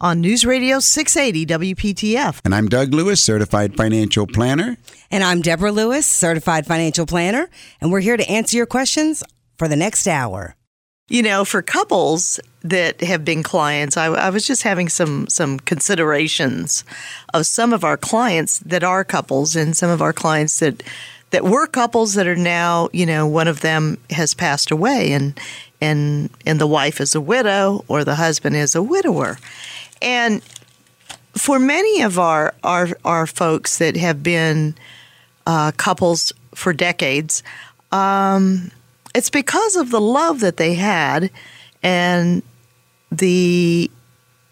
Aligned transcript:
on 0.00 0.20
News 0.20 0.44
Radio 0.44 0.78
680 0.78 1.74
WPTF. 1.74 2.40
And 2.44 2.54
I'm 2.54 2.68
Doug 2.68 2.94
Lewis, 2.94 3.22
certified 3.22 3.76
financial 3.76 4.26
planner. 4.26 4.76
And 5.10 5.24
I'm 5.24 5.42
Deborah 5.42 5.72
Lewis, 5.72 6.06
certified 6.06 6.66
financial 6.66 7.06
planner, 7.06 7.48
and 7.80 7.90
we're 7.90 8.00
here 8.00 8.16
to 8.16 8.30
answer 8.30 8.56
your 8.56 8.66
questions 8.66 9.24
for 9.56 9.68
the 9.68 9.76
next 9.76 10.06
hour. 10.06 10.54
You 11.08 11.22
know, 11.22 11.44
for 11.44 11.62
couples 11.62 12.38
that 12.62 13.00
have 13.00 13.24
been 13.24 13.42
clients, 13.42 13.96
I, 13.96 14.06
I, 14.06 14.28
was 14.28 14.46
just 14.46 14.62
having 14.62 14.90
some 14.90 15.26
some 15.28 15.58
considerations 15.60 16.84
of 17.32 17.46
some 17.46 17.72
of 17.72 17.82
our 17.82 17.96
clients 17.96 18.58
that 18.58 18.84
are 18.84 19.04
couples, 19.04 19.56
and 19.56 19.74
some 19.74 19.88
of 19.88 20.02
our 20.02 20.12
clients 20.12 20.58
that 20.60 20.82
that 21.30 21.44
were 21.44 21.66
couples 21.66 22.14
that 22.14 22.26
are 22.26 22.36
now, 22.36 22.90
you 22.92 23.06
know, 23.06 23.26
one 23.26 23.48
of 23.48 23.60
them 23.62 23.96
has 24.10 24.34
passed 24.34 24.70
away, 24.70 25.12
and 25.12 25.38
and 25.80 26.28
and 26.44 26.60
the 26.60 26.66
wife 26.66 27.00
is 27.00 27.14
a 27.14 27.20
widow 27.22 27.84
or 27.88 28.04
the 28.04 28.16
husband 28.16 28.56
is 28.56 28.74
a 28.74 28.82
widower, 28.82 29.38
and 30.02 30.42
for 31.36 31.58
many 31.58 32.02
of 32.02 32.18
our 32.18 32.54
our, 32.62 32.88
our 33.04 33.26
folks 33.26 33.78
that 33.78 33.96
have 33.96 34.22
been 34.22 34.74
uh, 35.46 35.72
couples 35.72 36.32
for 36.54 36.72
decades, 36.72 37.42
um, 37.92 38.70
it's 39.14 39.30
because 39.30 39.76
of 39.76 39.90
the 39.90 40.00
love 40.00 40.40
that 40.40 40.56
they 40.56 40.74
had 40.74 41.30
and 41.82 42.42
the 43.10 43.90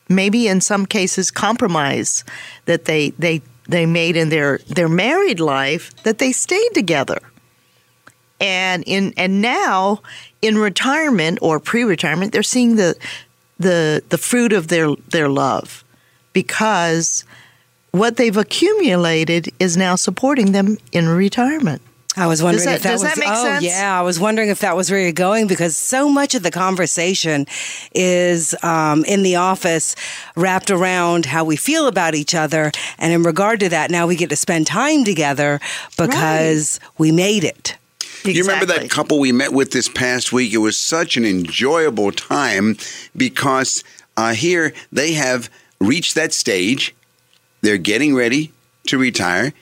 maybe 0.08 0.48
in 0.48 0.60
some 0.60 0.86
cases 0.86 1.30
compromise 1.30 2.24
that 2.64 2.84
they 2.84 3.10
they 3.10 3.42
they 3.68 3.86
made 3.86 4.16
in 4.16 4.28
their 4.28 4.58
their 4.68 4.88
married 4.88 5.40
life 5.40 5.94
that 6.04 6.18
they 6.18 6.32
stayed 6.32 6.72
together. 6.72 7.18
And 8.40 8.84
in 8.86 9.14
and 9.16 9.40
now 9.40 10.02
in 10.42 10.58
retirement 10.58 11.38
or 11.40 11.58
pre-retirement, 11.58 12.32
they're 12.32 12.42
seeing 12.42 12.76
the 12.76 12.94
the 13.58 14.02
the 14.08 14.18
fruit 14.18 14.52
of 14.52 14.68
their 14.68 14.94
their 15.10 15.28
love 15.28 15.84
because 16.32 17.24
what 17.92 18.16
they've 18.16 18.36
accumulated 18.36 19.48
is 19.58 19.76
now 19.76 19.94
supporting 19.94 20.52
them 20.52 20.76
in 20.92 21.08
retirement. 21.08 21.80
I 22.18 22.26
was 22.26 22.42
wondering 22.42 22.64
that, 22.66 22.76
if 22.76 22.82
that 22.82 22.92
was 22.92 23.02
that 23.02 23.18
oh 23.18 23.44
sense? 23.44 23.64
yeah, 23.64 23.98
I 23.98 24.02
was 24.02 24.18
wondering 24.18 24.48
if 24.48 24.60
that 24.60 24.74
was 24.74 24.90
where 24.90 25.00
you're 25.00 25.12
going 25.12 25.46
because 25.46 25.76
so 25.76 26.08
much 26.08 26.34
of 26.34 26.42
the 26.42 26.50
conversation 26.50 27.46
is 27.94 28.54
um, 28.62 29.04
in 29.04 29.22
the 29.22 29.36
office 29.36 29.94
wrapped 30.34 30.70
around 30.70 31.26
how 31.26 31.44
we 31.44 31.56
feel 31.56 31.86
about 31.86 32.14
each 32.14 32.34
other, 32.34 32.72
and 32.98 33.12
in 33.12 33.22
regard 33.22 33.60
to 33.60 33.68
that, 33.68 33.90
now 33.90 34.06
we 34.06 34.16
get 34.16 34.30
to 34.30 34.36
spend 34.36 34.66
time 34.66 35.04
together 35.04 35.60
because 35.98 36.80
right. 36.82 36.90
we 36.98 37.12
made 37.12 37.44
it. 37.44 37.76
Exactly. 38.28 38.38
You 38.38 38.44
remember 38.44 38.80
that 38.80 38.90
couple 38.90 39.18
we 39.18 39.32
met 39.32 39.52
with 39.52 39.70
this 39.70 39.88
past 39.88 40.32
week? 40.32 40.52
It 40.52 40.58
was 40.58 40.76
such 40.76 41.16
an 41.16 41.24
enjoyable 41.24 42.12
time 42.12 42.76
because 43.16 43.84
uh, 44.16 44.34
here 44.34 44.72
they 44.90 45.12
have 45.12 45.50
reached 45.80 46.14
that 46.16 46.32
stage. 46.32 46.94
They're 47.60 47.78
getting 47.78 48.14
ready 48.14 48.52
to 48.88 48.98
retire. 48.98 49.52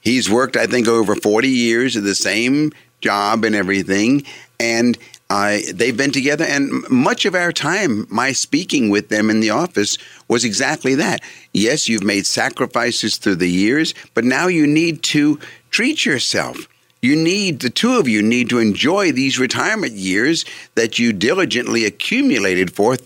He's 0.00 0.30
worked, 0.30 0.56
I 0.56 0.66
think, 0.66 0.88
over 0.88 1.14
40 1.14 1.48
years 1.48 1.96
at 1.96 2.04
the 2.04 2.14
same 2.14 2.72
job 3.00 3.44
and 3.44 3.54
everything. 3.54 4.24
And 4.60 4.96
uh, 5.28 5.58
they've 5.74 5.96
been 5.96 6.12
together. 6.12 6.44
And 6.44 6.88
much 6.88 7.24
of 7.24 7.34
our 7.34 7.52
time, 7.52 8.06
my 8.08 8.32
speaking 8.32 8.90
with 8.90 9.08
them 9.08 9.28
in 9.30 9.40
the 9.40 9.50
office 9.50 9.98
was 10.28 10.44
exactly 10.44 10.94
that. 10.94 11.20
Yes, 11.52 11.88
you've 11.88 12.04
made 12.04 12.26
sacrifices 12.26 13.16
through 13.16 13.36
the 13.36 13.50
years, 13.50 13.94
but 14.14 14.24
now 14.24 14.46
you 14.46 14.66
need 14.66 15.02
to 15.04 15.38
treat 15.70 16.06
yourself. 16.06 16.68
You 17.02 17.16
need, 17.16 17.60
the 17.60 17.70
two 17.70 17.98
of 17.98 18.08
you 18.08 18.22
need 18.22 18.48
to 18.50 18.58
enjoy 18.58 19.12
these 19.12 19.38
retirement 19.38 19.92
years 19.92 20.44
that 20.74 20.98
you 20.98 21.12
diligently 21.12 21.84
accumulated 21.84 22.72
for, 22.72 22.96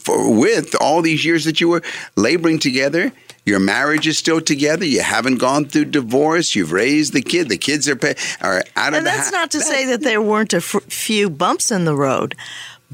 for 0.00 0.34
with 0.34 0.74
all 0.80 1.02
these 1.02 1.24
years 1.24 1.44
that 1.44 1.60
you 1.60 1.68
were 1.68 1.82
laboring 2.16 2.58
together 2.58 3.12
your 3.46 3.60
marriage 3.60 4.08
is 4.08 4.18
still 4.18 4.40
together. 4.40 4.84
You 4.84 5.02
haven't 5.02 5.36
gone 5.36 5.66
through 5.66 5.86
divorce. 5.86 6.56
You've 6.56 6.72
raised 6.72 7.12
the 7.12 7.22
kid. 7.22 7.48
The 7.48 7.56
kids 7.56 7.88
are 7.88 7.94
pay, 7.94 8.16
are 8.42 8.64
out 8.74 8.88
of 8.88 8.94
and 8.98 9.06
the 9.06 9.10
that's 9.10 9.30
not 9.30 9.52
to 9.52 9.60
say 9.60 9.86
that 9.86 10.00
there 10.00 10.20
weren't 10.20 10.52
a 10.52 10.56
f- 10.56 10.82
few 10.88 11.30
bumps 11.30 11.70
in 11.70 11.84
the 11.84 11.94
road, 11.94 12.34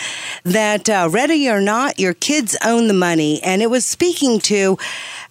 that 0.44 0.90
uh, 0.90 1.08
ready 1.12 1.48
or 1.50 1.62
not, 1.62 2.00
your 2.00 2.16
kids 2.16 2.58
own 2.66 2.88
the 2.88 2.96
money. 2.96 3.40
And 3.44 3.62
it 3.62 3.70
was 3.70 3.86
speaking 3.86 4.40
to 4.40 4.80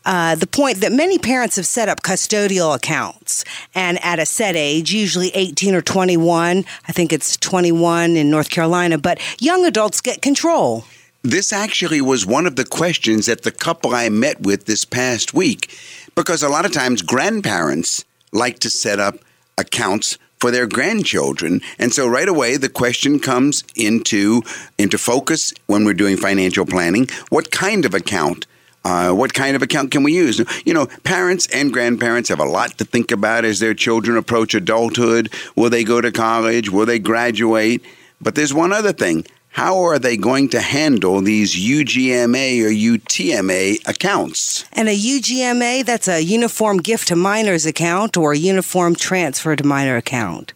uh, 0.05 0.35
the 0.35 0.47
point 0.47 0.81
that 0.81 0.93
many 0.93 1.19
parents 1.19 1.57
have 1.57 1.67
set 1.67 1.89
up 1.89 2.03
custodial 2.03 2.75
accounts 2.75 3.45
and 3.75 4.03
at 4.03 4.19
a 4.19 4.27
set 4.27 4.57
age, 4.57 4.93
usually 4.93 5.31
18 5.35 5.75
or 5.75 5.83
21. 5.83 6.65
I 6.87 6.93
think 6.93 7.13
it's 7.13 7.37
21 7.37 8.17
in 8.17 8.31
North 8.31 8.51
Carolina, 8.51 8.99
but 8.99 9.21
young 9.41 9.65
adults 9.65 10.01
get 10.01 10.23
control. 10.23 10.85
This 11.23 11.53
actually 11.53 12.01
was 12.01 12.25
one 12.25 12.47
of 12.47 12.57
the 12.57 12.65
questions 12.65 13.27
that 13.27 13.43
the 13.43 13.51
couple 13.51 13.95
I 13.95 14.09
met 14.09 14.41
with 14.41 14.67
this 14.67 14.85
past 14.85 15.35
week, 15.35 15.77
because 16.15 16.43
a 16.43 16.49
lot 16.49 16.65
of 16.65 16.73
times 16.73 17.03
grandparents 17.03 18.05
like 18.33 18.61
to 18.61 18.71
set 18.71 19.01
up 19.01 19.17
accounts 19.59 20.17
for 20.39 20.51
their 20.51 20.67
grandchildren. 20.67 21.61
And 21.79 21.93
so 21.93 22.07
right 22.07 22.29
away 22.29 22.57
the 22.57 22.69
question 22.69 23.19
comes 23.19 23.65
into 23.75 24.43
into 24.79 24.97
focus 24.97 25.53
when 25.67 25.85
we're 25.85 25.95
doing 25.95 26.17
financial 26.17 26.65
planning. 26.65 27.09
What 27.29 27.51
kind 27.51 27.85
of 27.85 27.95
account? 27.95 28.47
Uh, 28.85 29.13
what 29.13 29.35
kind 29.35 29.57
of 29.57 29.63
account 29.63 29.91
can 29.91 30.03
we 30.03 30.15
use? 30.15 30.41
You 30.65 30.73
know, 30.73 30.87
parents 31.05 31.47
and 31.53 31.73
grandparents 31.73 32.29
have 32.29 32.41
a 32.41 32.45
lot 32.45 32.79
to 32.79 32.85
think 32.85 33.11
about 33.11 33.45
as 33.45 33.59
their 33.59 33.75
children 33.75 34.17
approach 34.17 34.55
adulthood. 34.55 35.33
Will 35.57 35.71
they 35.71 35.85
go 35.85 36.01
to 36.01 36.13
college? 36.13 36.71
Will 36.71 36.87
they 36.87 36.99
graduate? 36.99 37.85
But 38.21 38.35
there's 38.35 38.55
one 38.55 38.73
other 38.73 38.93
thing. 38.93 39.25
How 39.51 39.83
are 39.83 39.99
they 39.99 40.17
going 40.17 40.51
to 40.51 40.61
handle 40.61 41.21
these 41.21 41.57
UGMA 41.57 42.63
or 42.63 42.71
UTMA 42.71 43.89
accounts? 43.89 44.65
And 44.73 44.89
a 44.89 44.97
UGMA, 44.97 45.85
that's 45.85 46.07
a 46.07 46.23
Uniform 46.23 46.79
Gift 46.79 47.09
to 47.09 47.17
Minors 47.17 47.67
account 47.67 48.17
or 48.17 48.35
Uniform 48.35 48.95
Transfer 48.95 49.57
to 49.57 49.65
Minor 49.65 49.97
account. 49.97 50.53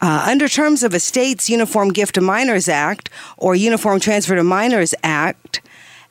Uh, 0.00 0.26
under 0.28 0.46
terms 0.46 0.82
of 0.82 0.94
a 0.94 1.00
state's 1.00 1.48
Uniform 1.48 1.88
Gift 1.88 2.14
to 2.16 2.20
Minors 2.20 2.68
Act 2.68 3.08
or 3.36 3.56
Uniform 3.56 3.98
Transfer 3.98 4.36
to 4.36 4.44
Minors 4.44 4.94
Act, 5.02 5.60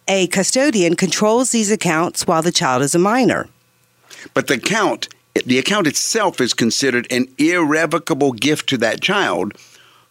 a 0.07 0.27
custodian 0.27 0.95
controls 0.95 1.51
these 1.51 1.71
accounts 1.71 2.27
while 2.27 2.41
the 2.41 2.51
child 2.51 2.81
is 2.81 2.95
a 2.95 2.99
minor. 2.99 3.47
But 4.33 4.47
the 4.47 4.55
account, 4.55 5.09
the 5.45 5.59
account 5.59 5.87
itself 5.87 6.39
is 6.39 6.53
considered 6.53 7.07
an 7.11 7.27
irrevocable 7.37 8.33
gift 8.33 8.69
to 8.69 8.77
that 8.79 9.01
child 9.01 9.53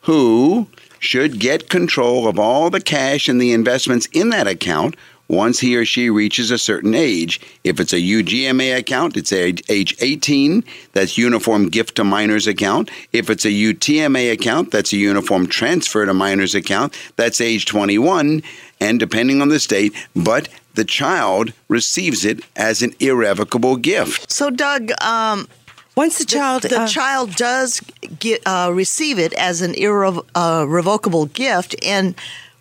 who 0.02 0.68
should 0.98 1.38
get 1.38 1.68
control 1.68 2.26
of 2.26 2.38
all 2.38 2.70
the 2.70 2.80
cash 2.80 3.28
and 3.28 3.40
the 3.40 3.52
investments 3.52 4.06
in 4.12 4.30
that 4.30 4.46
account 4.46 4.96
once 5.34 5.60
he 5.60 5.76
or 5.76 5.84
she 5.84 6.10
reaches 6.10 6.50
a 6.50 6.58
certain 6.58 6.94
age. 6.94 7.40
If 7.64 7.80
it's 7.80 7.92
a 7.92 7.96
UGMA 7.96 8.76
account, 8.76 9.16
it's 9.16 9.32
age 9.32 9.94
18. 10.00 10.64
That's 10.92 11.18
Uniform 11.18 11.68
Gift 11.68 11.96
to 11.96 12.04
Minors 12.04 12.46
account. 12.46 12.90
If 13.12 13.30
it's 13.30 13.44
a 13.44 13.50
UTMA 13.50 14.32
account, 14.32 14.70
that's 14.70 14.92
a 14.92 14.96
Uniform 14.96 15.46
Transfer 15.46 16.06
to 16.06 16.14
Minors 16.14 16.54
account. 16.54 16.96
That's 17.16 17.40
age 17.40 17.66
21, 17.66 18.42
and 18.80 19.00
depending 19.00 19.42
on 19.42 19.48
the 19.48 19.60
state, 19.60 19.94
but 20.14 20.48
the 20.74 20.84
child 20.84 21.52
receives 21.68 22.24
it 22.24 22.40
as 22.56 22.82
an 22.82 22.94
irrevocable 23.00 23.76
gift. 23.76 24.30
So, 24.30 24.50
Doug, 24.50 24.90
um, 25.02 25.48
once 25.96 26.18
the 26.18 26.24
child 26.24 26.62
the 26.62 26.80
uh, 26.80 26.88
child 26.88 27.36
does 27.36 27.80
get 28.18 28.42
uh, 28.46 28.72
receive 28.74 29.18
it 29.18 29.32
as 29.34 29.62
an 29.62 29.74
irrevocable 29.74 31.22
uh, 31.22 31.28
gift, 31.32 31.76
and 31.84 32.14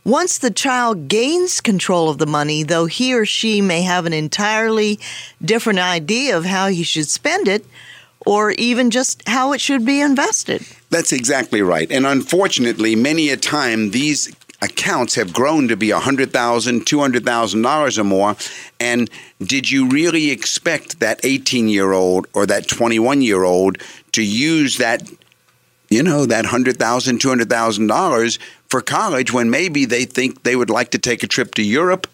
once 0.06 0.38
the 0.38 0.52
child 0.52 1.08
gains 1.08 1.62
control 1.62 2.10
of 2.10 2.18
the 2.18 2.26
money, 2.26 2.64
though 2.64 2.86
he 2.86 3.14
or 3.14 3.26
she 3.26 3.62
may 3.62 3.82
have 3.82 4.06
an 4.06 4.14
entirely 4.14 5.00
different 5.44 5.80
idea 5.80 6.38
of 6.38 6.46
how 6.46 6.68
he 6.68 6.84
should 6.84 7.08
spend 7.08 7.48
it, 7.48 7.66
or 8.26 8.52
even 8.52 8.90
just 8.90 9.28
how 9.28 9.54
it 9.54 9.60
should 9.60 9.86
be 9.86 10.00
invested. 10.00 10.66
That's 10.90 11.12
exactly 11.12 11.62
right. 11.62 11.92
And 11.92 12.06
unfortunately, 12.06 12.96
many 12.96 13.30
a 13.30 13.38
time 13.38 13.92
these 13.92 14.34
accounts 14.62 15.16
have 15.16 15.34
grown 15.34 15.68
to 15.68 15.76
be 15.76 15.90
$100,000, 15.90 16.32
$200,000 16.32 17.98
or 17.98 18.04
more. 18.04 18.36
And 18.80 19.10
did 19.42 19.70
you 19.70 19.90
really 19.90 20.32
expect 20.32 21.02
that 21.02 21.20
18 21.24 21.68
year 21.68 21.92
old 21.92 22.28
or 22.34 22.46
that 22.46 22.68
21 22.68 23.22
year 23.22 23.44
old 23.44 23.78
to 24.14 24.24
use 24.24 24.78
that, 24.78 25.04
you 25.94 26.04
know, 26.04 26.26
that 26.26 26.46
$100,000, 26.46 26.74
$200,000 26.78 28.40
for 28.68 28.82
college 28.82 29.32
when 29.32 29.50
maybe 29.50 29.86
they 29.86 30.06
think 30.06 30.44
they 30.44 30.56
would 30.56 30.70
like 30.70 30.92
to 30.92 30.98
take 30.98 31.24
a 31.24 31.28
trip 31.28 31.56
to 31.56 31.64
Europe? 31.64 32.08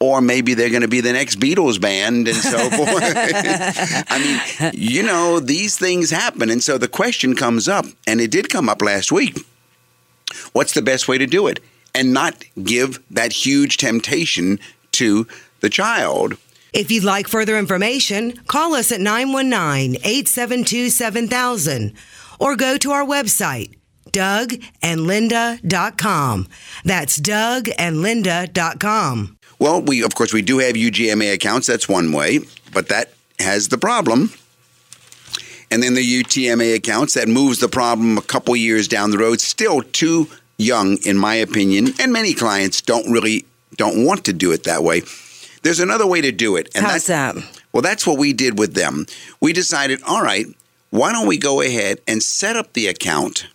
Or 0.00 0.20
maybe 0.20 0.54
they're 0.54 0.70
going 0.70 0.82
to 0.82 0.88
be 0.88 1.00
the 1.00 1.12
next 1.12 1.38
Beatles 1.38 1.80
band 1.80 2.28
and 2.28 2.36
so 2.36 2.58
forth. 2.70 3.14
I 3.16 4.18
mean, 4.18 4.72
you 4.74 5.02
know, 5.02 5.40
these 5.40 5.78
things 5.78 6.10
happen. 6.10 6.50
And 6.50 6.62
so 6.62 6.76
the 6.76 6.88
question 6.88 7.34
comes 7.34 7.68
up, 7.68 7.86
and 8.06 8.20
it 8.20 8.30
did 8.30 8.50
come 8.50 8.68
up 8.68 8.82
last 8.82 9.12
week 9.12 9.38
what's 10.52 10.74
the 10.74 10.82
best 10.82 11.06
way 11.06 11.16
to 11.16 11.26
do 11.26 11.46
it? 11.46 11.60
and 11.94 12.12
not 12.12 12.44
give 12.62 13.00
that 13.10 13.32
huge 13.32 13.76
temptation 13.76 14.58
to 14.92 15.26
the 15.60 15.70
child. 15.70 16.36
If 16.72 16.90
you'd 16.90 17.04
like 17.04 17.28
further 17.28 17.56
information, 17.56 18.32
call 18.48 18.74
us 18.74 18.90
at 18.90 19.00
919 19.00 20.00
872 20.02 20.90
7000 20.90 21.92
or 22.44 22.54
go 22.54 22.76
to 22.76 22.92
our 22.92 23.04
website, 23.04 23.74
dougandlinda.com. 24.12 26.46
That's 26.84 27.18
dougandlinda.com. 27.18 29.38
Well, 29.58 29.80
we 29.80 30.04
of 30.04 30.14
course 30.14 30.34
we 30.34 30.42
do 30.42 30.58
have 30.58 30.74
UGMA 30.74 31.32
accounts. 31.32 31.66
That's 31.66 31.88
one 31.88 32.12
way, 32.12 32.40
but 32.72 32.90
that 32.90 33.14
has 33.38 33.68
the 33.68 33.78
problem. 33.78 34.30
And 35.70 35.82
then 35.82 35.94
the 35.94 36.22
UTMA 36.22 36.74
accounts 36.76 37.14
that 37.14 37.28
moves 37.28 37.60
the 37.60 37.68
problem 37.68 38.18
a 38.18 38.22
couple 38.22 38.54
years 38.54 38.86
down 38.86 39.10
the 39.10 39.16
road. 39.18 39.40
Still 39.40 39.80
too 39.82 40.28
young, 40.58 40.98
in 41.04 41.16
my 41.16 41.36
opinion, 41.36 41.94
and 41.98 42.12
many 42.12 42.34
clients 42.34 42.82
don't 42.82 43.10
really 43.10 43.46
don't 43.76 44.04
want 44.04 44.26
to 44.26 44.32
do 44.32 44.52
it 44.52 44.62
that 44.64 44.84
way. 44.84 45.02
There's 45.62 45.80
another 45.80 46.06
way 46.06 46.20
to 46.20 46.30
do 46.30 46.56
it. 46.56 46.68
And 46.74 46.84
How's 46.84 47.06
that? 47.06 47.36
Well, 47.72 47.80
that's 47.82 48.06
what 48.06 48.18
we 48.18 48.34
did 48.34 48.58
with 48.58 48.74
them. 48.74 49.06
We 49.40 49.52
decided, 49.52 50.00
all 50.06 50.22
right, 50.22 50.46
why 50.94 51.10
don't 51.10 51.26
we 51.26 51.36
go 51.36 51.60
ahead 51.60 52.00
and 52.06 52.22
set 52.22 52.54
up 52.54 52.72
the 52.74 52.86
account 52.86 53.48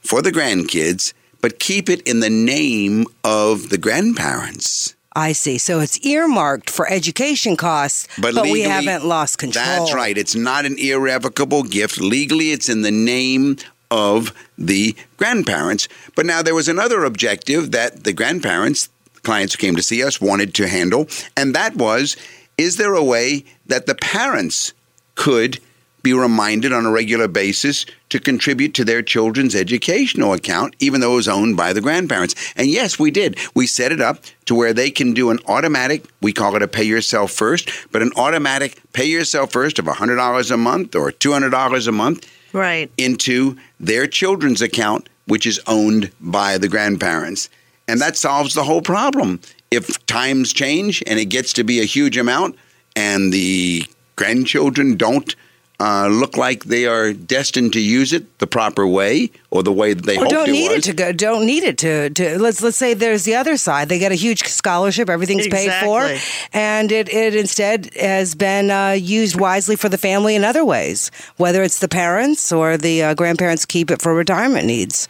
for 0.00 0.20
the 0.20 0.32
grandkids, 0.32 1.14
but 1.40 1.60
keep 1.60 1.88
it 1.88 2.02
in 2.02 2.18
the 2.18 2.30
name 2.30 3.06
of 3.22 3.68
the 3.68 3.78
grandparents. 3.78 4.96
I 5.14 5.34
see. 5.34 5.56
So 5.56 5.78
it's 5.78 6.04
earmarked 6.04 6.68
for 6.68 6.90
education 6.90 7.56
costs, 7.56 8.08
but, 8.16 8.34
but 8.34 8.42
legally, 8.42 8.52
we 8.52 8.62
haven't 8.62 9.04
lost 9.04 9.38
control. 9.38 9.64
That's 9.64 9.94
right. 9.94 10.18
It's 10.18 10.34
not 10.34 10.66
an 10.66 10.78
irrevocable 10.80 11.62
gift. 11.62 12.00
Legally, 12.00 12.50
it's 12.50 12.68
in 12.68 12.82
the 12.82 12.90
name 12.90 13.58
of 13.92 14.32
the 14.58 14.96
grandparents. 15.18 15.86
But 16.16 16.26
now 16.26 16.42
there 16.42 16.56
was 16.56 16.66
another 16.66 17.04
objective 17.04 17.70
that 17.70 18.02
the 18.02 18.12
grandparents, 18.12 18.88
clients 19.22 19.54
who 19.54 19.58
came 19.58 19.76
to 19.76 19.82
see 19.82 20.02
us, 20.02 20.20
wanted 20.20 20.54
to 20.54 20.66
handle, 20.66 21.06
and 21.36 21.54
that 21.54 21.76
was 21.76 22.16
is 22.58 22.78
there 22.78 22.94
a 22.94 23.04
way 23.04 23.44
that 23.66 23.86
the 23.86 23.94
parents 23.94 24.72
could 25.14 25.60
be 26.02 26.12
reminded 26.12 26.72
on 26.72 26.86
a 26.86 26.90
regular 26.90 27.28
basis 27.28 27.86
to 28.08 28.18
contribute 28.18 28.74
to 28.74 28.84
their 28.84 29.02
children's 29.02 29.54
educational 29.54 30.32
account, 30.32 30.74
even 30.78 31.00
though 31.00 31.12
it 31.12 31.16
was 31.16 31.28
owned 31.28 31.56
by 31.56 31.72
the 31.72 31.80
grandparents. 31.80 32.34
And 32.56 32.68
yes, 32.68 32.98
we 32.98 33.10
did. 33.10 33.38
We 33.54 33.66
set 33.66 33.92
it 33.92 34.00
up 34.00 34.18
to 34.46 34.54
where 34.54 34.72
they 34.72 34.90
can 34.90 35.14
do 35.14 35.30
an 35.30 35.38
automatic, 35.46 36.04
we 36.20 36.32
call 36.32 36.56
it 36.56 36.62
a 36.62 36.68
pay 36.68 36.84
yourself 36.84 37.30
first, 37.30 37.70
but 37.92 38.02
an 38.02 38.12
automatic 38.16 38.80
pay 38.92 39.06
yourself 39.06 39.52
first 39.52 39.78
of 39.78 39.86
$100 39.86 40.50
a 40.50 40.56
month 40.56 40.94
or 40.94 41.12
$200 41.12 41.88
a 41.88 41.92
month 41.92 42.30
right. 42.52 42.90
into 42.98 43.56
their 43.78 44.06
children's 44.06 44.62
account, 44.62 45.08
which 45.26 45.46
is 45.46 45.60
owned 45.66 46.10
by 46.20 46.58
the 46.58 46.68
grandparents. 46.68 47.48
And 47.88 48.00
that 48.00 48.16
solves 48.16 48.54
the 48.54 48.64
whole 48.64 48.82
problem. 48.82 49.40
If 49.70 50.04
times 50.06 50.52
change 50.52 51.02
and 51.06 51.18
it 51.18 51.26
gets 51.26 51.52
to 51.54 51.64
be 51.64 51.80
a 51.80 51.84
huge 51.84 52.16
amount 52.16 52.56
and 52.94 53.32
the 53.32 53.84
grandchildren 54.16 54.96
don't 54.96 55.34
uh, 55.82 56.06
look 56.06 56.36
like 56.36 56.66
they 56.66 56.86
are 56.86 57.12
destined 57.12 57.72
to 57.72 57.80
use 57.80 58.12
it 58.12 58.38
the 58.38 58.46
proper 58.46 58.86
way 58.86 59.28
or 59.50 59.64
the 59.64 59.72
way 59.72 59.94
that 59.94 60.06
they 60.06 60.16
or 60.16 60.20
hoped 60.20 60.30
don't 60.30 60.48
it 60.48 60.52
need 60.52 60.68
was. 60.68 60.78
it 60.78 60.82
to 60.84 60.92
go. 60.92 61.12
Don't 61.12 61.44
need 61.44 61.64
it 61.64 61.76
to, 61.78 62.10
to 62.10 62.38
let's 62.38 62.62
let's 62.62 62.76
say 62.76 62.94
there's 62.94 63.24
the 63.24 63.34
other 63.34 63.56
side. 63.56 63.88
They 63.88 63.98
get 63.98 64.12
a 64.12 64.14
huge 64.14 64.44
scholarship, 64.44 65.10
everything's 65.10 65.46
exactly. 65.46 65.88
paid 65.88 66.20
for, 66.20 66.48
and 66.52 66.92
it 66.92 67.12
it 67.12 67.34
instead 67.34 67.92
has 67.96 68.36
been 68.36 68.70
uh, 68.70 68.90
used 68.90 69.40
wisely 69.40 69.74
for 69.74 69.88
the 69.88 69.98
family 69.98 70.36
in 70.36 70.44
other 70.44 70.64
ways. 70.64 71.10
Whether 71.36 71.64
it's 71.64 71.80
the 71.80 71.88
parents 71.88 72.52
or 72.52 72.76
the 72.76 73.02
uh, 73.02 73.14
grandparents 73.14 73.66
keep 73.66 73.90
it 73.90 74.00
for 74.00 74.14
retirement 74.14 74.66
needs. 74.66 75.08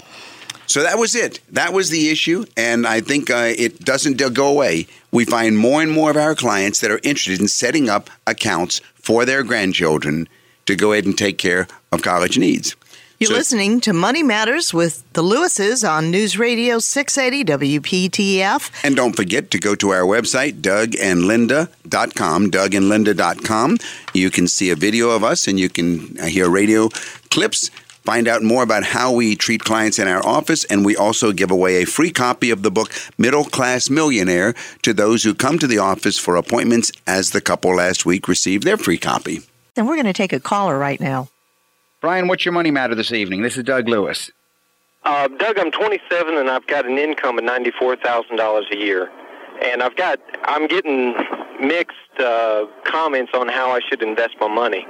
So 0.65 0.83
that 0.85 0.97
was 0.97 1.15
it. 1.15 1.41
That 1.51 1.75
was 1.75 1.91
the 1.91 2.09
issue, 2.09 2.47
and 2.57 2.87
I 2.87 3.03
think 3.03 3.29
uh, 3.29 3.53
it 3.59 3.81
doesn't 3.81 4.17
go 4.33 4.47
away. 4.47 4.87
We 5.11 5.27
find 5.27 5.59
more 5.59 5.83
and 5.83 5.93
more 5.93 6.11
of 6.11 6.17
our 6.17 6.35
clients 6.35 6.81
that 6.81 6.91
are 6.91 7.01
interested 7.03 7.43
in 7.43 7.49
setting 7.49 7.91
up 7.91 8.09
accounts 8.27 8.81
for 8.95 9.27
their 9.27 9.43
grandchildren 9.43 10.29
to 10.67 10.77
go 10.77 10.93
ahead 10.93 11.05
and 11.05 11.17
take 11.17 11.39
care 11.39 11.67
of 11.91 12.03
college 12.03 12.39
needs. 12.39 12.77
You're 13.19 13.29
so, 13.29 13.35
listening 13.35 13.81
to 13.83 13.93
Money 13.93 14.25
Matters 14.25 14.75
with 14.75 15.05
the 15.13 15.23
Lewises 15.23 15.89
on 15.89 16.11
News 16.11 16.39
Radio 16.39 16.81
680 16.81 17.79
WPTF. 17.79 18.85
And 18.85 18.97
don't 18.97 19.15
forget 19.15 19.53
to 19.53 19.59
go 19.61 19.77
to 19.77 19.91
our 19.91 20.03
website, 20.03 20.61
dougandlinda.com, 20.61 22.51
dougandlinda.com. 22.51 23.79
You 24.13 24.31
can 24.31 24.49
see 24.49 24.71
a 24.71 24.75
video 24.75 25.11
of 25.11 25.23
us 25.23 25.47
and 25.47 25.61
you 25.61 25.69
can 25.69 26.17
hear 26.27 26.51
radio 26.51 26.89
clips 27.31 27.71
Find 28.05 28.27
out 28.27 28.43
more 28.43 28.65
about 28.65 28.83
how 28.83 29.13
we 29.13 29.37
treat 29.37 29.63
clients 29.63 30.01
in 30.01 30.09
our 30.09 30.27
office, 30.27 30.65
and 30.65 30.85
we 30.85 30.97
also 30.97 31.31
give 31.31 31.53
away 31.53 31.77
a 31.83 31.87
free 31.87 32.11
copy 32.11 32.51
of 32.51 32.63
the 32.63 32.71
book 32.71 32.93
Middle 33.17 33.45
Class 33.45 33.89
Millionaire 33.89 34.55
to 34.83 34.93
those 34.93 35.23
who 35.23 35.35
come 35.35 35.57
to 35.61 35.69
the 35.69 35.79
office 35.79 36.19
for 36.19 36.35
appointments, 36.35 36.91
as 37.07 37.31
the 37.31 37.41
couple 37.41 37.77
last 37.77 38.05
week 38.05 38.27
received 38.27 38.65
their 38.65 38.77
free 38.77 38.99
copy. 38.99 39.43
Then 39.75 39.87
we're 39.87 39.95
going 39.97 40.07
to 40.07 40.13
take 40.13 40.33
a 40.33 40.41
caller 40.41 40.79
right 40.79 41.01
now. 41.01 41.29
Brian, 42.01 42.29
what's 42.29 42.45
your 42.45 42.53
money 42.53 42.71
matter 42.71 42.95
this 42.95 43.13
evening? 43.13 43.43
This 43.43 43.57
is 43.57 43.65
Doug 43.65 43.89
Lewis. 43.89 44.31
Uh, 45.05 45.29
Doug, 45.29 45.59
I'm 45.59 45.71
27 45.71 46.37
and 46.37 46.51
I've 46.51 46.67
got 46.67 46.85
an 46.85 46.99
income 46.99 47.39
of 47.39 47.45
$94,000 47.45 48.73
a 48.73 48.77
year. 48.77 49.11
And 49.63 49.83
I've 49.83 49.97
got, 49.97 50.19
I'm 50.45 50.67
getting 50.67 51.15
mixed 51.61 51.97
uh, 52.19 52.67
comments 52.85 53.33
on 53.35 53.49
how 53.49 53.71
I 53.71 53.81
should 53.89 54.03
invest 54.03 54.35
my 54.41 54.49
money. 54.49 54.87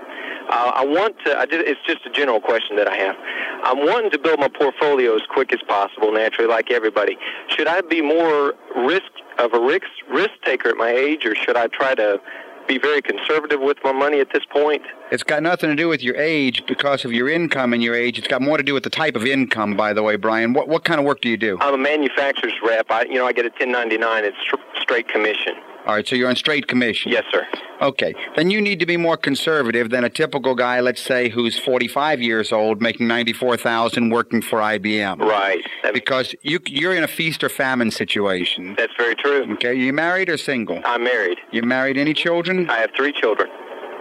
Uh, 0.48 0.72
I 0.74 0.84
want 0.84 1.16
to, 1.24 1.38
I 1.38 1.46
did, 1.46 1.66
it's 1.66 1.80
just 1.86 2.04
a 2.04 2.10
general 2.10 2.40
question 2.40 2.76
that 2.76 2.88
I 2.88 2.96
have. 2.96 3.16
I'm 3.64 3.86
wanting 3.86 4.10
to 4.10 4.18
build 4.18 4.40
my 4.40 4.48
portfolio 4.48 5.14
as 5.14 5.22
quick 5.28 5.52
as 5.52 5.60
possible, 5.68 6.12
naturally, 6.12 6.48
like 6.48 6.70
everybody. 6.70 7.16
Should 7.48 7.68
I 7.68 7.80
be 7.82 8.02
more 8.02 8.54
risk 8.76 9.10
of 9.38 9.54
a 9.54 9.60
risk, 9.60 9.86
risk 10.10 10.32
taker 10.44 10.70
at 10.70 10.76
my 10.76 10.90
age, 10.90 11.24
or 11.24 11.34
should 11.34 11.56
I 11.56 11.68
try 11.68 11.94
to 11.94 12.20
be 12.66 12.78
very 12.78 13.02
conservative 13.02 13.60
with 13.60 13.78
my 13.84 13.92
money 13.92 14.20
at 14.20 14.28
this 14.32 14.44
point. 14.50 14.82
It's 15.10 15.22
got 15.22 15.42
nothing 15.42 15.70
to 15.70 15.76
do 15.76 15.88
with 15.88 16.02
your 16.02 16.16
age 16.16 16.64
because 16.66 17.04
of 17.04 17.12
your 17.12 17.28
income 17.28 17.72
and 17.72 17.82
your 17.82 17.94
age. 17.94 18.18
It's 18.18 18.28
got 18.28 18.42
more 18.42 18.56
to 18.56 18.62
do 18.62 18.74
with 18.74 18.84
the 18.84 18.90
type 18.90 19.16
of 19.16 19.24
income, 19.24 19.76
by 19.76 19.92
the 19.92 20.02
way, 20.02 20.16
Brian. 20.16 20.52
What 20.52 20.68
what 20.68 20.84
kind 20.84 21.00
of 21.00 21.06
work 21.06 21.20
do 21.20 21.28
you 21.28 21.36
do? 21.36 21.58
I'm 21.60 21.74
a 21.74 21.78
manufacturer's 21.78 22.54
rep. 22.62 22.90
I 22.90 23.04
you 23.04 23.14
know 23.14 23.26
I 23.26 23.32
get 23.32 23.44
a 23.44 23.50
1099. 23.50 24.24
It's 24.24 24.36
straight 24.80 25.08
commission. 25.08 25.54
All 25.86 25.94
right, 25.94 26.06
so 26.06 26.14
you're 26.14 26.28
on 26.28 26.36
straight 26.36 26.68
commission. 26.68 27.10
Yes, 27.10 27.24
sir. 27.32 27.46
Okay, 27.80 28.14
then 28.36 28.50
you 28.50 28.60
need 28.60 28.78
to 28.78 28.86
be 28.86 28.96
more 28.96 29.16
conservative 29.16 29.90
than 29.90 30.04
a 30.04 30.08
typical 30.08 30.54
guy, 30.54 30.78
let's 30.78 31.02
say, 31.02 31.28
who's 31.28 31.58
45 31.58 32.22
years 32.22 32.52
old, 32.52 32.80
making 32.80 33.08
94,000, 33.08 34.10
working 34.10 34.40
for 34.40 34.60
IBM. 34.60 35.18
Right. 35.18 35.64
because 35.92 36.36
you 36.42 36.60
you're 36.66 36.94
in 36.94 37.02
a 37.02 37.08
feast 37.08 37.42
or 37.42 37.48
famine 37.48 37.90
situation. 37.90 38.76
That's 38.76 38.92
very 38.96 39.16
true. 39.16 39.52
Okay, 39.54 39.74
you 39.74 39.92
married 39.92 40.28
or 40.28 40.36
single? 40.36 40.80
I'm 40.84 41.02
married. 41.02 41.38
You 41.50 41.62
married? 41.62 41.98
Any 41.98 42.14
children? 42.14 42.70
I 42.70 42.78
have 42.78 42.90
three 42.96 43.12
children. 43.12 43.48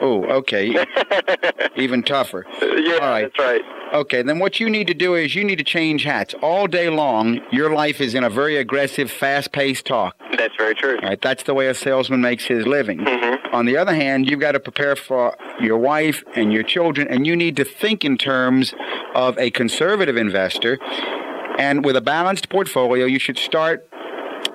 Oh, 0.02 0.24
okay. 0.26 0.86
Even 1.76 2.04
tougher. 2.04 2.46
yeah, 2.62 2.98
right. 2.98 3.22
that's 3.22 3.40
right. 3.40 3.62
Okay, 3.94 4.22
then 4.22 4.40
what 4.40 4.60
you 4.60 4.70
need 4.70 4.88
to 4.88 4.94
do 4.94 5.16
is 5.16 5.36
you 5.36 5.44
need 5.44 5.58
to 5.58 5.64
change 5.66 6.04
hats. 6.04 6.34
All 6.42 6.66
day 6.66 6.90
long, 6.90 7.42
your 7.52 7.74
life 7.74 8.00
is 8.00 8.16
in 8.16 8.24
a 8.24 8.30
very 8.30 8.56
aggressive, 8.56 9.12
fast 9.12 9.52
paced 9.52 9.86
talk. 9.86 10.16
That's 10.38 10.56
very 10.56 10.74
true. 10.74 10.98
All 11.04 11.10
right, 11.10 11.22
that's 11.22 11.44
the 11.44 11.54
way 11.54 11.68
a 11.68 11.74
salesman 11.74 12.22
makes 12.22 12.46
his 12.46 12.66
living. 12.66 13.00
Mm-hmm. 13.00 13.54
On 13.54 13.66
the 13.66 13.76
other 13.78 13.94
hand, 13.94 14.30
you've 14.30 14.40
got 14.40 14.54
to 14.54 14.60
prepare 14.62 14.96
for 14.96 15.36
your 15.60 15.78
wife 15.78 16.24
and 16.36 16.54
your 16.54 16.64
children, 16.64 17.08
and 17.10 17.28
you 17.28 17.36
need 17.36 17.58
to 17.58 17.66
think 17.66 18.06
in 18.06 18.18
terms 18.18 18.74
of 19.14 19.38
a 19.38 19.52
conservative 19.52 20.16
investor. 20.16 20.80
And 21.60 21.84
with 21.84 21.98
a 21.98 22.02
balanced 22.02 22.50
portfolio, 22.50 23.06
you 23.06 23.20
should 23.20 23.38
start. 23.38 23.88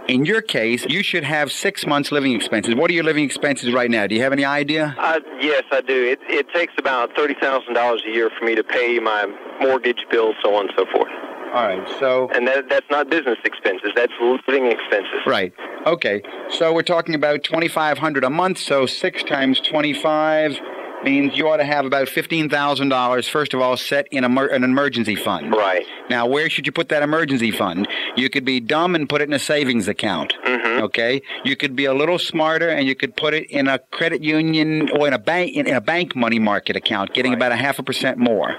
In 0.08 0.25
your 0.25 0.40
case, 0.40 0.86
you 0.88 1.02
should 1.02 1.25
have 1.25 1.50
six 1.50 1.84
months 1.84 2.12
living 2.12 2.32
expenses. 2.32 2.75
What 2.76 2.90
are 2.90 2.94
your 2.94 3.02
living 3.02 3.25
expenses 3.25 3.72
right 3.72 3.90
now? 3.90 4.06
Do 4.06 4.14
you 4.14 4.22
have 4.22 4.32
any 4.32 4.44
idea? 4.44 4.94
Uh, 4.98 5.20
yes, 5.40 5.64
I 5.72 5.80
do. 5.80 6.04
It, 6.04 6.20
it 6.28 6.46
takes 6.54 6.75
about 6.78 7.10
thirty 7.16 7.34
thousand 7.34 7.75
dollars 7.75 8.02
a 8.06 8.10
year 8.10 8.30
for 8.38 8.44
me 8.44 8.54
to 8.54 8.62
pay 8.62 9.00
my 9.00 9.26
mortgage 9.60 10.04
bill, 10.10 10.32
so 10.44 10.54
on 10.54 10.68
and 10.68 10.75
so 10.76 10.86
forth. 10.92 11.10
All 11.52 11.66
right, 11.66 11.88
so 11.98 12.28
And 12.34 12.46
that, 12.48 12.68
that's 12.68 12.86
not 12.90 13.08
business 13.08 13.38
expenses. 13.44 13.90
That's 13.94 14.12
living 14.20 14.66
expenses. 14.66 15.22
Right. 15.26 15.54
Okay. 15.86 16.20
So 16.50 16.72
we're 16.72 16.82
talking 16.82 17.14
about 17.14 17.42
twenty 17.44 17.68
five 17.68 17.98
hundred 17.98 18.25
a 18.25 18.30
month. 18.30 18.58
So 18.58 18.86
six 18.86 19.22
times 19.22 19.60
twenty 19.60 19.92
five 19.92 20.58
means 21.06 21.36
you 21.38 21.48
ought 21.48 21.56
to 21.58 21.64
have 21.64 21.86
about 21.86 22.08
fifteen 22.08 22.50
thousand 22.50 22.88
dollars. 22.90 23.26
First 23.28 23.54
of 23.54 23.60
all, 23.60 23.76
set 23.76 24.06
in 24.10 24.25
an 24.25 24.64
emergency 24.64 25.16
fund. 25.16 25.52
Right. 25.54 25.86
Now, 26.10 26.26
where 26.26 26.50
should 26.50 26.66
you 26.66 26.72
put 26.72 26.88
that 26.90 27.02
emergency 27.02 27.50
fund? 27.52 27.88
You 28.16 28.28
could 28.28 28.44
be 28.44 28.60
dumb 28.60 28.94
and 28.94 29.08
put 29.08 29.20
it 29.22 29.28
in 29.28 29.32
a 29.32 29.38
savings 29.38 29.88
account. 29.88 30.34
Mm-hmm. 30.44 30.82
Okay. 30.84 31.22
You 31.44 31.56
could 31.56 31.75
be 31.76 31.84
a 31.86 31.94
little 31.94 32.18
smarter 32.18 32.68
and 32.68 32.86
you 32.86 32.94
could 32.94 33.16
put 33.16 33.32
it 33.32 33.48
in 33.50 33.68
a 33.68 33.78
credit 33.78 34.22
union 34.22 34.90
or 34.90 35.06
in 35.06 35.14
a 35.14 35.18
bank 35.18 35.54
in, 35.54 35.66
in 35.66 35.75
a 35.75 35.80
bank 35.80 36.14
money 36.14 36.38
market 36.38 36.76
account, 36.76 37.14
getting 37.14 37.32
about 37.32 37.52
a 37.52 37.56
half 37.56 37.78
a 37.78 37.82
percent 37.82 38.18
more. 38.18 38.54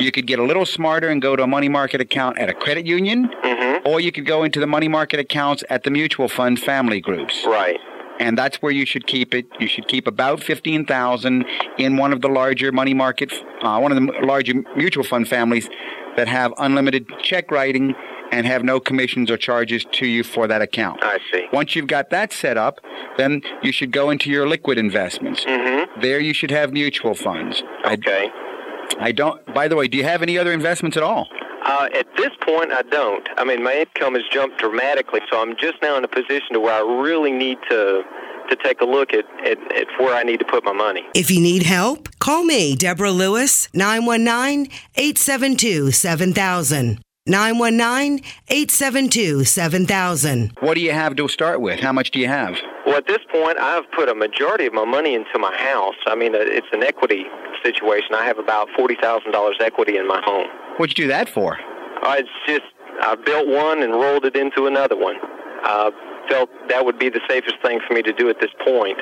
You 0.00 0.10
could 0.10 0.26
get 0.26 0.40
a 0.40 0.42
little 0.42 0.66
smarter 0.66 1.08
and 1.08 1.22
go 1.22 1.36
to 1.36 1.44
a 1.44 1.46
money 1.46 1.68
market 1.68 2.00
account 2.00 2.38
at 2.38 2.48
a 2.50 2.54
credit 2.54 2.84
union, 2.84 3.30
Mm-hmm. 3.44 3.86
or 3.88 4.00
you 4.00 4.10
could 4.10 4.26
go 4.26 4.42
into 4.42 4.58
the 4.58 4.66
money 4.66 4.88
market 4.88 5.20
accounts 5.20 5.62
at 5.70 5.84
the 5.84 5.90
mutual 5.90 6.28
fund 6.28 6.58
family 6.58 7.00
groups 7.00 7.44
Right. 7.46 7.78
And 8.20 8.38
that's 8.38 8.56
where 8.62 8.72
you 8.72 8.86
should 8.86 9.06
keep 9.06 9.34
it. 9.34 9.46
You 9.58 9.68
should 9.68 9.88
keep 9.88 10.06
about 10.06 10.42
fifteen 10.42 10.84
thousand 10.86 11.44
in 11.78 11.96
one 11.96 12.12
of 12.12 12.20
the 12.20 12.28
larger 12.28 12.72
money 12.72 12.94
market, 12.94 13.32
uh, 13.62 13.78
one 13.78 13.92
of 13.92 13.98
the 14.00 14.26
larger 14.26 14.54
mutual 14.76 15.04
fund 15.04 15.28
families 15.28 15.68
that 16.16 16.28
have 16.28 16.52
unlimited 16.58 17.06
check 17.22 17.50
writing 17.50 17.94
and 18.30 18.46
have 18.46 18.64
no 18.64 18.80
commissions 18.80 19.30
or 19.30 19.36
charges 19.36 19.84
to 19.92 20.06
you 20.06 20.24
for 20.24 20.46
that 20.46 20.62
account. 20.62 21.02
I 21.02 21.18
see. 21.30 21.46
Once 21.52 21.76
you've 21.76 21.86
got 21.86 22.10
that 22.10 22.32
set 22.32 22.56
up, 22.56 22.80
then 23.16 23.42
you 23.62 23.70
should 23.70 23.92
go 23.92 24.10
into 24.10 24.30
your 24.30 24.48
liquid 24.48 24.78
investments. 24.78 25.44
Mm-hmm. 25.44 26.00
There, 26.00 26.18
you 26.20 26.34
should 26.34 26.50
have 26.50 26.72
mutual 26.72 27.14
funds. 27.14 27.62
Okay. 27.84 28.30
I, 28.32 29.08
I 29.08 29.12
don't. 29.12 29.44
By 29.54 29.68
the 29.68 29.76
way, 29.76 29.88
do 29.88 29.96
you 29.98 30.04
have 30.04 30.22
any 30.22 30.38
other 30.38 30.52
investments 30.52 30.96
at 30.96 31.02
all? 31.02 31.28
Uh, 31.64 31.88
at 31.94 32.06
this 32.16 32.30
point, 32.40 32.72
I 32.72 32.82
don't. 32.82 33.26
I 33.38 33.44
mean, 33.44 33.62
my 33.62 33.74
income 33.74 34.14
has 34.14 34.24
jumped 34.30 34.58
dramatically, 34.58 35.20
so 35.30 35.40
I'm 35.40 35.56
just 35.56 35.76
now 35.82 35.96
in 35.96 36.04
a 36.04 36.08
position 36.08 36.52
to 36.52 36.60
where 36.60 36.74
I 36.74 37.02
really 37.02 37.32
need 37.32 37.58
to 37.70 38.02
to 38.50 38.56
take 38.56 38.82
a 38.82 38.84
look 38.84 39.14
at, 39.14 39.24
at, 39.46 39.58
at 39.72 39.86
where 39.98 40.14
I 40.14 40.22
need 40.22 40.38
to 40.40 40.44
put 40.44 40.64
my 40.64 40.72
money. 40.74 41.02
If 41.14 41.30
you 41.30 41.40
need 41.40 41.62
help, 41.62 42.10
call 42.18 42.44
me, 42.44 42.76
Deborah 42.76 43.10
Lewis, 43.10 43.70
919 43.72 44.70
872 44.96 45.92
7000. 45.92 47.00
919 47.26 48.22
872 48.48 49.44
7000. 49.44 50.52
What 50.60 50.74
do 50.74 50.82
you 50.82 50.92
have 50.92 51.16
to 51.16 51.26
start 51.28 51.62
with? 51.62 51.80
How 51.80 51.90
much 51.90 52.10
do 52.10 52.20
you 52.20 52.28
have? 52.28 52.56
Well, 52.84 52.96
at 52.96 53.06
this 53.06 53.24
point, 53.32 53.58
I've 53.58 53.90
put 53.92 54.10
a 54.10 54.14
majority 54.14 54.66
of 54.66 54.74
my 54.74 54.84
money 54.84 55.14
into 55.14 55.38
my 55.38 55.56
house. 55.56 55.96
I 56.06 56.14
mean, 56.16 56.34
uh, 56.34 56.40
it's 56.40 56.66
an 56.72 56.82
equity 56.82 57.24
situation. 57.64 58.14
I 58.14 58.24
have 58.24 58.38
about 58.38 58.68
forty 58.76 58.96
thousand 59.00 59.32
dollars 59.32 59.56
equity 59.60 59.96
in 59.96 60.06
my 60.06 60.20
home. 60.24 60.46
What'd 60.76 60.96
you 60.98 61.04
do 61.04 61.08
that 61.08 61.28
for? 61.28 61.58
Uh, 62.02 62.16
it's 62.18 62.28
just 62.46 62.62
I 63.00 63.14
built 63.16 63.46
one 63.48 63.82
and 63.82 63.92
rolled 63.94 64.24
it 64.24 64.36
into 64.36 64.66
another 64.66 64.96
one. 64.96 65.16
Uh, 65.64 65.90
felt 66.28 66.50
that 66.68 66.84
would 66.84 66.98
be 66.98 67.08
the 67.08 67.20
safest 67.28 67.56
thing 67.62 67.80
for 67.86 67.94
me 67.94 68.02
to 68.02 68.12
do 68.12 68.28
at 68.28 68.40
this 68.40 68.50
point, 68.64 68.98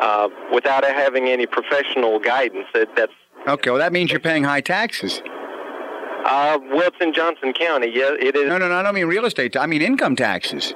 uh, 0.00 0.28
without 0.52 0.84
having 0.84 1.28
any 1.28 1.46
professional 1.46 2.18
guidance. 2.18 2.66
That, 2.74 2.88
that's 2.96 3.12
Okay, 3.48 3.70
well 3.70 3.78
that 3.78 3.92
means 3.92 4.10
you're 4.10 4.20
paying 4.20 4.44
high 4.44 4.60
taxes. 4.60 5.20
uh, 6.24 6.58
well, 6.70 6.88
it's 6.88 6.96
in 7.00 7.12
Johnston 7.12 7.52
County. 7.52 7.90
Yeah, 7.92 8.10
it 8.18 8.34
is. 8.36 8.48
No, 8.48 8.58
no, 8.58 8.68
no. 8.68 8.74
I 8.74 8.82
don't 8.82 8.94
mean 8.94 9.06
real 9.06 9.24
estate. 9.24 9.56
I 9.56 9.66
mean 9.66 9.82
income 9.82 10.16
taxes. 10.16 10.74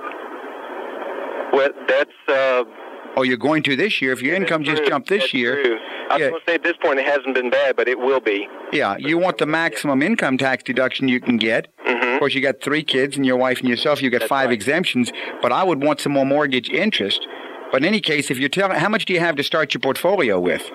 Well, 1.52 1.70
that's. 1.88 2.10
Uh, 2.28 2.64
Oh, 3.16 3.22
you're 3.22 3.36
going 3.36 3.62
to 3.64 3.76
this 3.76 4.00
year. 4.00 4.12
If 4.12 4.22
your 4.22 4.34
income 4.36 4.62
just 4.64 4.84
jumped 4.84 5.08
this 5.08 5.22
That's 5.22 5.34
year, 5.34 5.62
true. 5.62 5.78
I 6.10 6.14
was 6.14 6.20
Yeah. 6.20 6.28
going 6.30 6.40
to 6.40 6.46
say 6.50 6.54
at 6.54 6.62
this 6.62 6.76
point 6.82 6.98
it 7.00 7.06
hasn't 7.06 7.34
been 7.34 7.50
bad, 7.50 7.76
but 7.76 7.88
it 7.88 7.98
will 7.98 8.20
be. 8.20 8.48
yeah, 8.72 8.96
you 8.98 9.18
want 9.18 9.38
the 9.38 9.46
maximum 9.46 10.00
income 10.02 10.38
tax 10.38 10.62
deduction 10.62 11.08
you 11.08 11.20
can 11.20 11.36
get. 11.36 11.66
Mhm. 11.86 12.14
Of 12.14 12.18
course, 12.20 12.34
you 12.34 12.40
got 12.40 12.60
three 12.60 12.82
kids 12.82 13.16
and 13.16 13.26
your 13.26 13.36
wife 13.36 13.60
and 13.60 13.68
yourself. 13.68 14.00
You 14.02 14.10
got 14.10 14.20
That's 14.20 14.28
five 14.28 14.46
right. 14.48 14.54
exemptions, 14.54 15.12
but 15.42 15.50
I 15.52 15.64
would 15.64 15.82
want 15.82 16.00
some 16.00 16.12
more 16.12 16.24
mortgage 16.26 16.70
interest. 16.70 17.26
But 17.72 17.82
in 17.82 17.88
any 17.88 18.00
case, 18.00 18.30
if 18.30 18.38
you're 18.38 18.48
telling, 18.48 18.76
how 18.78 18.88
much 18.88 19.04
do 19.06 19.12
you 19.12 19.20
have 19.20 19.36
to 19.36 19.42
start 19.42 19.74
your 19.74 19.80
portfolio 19.80 20.38
with? 20.40 20.70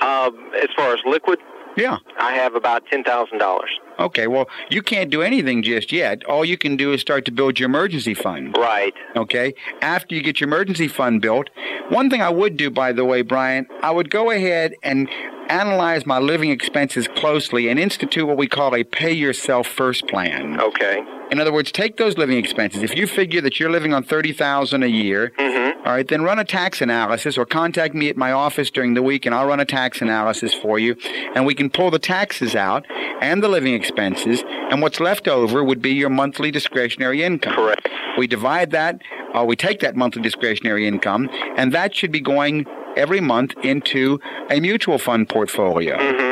Uh, 0.00 0.30
as 0.62 0.68
far 0.76 0.92
as 0.92 1.00
liquid, 1.06 1.38
Yeah. 1.76 1.98
I 2.18 2.32
have 2.32 2.54
about 2.54 2.86
ten 2.86 3.04
thousand 3.04 3.38
dollars. 3.38 3.70
Okay. 3.98 4.26
Well, 4.26 4.48
you 4.70 4.82
can't 4.82 5.10
do 5.10 5.22
anything 5.22 5.62
just 5.62 5.92
yet. 5.92 6.24
All 6.24 6.44
you 6.44 6.58
can 6.58 6.76
do 6.76 6.92
is 6.92 7.00
start 7.00 7.24
to 7.26 7.32
build 7.32 7.58
your 7.58 7.68
emergency 7.68 8.14
fund. 8.14 8.56
Right. 8.56 8.94
Okay. 9.16 9.54
After 9.80 10.14
you 10.14 10.22
get 10.22 10.40
your 10.40 10.48
emergency 10.48 10.88
fund 10.88 11.22
built, 11.22 11.48
one 11.88 12.10
thing 12.10 12.22
I 12.22 12.30
would 12.30 12.56
do, 12.56 12.70
by 12.70 12.92
the 12.92 13.04
way, 13.04 13.22
Brian, 13.22 13.66
I 13.82 13.90
would 13.90 14.10
go 14.10 14.30
ahead 14.30 14.74
and 14.82 15.08
analyze 15.48 16.06
my 16.06 16.18
living 16.18 16.50
expenses 16.50 17.08
closely 17.08 17.68
and 17.68 17.78
institute 17.78 18.26
what 18.26 18.36
we 18.36 18.48
call 18.48 18.74
a 18.74 18.84
pay 18.84 19.12
yourself 19.12 19.66
first 19.66 20.08
plan. 20.08 20.60
Okay. 20.60 21.04
In 21.30 21.40
other 21.40 21.52
words, 21.52 21.72
take 21.72 21.96
those 21.96 22.16
living 22.16 22.38
expenses. 22.38 22.82
If 22.82 22.96
you 22.96 23.06
figure 23.06 23.40
that 23.40 23.58
you're 23.58 23.70
living 23.70 23.92
on 23.92 24.04
thirty 24.04 24.32
thousand 24.32 24.82
a 24.82 24.88
year, 24.88 25.32
Mm-hmm. 25.38 25.86
all 25.86 25.92
right, 25.92 26.06
then 26.06 26.22
run 26.22 26.38
a 26.38 26.44
tax 26.44 26.80
analysis 26.80 27.36
or 27.38 27.46
contact 27.46 27.94
me 27.94 28.08
at 28.08 28.16
my 28.16 28.32
office 28.32 28.70
during 28.70 28.94
the 28.94 29.02
week 29.02 29.26
and 29.26 29.34
I'll 29.34 29.46
run 29.46 29.60
a 29.60 29.64
tax 29.64 30.00
analysis 30.00 30.52
for 30.54 30.78
you. 30.78 30.96
And 31.34 31.46
we 31.46 31.54
can 31.54 31.70
pull 31.70 31.90
the 31.90 31.98
taxes 31.98 32.54
out 32.54 32.84
and 33.20 33.42
the 33.42 33.48
living 33.48 33.74
expenses, 33.74 34.42
and 34.70 34.82
what's 34.82 35.00
left 35.00 35.26
over 35.26 35.64
would 35.64 35.80
be 35.80 35.92
your 35.92 36.10
monthly 36.10 36.50
discretionary 36.50 37.22
income. 37.22 37.54
Correct. 37.54 37.88
We 38.18 38.26
divide 38.26 38.70
that, 38.72 39.00
or 39.34 39.46
we 39.46 39.56
take 39.56 39.80
that 39.80 39.96
monthly 39.96 40.22
discretionary 40.22 40.86
income, 40.86 41.28
and 41.56 41.72
that 41.72 41.94
should 41.94 42.12
be 42.12 42.20
going 42.20 42.66
every 42.96 43.20
month 43.20 43.54
into 43.62 44.18
a 44.50 44.60
mutual 44.60 44.98
fund 44.98 45.28
portfolio. 45.28 45.96
Mm-hmm. 45.96 46.25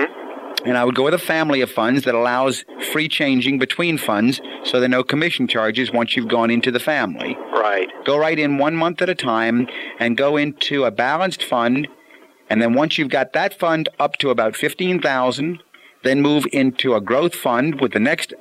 And 0.65 0.79
I 0.79 0.85
would 0.85 0.95
go 0.95 1.05
with 1.05 1.15
a 1.15 1.19
family 1.19 1.61
of 1.61 1.71
funds 1.71 2.05
that 2.05 2.15
allows 2.15 2.65
free 2.93 3.09
changing 3.09 3.59
between 3.59 3.99
funds 3.99 4.41
so 4.65 4.79
there 4.81 4.87
are 4.87 4.89
no 4.89 5.05
commission 5.05 5.47
charges 5.47 5.93
once 5.93 6.17
you've 6.17 6.29
gone 6.29 6.51
into 6.51 6.71
the 6.71 6.81
family. 6.81 7.37
Right. 7.53 7.91
Go 8.05 8.17
right 8.17 8.39
in 8.39 8.59
one 8.59 8.75
month 8.75 9.03
at 9.03 9.11
a 9.11 9.15
time 9.15 9.69
and 9.99 10.17
go 10.17 10.37
into 10.37 10.85
a 10.85 10.91
balanced 10.91 11.43
fund. 11.43 11.87
And 12.49 12.63
then 12.63 12.73
once 12.75 12.97
you've 12.97 13.11
got 13.11 13.35
that 13.35 13.59
fund 13.59 13.89
up 13.99 14.17
to 14.19 14.31
about 14.31 14.57
15,000, 14.57 15.63
then 16.03 16.23
move 16.23 16.47
into 16.53 16.95
a 16.95 17.01
growth 17.01 17.35
fund 17.35 17.81
with 17.81 17.93
the 17.93 18.01
next 18.01 18.33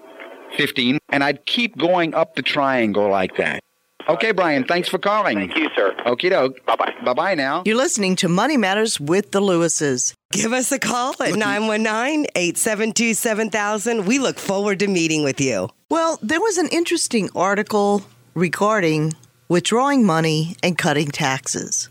15. 0.58 1.00
And 1.10 1.24
I'd 1.24 1.46
keep 1.46 1.78
going 1.78 2.14
up 2.14 2.36
the 2.36 2.42
triangle 2.42 3.10
like 3.10 3.36
that. 3.38 3.60
Okay, 4.08 4.34
Brian, 4.34 4.66
thanks 4.66 4.90
for 4.90 4.98
calling. 4.98 5.38
Thank 5.38 5.58
you, 5.58 5.70
sir. 5.76 5.96
Okie 6.06 6.30
doke. 6.30 6.66
Bye 6.66 6.76
bye. 6.76 6.94
Bye 7.06 7.14
bye 7.14 7.36
now. 7.36 7.64
You're 7.66 7.78
listening 7.78 8.18
to 8.18 8.28
Money 8.28 8.58
Matters 8.58 9.00
with 9.00 9.32
the 9.32 9.40
Lewises. 9.40 10.14
Give 10.34 10.52
us 10.52 10.72
a 10.72 10.80
call 10.80 11.12
at 11.22 11.36
919 11.36 12.26
872 12.36 13.14
7000. 13.14 14.06
We 14.06 14.18
look 14.18 14.40
forward 14.40 14.80
to 14.80 14.88
meeting 14.88 15.24
with 15.24 15.40
you. 15.40 15.70
Well, 15.90 16.18
there 16.24 16.42
was 16.42 16.58
an 16.58 16.70
interesting 16.70 17.30
article 17.36 18.04
regarding 18.34 19.14
withdrawing 19.48 20.06
money 20.06 20.56
and 20.64 20.76
cutting 20.78 21.12
taxes. 21.12 21.90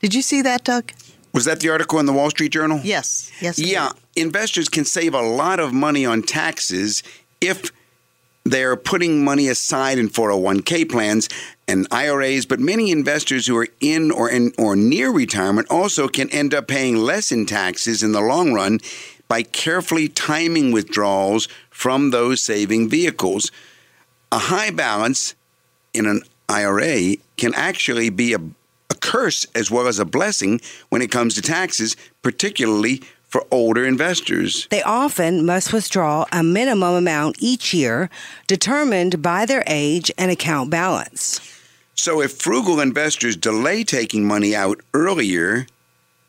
Did 0.00 0.14
you 0.14 0.22
see 0.22 0.42
that, 0.42 0.62
Doug? 0.62 0.92
Was 1.34 1.44
that 1.46 1.60
the 1.60 1.68
article 1.68 1.98
in 1.98 2.06
the 2.06 2.12
Wall 2.12 2.30
Street 2.30 2.52
Journal? 2.52 2.80
Yes. 2.84 3.30
Yes. 3.40 3.58
Yeah, 3.58 3.90
investors 4.14 4.68
can 4.68 4.84
save 4.84 5.12
a 5.12 5.20
lot 5.20 5.58
of 5.58 5.72
money 5.72 6.06
on 6.06 6.22
taxes 6.22 7.02
if 7.40 7.72
they're 8.50 8.76
putting 8.76 9.24
money 9.24 9.48
aside 9.48 9.98
in 9.98 10.08
401k 10.08 10.88
plans 10.90 11.28
and 11.66 11.86
IRAs, 11.90 12.46
but 12.46 12.60
many 12.60 12.90
investors 12.90 13.46
who 13.46 13.56
are 13.56 13.68
in 13.80 14.10
or 14.10 14.30
in 14.30 14.52
or 14.58 14.76
near 14.76 15.10
retirement 15.10 15.68
also 15.70 16.08
can 16.08 16.30
end 16.30 16.54
up 16.54 16.68
paying 16.68 16.96
less 16.96 17.30
in 17.30 17.46
taxes 17.46 18.02
in 18.02 18.12
the 18.12 18.20
long 18.20 18.52
run 18.52 18.80
by 19.28 19.42
carefully 19.42 20.08
timing 20.08 20.72
withdrawals 20.72 21.48
from 21.70 22.10
those 22.10 22.42
saving 22.42 22.88
vehicles. 22.88 23.52
A 24.32 24.38
high 24.38 24.70
balance 24.70 25.34
in 25.92 26.06
an 26.06 26.22
IRA 26.48 27.16
can 27.36 27.54
actually 27.54 28.10
be 28.10 28.32
a, 28.32 28.38
a 28.38 28.94
curse 28.94 29.46
as 29.54 29.70
well 29.70 29.86
as 29.86 29.98
a 29.98 30.04
blessing 30.04 30.60
when 30.88 31.02
it 31.02 31.10
comes 31.10 31.34
to 31.34 31.42
taxes, 31.42 31.96
particularly 32.22 33.02
for 33.28 33.44
older 33.50 33.84
investors. 33.84 34.66
They 34.70 34.82
often 34.82 35.46
must 35.46 35.72
withdraw 35.72 36.24
a 36.32 36.42
minimum 36.42 36.94
amount 36.94 37.36
each 37.38 37.72
year 37.72 38.10
determined 38.46 39.22
by 39.22 39.46
their 39.46 39.62
age 39.66 40.10
and 40.18 40.30
account 40.30 40.70
balance. 40.70 41.40
So 41.94 42.22
if 42.22 42.32
frugal 42.32 42.80
investors 42.80 43.36
delay 43.36 43.84
taking 43.84 44.26
money 44.26 44.54
out 44.54 44.80
earlier, 44.94 45.66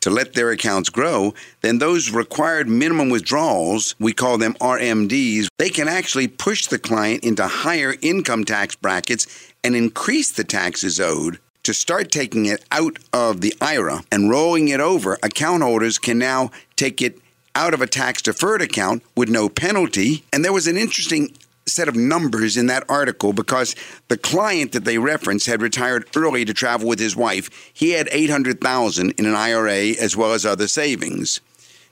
to 0.00 0.10
let 0.10 0.32
their 0.32 0.50
accounts 0.50 0.88
grow, 0.88 1.34
then 1.60 1.78
those 1.78 2.10
required 2.10 2.68
minimum 2.68 3.10
withdrawals, 3.10 3.94
we 3.98 4.12
call 4.12 4.38
them 4.38 4.54
RMDs, 4.54 5.48
they 5.58 5.68
can 5.68 5.88
actually 5.88 6.28
push 6.28 6.66
the 6.66 6.78
client 6.78 7.22
into 7.22 7.46
higher 7.46 7.94
income 8.00 8.44
tax 8.44 8.74
brackets 8.74 9.26
and 9.62 9.76
increase 9.76 10.30
the 10.32 10.44
taxes 10.44 11.00
owed. 11.00 11.38
To 11.70 11.74
start 11.74 12.10
taking 12.10 12.46
it 12.46 12.64
out 12.72 12.98
of 13.12 13.42
the 13.42 13.54
IRA 13.60 14.02
and 14.10 14.28
rolling 14.28 14.66
it 14.66 14.80
over, 14.80 15.16
account 15.22 15.62
holders 15.62 16.00
can 16.00 16.18
now 16.18 16.50
take 16.74 17.00
it 17.00 17.20
out 17.54 17.74
of 17.74 17.80
a 17.80 17.86
tax 17.86 18.20
deferred 18.22 18.60
account 18.60 19.04
with 19.14 19.28
no 19.28 19.48
penalty. 19.48 20.24
And 20.32 20.44
there 20.44 20.52
was 20.52 20.66
an 20.66 20.76
interesting 20.76 21.32
set 21.66 21.86
of 21.86 21.94
numbers 21.94 22.56
in 22.56 22.66
that 22.66 22.82
article 22.88 23.32
because 23.32 23.76
the 24.08 24.16
client 24.16 24.72
that 24.72 24.84
they 24.84 24.98
referenced 24.98 25.46
had 25.46 25.62
retired 25.62 26.08
early 26.16 26.44
to 26.44 26.52
travel 26.52 26.88
with 26.88 26.98
his 26.98 27.14
wife. 27.14 27.48
He 27.72 27.92
had 27.92 28.08
800,000 28.10 29.12
in 29.12 29.24
an 29.24 29.36
IRA 29.36 29.90
as 29.90 30.16
well 30.16 30.32
as 30.32 30.44
other 30.44 30.66
savings. 30.66 31.40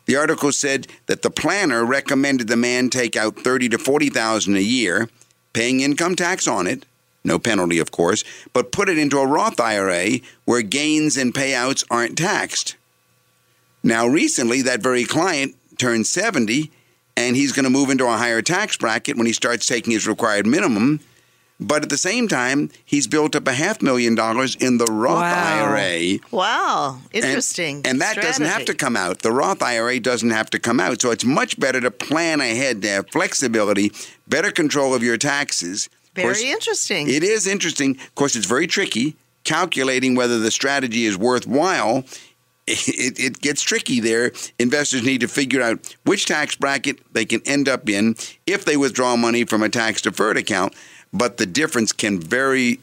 The 0.06 0.16
article 0.16 0.50
said 0.50 0.88
that 1.06 1.22
the 1.22 1.30
planner 1.30 1.84
recommended 1.84 2.48
the 2.48 2.56
man 2.56 2.90
take 2.90 3.14
out 3.14 3.38
30 3.38 3.68
to 3.68 3.78
40,000 3.78 4.56
a 4.56 4.60
year, 4.60 5.08
paying 5.52 5.82
income 5.82 6.16
tax 6.16 6.48
on 6.48 6.66
it, 6.66 6.84
no 7.24 7.38
penalty 7.38 7.78
of 7.78 7.90
course, 7.90 8.24
but 8.52 8.72
put 8.72 8.88
it 8.88 8.98
into 8.98 9.18
a 9.18 9.26
Roth 9.26 9.60
IRA 9.60 10.20
where 10.44 10.62
gains 10.62 11.16
and 11.16 11.34
payouts 11.34 11.84
aren't 11.90 12.16
taxed. 12.16 12.76
Now 13.82 14.06
recently 14.06 14.62
that 14.62 14.82
very 14.82 15.04
client 15.04 15.54
turned 15.78 16.06
70 16.06 16.70
and 17.16 17.36
he's 17.36 17.52
going 17.52 17.64
to 17.64 17.70
move 17.70 17.90
into 17.90 18.06
a 18.06 18.16
higher 18.16 18.42
tax 18.42 18.76
bracket 18.76 19.16
when 19.16 19.26
he 19.26 19.32
starts 19.32 19.66
taking 19.66 19.92
his 19.92 20.06
required 20.06 20.46
minimum. 20.46 21.00
But 21.60 21.82
at 21.82 21.88
the 21.88 21.98
same 21.98 22.28
time, 22.28 22.70
he's 22.84 23.08
built 23.08 23.34
up 23.34 23.48
a 23.48 23.52
half 23.52 23.82
million 23.82 24.14
dollars 24.14 24.54
in 24.54 24.78
the 24.78 24.84
Roth 24.84 25.16
Wow. 25.22 25.74
IRA. 25.74 26.18
Wow, 26.30 27.00
interesting. 27.12 27.82
And, 27.84 28.00
that 28.00 28.14
doesn't 28.14 28.44
have 28.46 28.64
to 28.66 28.74
come 28.74 28.96
out. 28.96 29.22
The 29.22 29.32
Roth 29.32 29.60
IRA 29.60 29.98
doesn't 29.98 30.30
have 30.30 30.50
to 30.50 30.60
come 30.60 30.78
out. 30.78 31.00
So 31.00 31.10
it's 31.10 31.24
much 31.24 31.58
better 31.58 31.80
to 31.80 31.90
plan 31.90 32.40
ahead, 32.40 32.82
to 32.82 32.88
have 32.88 33.10
flexibility, 33.10 33.90
better 34.28 34.52
control 34.52 34.94
of 34.94 35.02
your 35.02 35.16
taxes. 35.16 35.88
Very 36.18 36.34
course, 36.34 36.42
interesting. 36.42 37.08
It 37.08 37.22
is 37.22 37.46
interesting. 37.46 37.92
Of 37.92 38.14
course, 38.14 38.36
it's 38.36 38.46
very 38.46 38.66
tricky 38.66 39.16
calculating 39.44 40.14
whether 40.14 40.38
the 40.38 40.50
strategy 40.50 41.04
is 41.04 41.16
worthwhile. 41.16 42.04
It, 42.70 43.18
it 43.18 43.40
gets 43.40 43.62
tricky 43.62 43.98
there. 43.98 44.32
Investors 44.58 45.02
need 45.02 45.22
to 45.22 45.26
figure 45.26 45.62
out 45.62 45.96
which 46.04 46.26
tax 46.26 46.54
bracket 46.54 46.98
they 47.14 47.24
can 47.24 47.40
end 47.46 47.66
up 47.66 47.88
in 47.88 48.14
if 48.46 48.66
they 48.66 48.76
withdraw 48.76 49.16
money 49.16 49.44
from 49.44 49.62
a 49.62 49.70
tax 49.70 50.02
deferred 50.02 50.36
account. 50.36 50.74
But 51.10 51.38
the 51.38 51.46
difference 51.46 51.92
can 51.92 52.20
vary, 52.20 52.80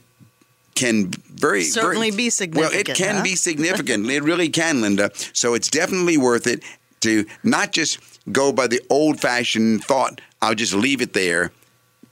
can 0.74 1.12
very 1.30 1.66
Certainly 1.66 2.10
very- 2.10 2.18
be 2.18 2.30
significant. 2.32 2.74
Well, 2.74 2.80
it 2.80 2.98
can 2.98 3.18
huh? 3.18 3.22
be 3.24 3.36
significant. 3.36 4.10
it 4.10 4.24
really 4.24 4.50
can, 4.50 4.82
Linda. 4.82 5.12
So 5.34 5.54
it's 5.54 5.70
definitely 5.70 6.18
worth 6.18 6.48
it 6.48 6.64
to 7.02 7.28
not 7.44 7.72
just 7.72 8.00
go 8.32 8.52
by 8.52 8.66
the 8.66 8.82
old 8.90 9.20
fashioned 9.20 9.84
thought, 9.84 10.20
I'll 10.42 10.56
just 10.56 10.74
leave 10.74 11.00
it 11.00 11.14
there. 11.14 11.52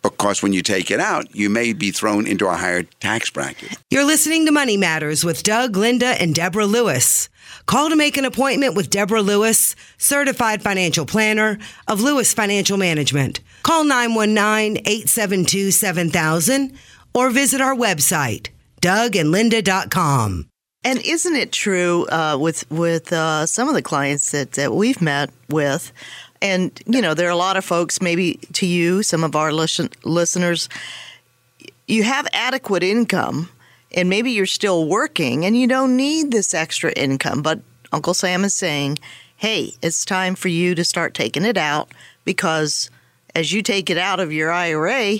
Because 0.03 0.43
when 0.43 0.53
you 0.53 0.61
take 0.61 0.91
it 0.91 0.99
out, 0.99 1.33
you 1.33 1.49
may 1.49 1.73
be 1.73 1.91
thrown 1.91 2.27
into 2.27 2.47
a 2.47 2.55
higher 2.55 2.83
tax 2.83 3.29
bracket. 3.29 3.77
You're 3.89 4.05
listening 4.05 4.45
to 4.45 4.51
Money 4.51 4.77
Matters 4.77 5.23
with 5.23 5.43
Doug, 5.43 5.77
Linda, 5.77 6.21
and 6.21 6.35
Deborah 6.35 6.65
Lewis. 6.65 7.29
Call 7.65 7.89
to 7.89 7.95
make 7.95 8.17
an 8.17 8.25
appointment 8.25 8.75
with 8.75 8.89
Deborah 8.89 9.21
Lewis, 9.21 9.77
certified 9.97 10.61
financial 10.61 11.05
planner 11.05 11.57
of 11.87 12.01
Lewis 12.01 12.33
Financial 12.33 12.77
Management. 12.77 13.39
Call 13.63 13.85
919-872-7000 13.85 16.75
or 17.13 17.29
visit 17.29 17.61
our 17.61 17.75
website, 17.75 18.49
dougandlinda.com. 18.81 20.49
And 20.85 20.99
isn't 20.99 21.35
it 21.35 21.53
true 21.53 22.05
uh, 22.07 22.37
with 22.37 22.69
with 22.69 23.13
uh, 23.13 23.45
some 23.45 23.69
of 23.69 23.73
the 23.73 23.81
clients 23.81 24.31
that, 24.31 24.51
that 24.53 24.73
we've 24.73 25.01
met 25.01 25.29
with, 25.47 25.93
and 26.43 26.77
you 26.85 27.01
know 27.01 27.15
there 27.15 27.27
are 27.27 27.31
a 27.31 27.35
lot 27.35 27.57
of 27.57 27.65
folks, 27.65 28.01
maybe 28.01 28.35
to 28.53 28.67
you, 28.67 29.01
some 29.01 29.23
of 29.23 29.35
our 29.35 29.51
listen, 29.51 29.89
listeners, 30.03 30.69
you 31.87 32.03
have 32.03 32.27
adequate 32.33 32.83
income, 32.83 33.49
and 33.95 34.09
maybe 34.09 34.31
you're 34.31 34.45
still 34.45 34.87
working, 34.87 35.45
and 35.45 35.57
you 35.57 35.65
don't 35.65 35.95
need 35.95 36.31
this 36.31 36.53
extra 36.53 36.91
income. 36.91 37.41
But 37.41 37.61
Uncle 37.93 38.13
Sam 38.13 38.43
is 38.43 38.53
saying, 38.53 38.99
"Hey, 39.37 39.73
it's 39.81 40.05
time 40.05 40.35
for 40.35 40.49
you 40.49 40.75
to 40.75 40.83
start 40.83 41.13
taking 41.13 41.45
it 41.45 41.57
out 41.57 41.89
because 42.25 42.91
as 43.33 43.53
you 43.53 43.63
take 43.63 43.89
it 43.89 43.97
out 43.97 44.19
of 44.19 44.33
your 44.33 44.51
IRA, 44.51 45.19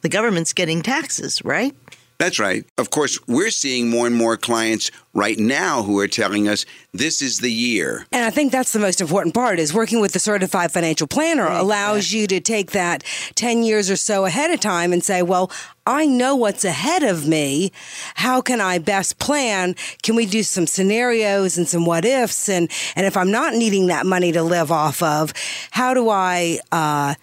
the 0.00 0.08
government's 0.08 0.54
getting 0.54 0.80
taxes, 0.82 1.44
right?" 1.44 1.76
That's 2.20 2.38
right. 2.38 2.66
Of 2.76 2.90
course, 2.90 3.18
we're 3.26 3.48
seeing 3.48 3.88
more 3.88 4.06
and 4.06 4.14
more 4.14 4.36
clients 4.36 4.90
right 5.14 5.38
now 5.38 5.82
who 5.82 5.98
are 6.00 6.06
telling 6.06 6.48
us 6.48 6.66
this 6.92 7.22
is 7.22 7.38
the 7.38 7.50
year. 7.50 8.04
And 8.12 8.26
I 8.26 8.28
think 8.28 8.52
that's 8.52 8.74
the 8.74 8.78
most 8.78 9.00
important 9.00 9.34
part 9.34 9.58
is 9.58 9.72
working 9.72 10.00
with 10.00 10.12
the 10.12 10.18
certified 10.18 10.70
financial 10.70 11.06
planner 11.06 11.46
allows 11.46 12.12
you 12.12 12.26
to 12.26 12.38
take 12.38 12.72
that 12.72 13.04
10 13.36 13.62
years 13.62 13.90
or 13.90 13.96
so 13.96 14.26
ahead 14.26 14.50
of 14.50 14.60
time 14.60 14.92
and 14.92 15.02
say, 15.02 15.22
well, 15.22 15.50
I 15.86 16.04
know 16.04 16.36
what's 16.36 16.62
ahead 16.62 17.02
of 17.04 17.26
me. 17.26 17.72
How 18.16 18.42
can 18.42 18.60
I 18.60 18.76
best 18.76 19.18
plan? 19.18 19.74
Can 20.02 20.14
we 20.14 20.26
do 20.26 20.42
some 20.42 20.66
scenarios 20.66 21.56
and 21.56 21.66
some 21.66 21.86
what 21.86 22.04
ifs? 22.04 22.50
And, 22.50 22.70
and 22.96 23.06
if 23.06 23.16
I'm 23.16 23.30
not 23.30 23.54
needing 23.54 23.86
that 23.86 24.04
money 24.04 24.30
to 24.32 24.42
live 24.42 24.70
off 24.70 25.02
of, 25.02 25.32
how 25.70 25.94
do 25.94 26.10
I, 26.10 26.58
uh, 26.70 27.14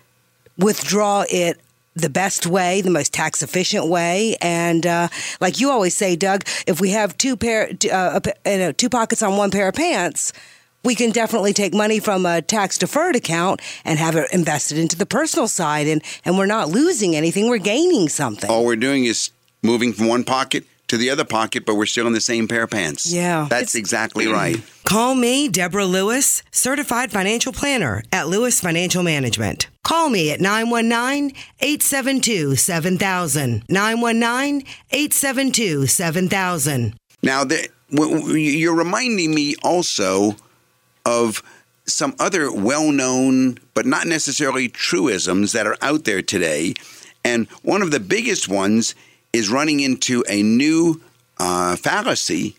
withdraw 0.58 1.24
it 1.30 1.62
the 2.02 2.10
best 2.10 2.46
way, 2.46 2.82
the 2.82 2.90
most 2.90 3.14
tax 3.14 3.42
efficient 3.42 3.88
way, 3.88 4.36
and 4.42 4.86
uh, 4.86 5.08
like 5.40 5.60
you 5.60 5.70
always 5.70 5.96
say, 5.96 6.16
Doug, 6.16 6.44
if 6.66 6.80
we 6.80 6.92
have 6.92 7.18
two 7.18 7.36
pair, 7.36 7.70
uh, 7.92 8.20
you 8.46 8.58
know, 8.58 8.72
two 8.72 8.90
pockets 8.90 9.22
on 9.22 9.38
one 9.38 9.52
pair 9.52 9.68
of 9.68 9.76
pants, 9.76 10.34
we 10.84 10.96
can 10.96 11.12
definitely 11.12 11.54
take 11.54 11.74
money 11.74 12.00
from 12.00 12.26
a 12.26 12.42
tax 12.42 12.78
deferred 12.78 13.16
account 13.16 13.62
and 13.84 14.00
have 14.00 14.16
it 14.16 14.28
invested 14.32 14.78
into 14.78 14.96
the 14.96 15.06
personal 15.06 15.48
side, 15.48 15.88
and 15.88 16.04
and 16.24 16.38
we're 16.38 16.46
not 16.46 16.70
losing 16.70 17.16
anything, 17.16 17.50
we're 17.50 17.58
gaining 17.58 18.10
something. 18.10 18.50
All 18.50 18.66
we're 18.66 18.76
doing 18.76 19.06
is 19.06 19.32
moving 19.62 19.94
from 19.94 20.08
one 20.08 20.24
pocket 20.24 20.66
to 20.88 20.98
the 20.98 21.10
other 21.10 21.26
pocket, 21.26 21.66
but 21.66 21.76
we're 21.76 21.86
still 21.86 22.08
in 22.08 22.14
the 22.14 22.22
same 22.22 22.48
pair 22.48 22.64
of 22.64 22.70
pants. 22.72 23.12
Yeah. 23.12 23.48
That's 23.50 23.76
exactly 23.76 24.28
right. 24.32 24.62
Call 24.84 25.16
me, 25.16 25.50
Deborah 25.50 25.86
Lewis, 25.86 26.44
certified 26.52 27.12
financial 27.12 27.52
planner 27.52 28.04
at 28.12 28.28
Lewis 28.28 28.60
Financial 28.60 29.04
Management. 29.04 29.68
Call 29.84 30.10
me 30.10 30.32
at 30.32 30.40
919 30.40 31.36
872 31.60 32.56
7000. 32.56 33.64
919 33.70 34.66
872 34.92 35.88
7000. 35.88 36.94
Now, 37.24 37.44
the, 37.44 37.68
you're 37.90 38.76
reminding 38.76 39.34
me 39.34 39.56
also 39.64 40.36
of 41.06 41.44
some 41.86 42.16
other 42.20 42.52
well 42.52 42.92
known, 42.92 43.58
but 43.74 43.86
not 43.86 44.08
necessarily 44.08 44.68
truisms 44.68 45.54
that 45.54 45.66
are 45.66 45.78
out 45.82 46.04
there 46.04 46.22
today. 46.22 46.74
And 47.24 47.48
one 47.64 47.82
of 47.82 47.92
the 47.92 48.00
biggest 48.00 48.48
ones 48.48 48.94
is 49.38 49.50
running 49.50 49.80
into 49.80 50.24
a 50.28 50.42
new 50.42 51.00
uh, 51.38 51.76
fallacy. 51.76 52.58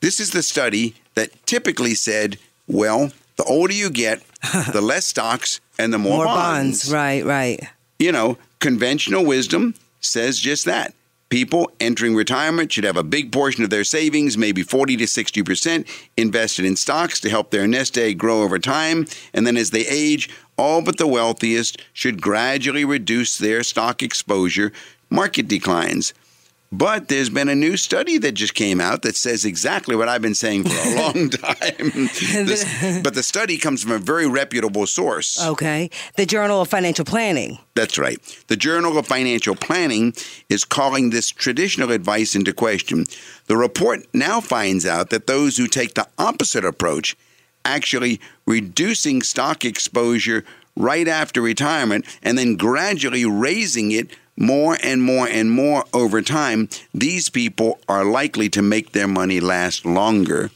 This 0.00 0.18
is 0.20 0.30
the 0.30 0.42
study 0.42 0.94
that 1.14 1.46
typically 1.46 1.94
said, 1.94 2.38
well, 2.66 3.12
the 3.36 3.44
older 3.44 3.74
you 3.74 3.90
get, 3.90 4.22
the 4.72 4.80
less 4.80 5.06
stocks 5.06 5.60
and 5.78 5.92
the 5.92 5.98
more, 5.98 6.24
More 6.24 6.26
bonds, 6.26 6.92
right, 6.92 7.24
right. 7.24 7.60
you 7.98 8.10
know, 8.12 8.38
conventional 8.60 9.24
wisdom 9.24 9.74
says 10.00 10.38
just 10.38 10.64
that. 10.64 10.94
People 11.30 11.70
entering 11.80 12.14
retirement 12.14 12.70
should 12.70 12.84
have 12.84 12.96
a 12.96 13.02
big 13.02 13.32
portion 13.32 13.64
of 13.64 13.70
their 13.70 13.82
savings, 13.82 14.38
maybe 14.38 14.62
40 14.62 14.98
to 14.98 15.04
60%, 15.04 15.88
invested 16.16 16.64
in 16.64 16.76
stocks 16.76 17.18
to 17.20 17.28
help 17.28 17.50
their 17.50 17.66
nest 17.66 17.98
egg 17.98 18.18
grow 18.18 18.42
over 18.42 18.58
time. 18.58 19.06
And 19.32 19.46
then 19.46 19.56
as 19.56 19.70
they 19.70 19.86
age, 19.86 20.30
all 20.56 20.80
but 20.80 20.98
the 20.98 21.08
wealthiest 21.08 21.82
should 21.92 22.22
gradually 22.22 22.84
reduce 22.84 23.36
their 23.38 23.64
stock 23.64 24.02
exposure. 24.02 24.72
Market 25.14 25.46
declines. 25.48 26.12
But 26.72 27.06
there's 27.06 27.30
been 27.30 27.48
a 27.48 27.54
new 27.54 27.76
study 27.76 28.18
that 28.18 28.32
just 28.32 28.54
came 28.54 28.80
out 28.80 29.02
that 29.02 29.14
says 29.14 29.44
exactly 29.44 29.94
what 29.94 30.08
I've 30.08 30.22
been 30.22 30.34
saying 30.34 30.64
for 30.64 30.74
a 30.74 30.96
long 30.96 31.30
time. 31.30 32.08
This- 32.50 33.00
but 33.00 33.14
the 33.14 33.22
study 33.22 33.58
comes 33.58 33.80
from 33.84 33.92
a 33.92 33.98
very 33.98 34.26
reputable 34.26 34.84
source. 34.88 35.40
Okay. 35.40 35.88
The 36.16 36.26
Journal 36.26 36.60
of 36.60 36.68
Financial 36.68 37.04
Planning. 37.04 37.58
That's 37.76 37.96
right. 37.96 38.18
The 38.48 38.56
Journal 38.56 38.98
of 38.98 39.06
Financial 39.06 39.54
Planning 39.54 40.14
is 40.48 40.64
calling 40.64 41.10
this 41.10 41.30
traditional 41.30 41.92
advice 41.92 42.34
into 42.34 42.52
question. 42.52 43.04
The 43.46 43.56
report 43.56 44.00
now 44.12 44.40
finds 44.40 44.84
out 44.84 45.10
that 45.10 45.28
those 45.28 45.56
who 45.56 45.68
take 45.68 45.94
the 45.94 46.08
opposite 46.18 46.64
approach, 46.64 47.16
actually 47.64 48.20
reducing 48.46 49.22
stock 49.22 49.64
exposure 49.64 50.44
right 50.76 51.06
after 51.06 51.40
retirement 51.40 52.04
and 52.20 52.36
then 52.36 52.56
gradually 52.56 53.24
raising 53.24 53.92
it 53.92 54.10
more 54.36 54.76
and 54.82 55.02
more 55.02 55.28
and 55.28 55.50
more 55.50 55.84
over 55.92 56.22
time, 56.22 56.68
these 56.92 57.28
people 57.28 57.78
are 57.88 58.04
likely 58.04 58.48
to 58.50 58.62
make 58.62 58.92
their 58.92 59.08
money 59.08 59.40
last 59.40 59.84
longer. 59.84 60.50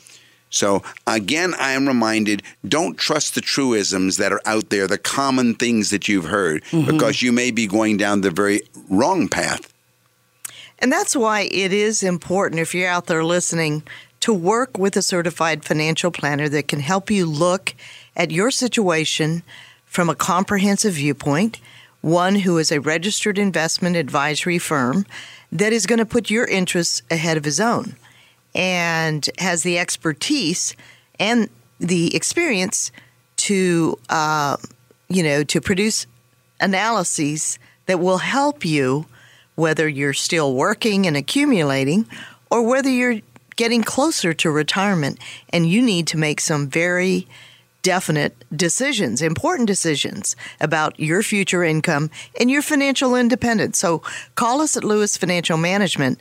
So 0.51 0.83
again, 1.07 1.55
I 1.59 1.73
am 1.73 1.87
reminded 1.87 2.43
don't 2.67 2.97
trust 2.97 3.35
the 3.35 3.41
truisms 3.41 4.17
that 4.17 4.33
are 4.33 4.41
out 4.47 4.71
there, 4.71 4.87
the 4.87 4.99
common 4.99 5.55
things 5.55 5.91
that 5.91 6.09
you've 6.09 6.25
heard, 6.25 6.65
mm-hmm. 6.65 6.91
because 6.91 7.23
you 7.23 7.33
may 7.33 7.51
be 7.51 7.67
going 7.67 7.97
down 7.97 8.23
the 8.23 8.31
very 8.31 8.63
wrong 8.89 9.29
path. 9.29 9.73
And 10.79 10.93
that's 10.93 11.17
why 11.17 11.49
it 11.51 11.73
is 11.73 12.03
important 12.03 12.61
if 12.61 12.75
you're 12.75 12.89
out 12.89 13.07
there 13.07 13.25
listening 13.25 13.83
to 14.21 14.33
work 14.33 14.79
with 14.79 14.97
a 14.97 15.03
certified 15.03 15.65
financial 15.65 16.11
planner 16.11 16.49
that 16.49 16.69
can 16.69 16.81
help 16.81 17.11
you 17.11 17.27
look 17.27 17.75
at 18.17 18.31
your 18.31 18.51
situation 18.51 19.43
from 19.85 20.09
a 20.09 20.15
comprehensive 20.15 20.95
viewpoint, 20.95 21.61
one 22.01 22.37
who 22.37 22.59
is 22.59 22.71
a 22.71 22.81
registered 22.81 23.39
investment 23.39 23.97
advisory 23.97 24.59
firm 24.59 25.05
that 25.51 25.73
is 25.73 25.87
going 25.87 25.99
to 25.99 26.07
put 26.07 26.31
your 26.31 26.47
interests 26.47 27.03
ahead 27.11 27.37
of 27.37 27.45
his 27.45 27.61
own 27.61 27.97
and 28.55 29.29
has 29.39 29.63
the 29.63 29.79
expertise 29.79 30.75
and 31.19 31.49
the 31.81 32.15
experience 32.15 32.91
to, 33.37 33.99
uh, 34.09 34.57
you 35.09 35.23
know, 35.23 35.43
to 35.45 35.61
produce 35.61 36.07
analyses 36.61 37.59
that 37.87 38.01
will 38.01 38.19
help 38.19 38.65
you 38.65 39.07
whether 39.55 39.89
you're 39.89 40.13
still 40.13 40.55
working 40.55 41.07
and 41.07 41.17
accumulating 41.17 42.07
or 42.51 42.63
whether 42.63 42.91
you're 42.91 43.21
getting 43.57 43.83
closer 43.83 44.33
to 44.33 44.51
retirement. 44.51 45.19
And 45.51 45.69
you 45.69 45.83
need 45.83 46.07
to 46.09 46.17
make 46.17 46.41
some 46.41 46.69
very 46.69 47.27
definite 47.83 48.45
decisions, 48.55 49.23
important 49.23 49.67
decisions 49.67 50.37
about 50.61 50.99
your 50.99 51.23
future 51.23 51.63
income 51.63 52.11
and 52.41 52.51
your 52.51 52.63
financial 52.63 53.15
independence. 53.15 53.79
So 53.79 54.03
call 54.35 54.61
us 54.61 54.77
at 54.77 54.85
Lewis 54.85 55.17
Financial 55.17 55.57
Management. 55.57 56.19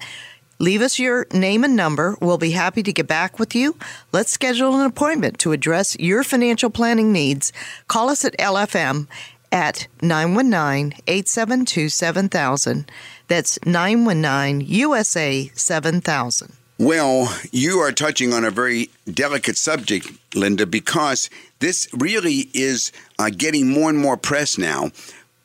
Leave 0.60 0.82
us 0.82 0.98
your 0.98 1.28
name 1.32 1.64
and 1.64 1.76
number. 1.76 2.18
We'll 2.20 2.40
be 2.40 2.52
happy 2.52 2.82
to 2.84 2.94
get 2.94 3.08
back 3.08 3.38
with 3.38 3.54
you. 3.54 3.78
Let's 4.12 4.32
schedule 4.32 4.76
an 4.76 4.86
appointment 4.86 5.38
to 5.40 5.52
address 5.52 5.96
your 6.00 6.24
financial 6.24 6.70
planning 6.70 7.12
needs. 7.12 7.54
Call 7.88 8.10
us 8.10 8.26
at 8.26 8.38
LFM 8.38 9.08
at 9.52 9.88
919 10.02 11.00
872 11.08 11.90
7000. 11.90 12.92
That's 13.28 13.60
919 13.66 14.62
USA 14.68 15.52
7000. 15.54 16.54
Well, 16.80 17.36
you 17.52 17.80
are 17.80 17.92
touching 17.92 18.34
on 18.34 18.46
a 18.46 18.52
very 18.52 18.90
delicate 19.12 19.58
subject, 19.58 20.12
Linda, 20.36 20.68
because 20.68 21.28
this 21.60 21.88
really 21.94 22.50
is 22.54 22.92
uh, 23.20 23.30
getting 23.36 23.70
more 23.70 23.90
and 23.90 23.98
more 23.98 24.18
press 24.18 24.58
now. 24.58 24.92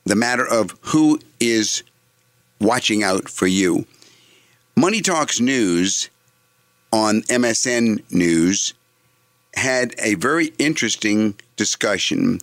The 0.04 0.16
matter 0.16 0.46
of 0.46 0.76
who 0.82 1.20
is 1.40 1.82
watching 2.60 3.02
out 3.02 3.28
for 3.28 3.46
you. 3.46 3.86
Money 4.76 5.00
Talks 5.00 5.40
News 5.40 6.10
on 6.92 7.22
MSN 7.22 8.02
News 8.10 8.74
had 9.54 9.94
a 9.98 10.14
very 10.14 10.52
interesting 10.58 11.34
discussion. 11.56 12.40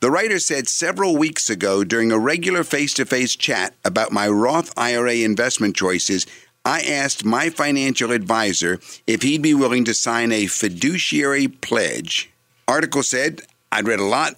The 0.00 0.10
writer 0.10 0.40
said 0.40 0.68
several 0.68 1.16
weeks 1.16 1.48
ago 1.48 1.84
during 1.84 2.10
a 2.10 2.18
regular 2.18 2.64
face 2.64 2.92
to 2.94 3.06
face 3.06 3.36
chat 3.36 3.74
about 3.84 4.10
my 4.10 4.28
Roth 4.28 4.76
IRA 4.76 5.14
investment 5.14 5.76
choices, 5.76 6.26
I 6.64 6.80
asked 6.80 7.24
my 7.24 7.50
financial 7.50 8.10
advisor 8.10 8.80
if 9.06 9.22
he'd 9.22 9.42
be 9.42 9.54
willing 9.54 9.84
to 9.84 9.94
sign 9.94 10.32
a 10.32 10.46
fiduciary 10.46 11.48
pledge. 11.48 12.31
Article 12.72 13.02
said 13.02 13.42
I'd 13.70 13.86
read 13.86 14.00
a 14.00 14.04
lot 14.04 14.34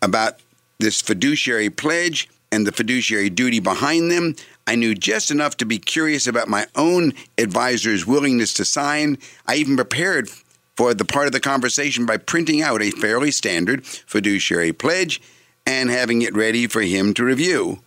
about 0.00 0.38
this 0.78 1.02
fiduciary 1.02 1.68
pledge 1.68 2.26
and 2.50 2.66
the 2.66 2.72
fiduciary 2.72 3.28
duty 3.28 3.60
behind 3.60 4.10
them. 4.10 4.36
I 4.66 4.74
knew 4.74 4.94
just 4.94 5.30
enough 5.30 5.58
to 5.58 5.66
be 5.66 5.78
curious 5.78 6.26
about 6.26 6.48
my 6.48 6.66
own 6.76 7.12
advisor's 7.36 8.06
willingness 8.06 8.54
to 8.54 8.64
sign. 8.64 9.18
I 9.46 9.56
even 9.56 9.76
prepared 9.76 10.30
for 10.78 10.94
the 10.94 11.04
part 11.04 11.26
of 11.26 11.32
the 11.32 11.40
conversation 11.40 12.06
by 12.06 12.16
printing 12.16 12.62
out 12.62 12.80
a 12.80 12.90
fairly 12.90 13.30
standard 13.30 13.84
fiduciary 13.84 14.72
pledge 14.72 15.20
and 15.66 15.90
having 15.90 16.22
it 16.22 16.34
ready 16.34 16.66
for 16.66 16.80
him 16.80 17.12
to 17.12 17.22
review 17.22 17.80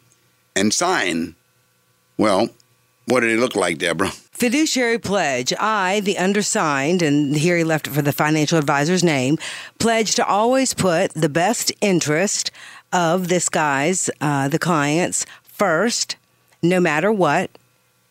and 0.55 0.71
sign. 0.71 1.33
Well, 2.19 2.49
what 3.05 3.21
did 3.21 3.31
it 3.31 3.39
look 3.39 3.55
like, 3.55 3.79
Deborah? 3.79 4.11
Fiduciary 4.41 4.97
pledge. 4.97 5.53
I, 5.59 5.99
the 5.99 6.17
undersigned, 6.17 7.03
and 7.03 7.35
here 7.35 7.57
he 7.57 7.63
left 7.63 7.85
it 7.85 7.91
for 7.91 8.01
the 8.01 8.11
financial 8.11 8.57
advisor's 8.57 9.03
name, 9.03 9.37
pledge 9.77 10.15
to 10.15 10.25
always 10.25 10.73
put 10.73 11.13
the 11.13 11.29
best 11.29 11.71
interest 11.79 12.49
of 12.91 13.27
this 13.27 13.49
guy's, 13.49 14.09
uh, 14.19 14.47
the 14.47 14.57
client's, 14.57 15.27
first, 15.43 16.15
no 16.63 16.79
matter 16.79 17.11
what. 17.11 17.51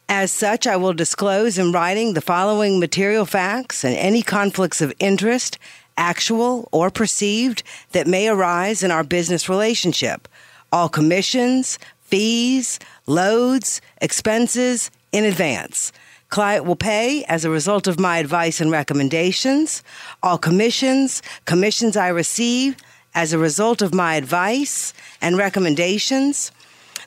As 0.08 0.30
such, 0.30 0.68
I 0.68 0.76
will 0.76 0.92
disclose 0.92 1.58
in 1.58 1.72
writing 1.72 2.14
the 2.14 2.20
following 2.20 2.78
material 2.78 3.26
facts 3.26 3.82
and 3.82 3.96
any 3.96 4.22
conflicts 4.22 4.80
of 4.80 4.94
interest, 5.00 5.58
actual 5.96 6.68
or 6.70 6.92
perceived, 6.92 7.64
that 7.90 8.06
may 8.06 8.28
arise 8.28 8.84
in 8.84 8.92
our 8.92 9.02
business 9.02 9.48
relationship. 9.48 10.28
All 10.70 10.88
commissions, 10.88 11.76
fees, 12.02 12.78
loads, 13.08 13.80
expenses 14.00 14.92
in 15.10 15.24
advance. 15.24 15.92
Client 16.30 16.64
will 16.64 16.76
pay 16.76 17.24
as 17.24 17.44
a 17.44 17.50
result 17.50 17.88
of 17.88 17.98
my 17.98 18.18
advice 18.18 18.60
and 18.60 18.70
recommendations. 18.70 19.82
All 20.22 20.38
commissions, 20.38 21.22
commissions 21.44 21.96
I 21.96 22.08
receive 22.08 22.76
as 23.14 23.32
a 23.32 23.38
result 23.38 23.82
of 23.82 23.92
my 23.92 24.14
advice 24.14 24.94
and 25.20 25.36
recommendations. 25.36 26.52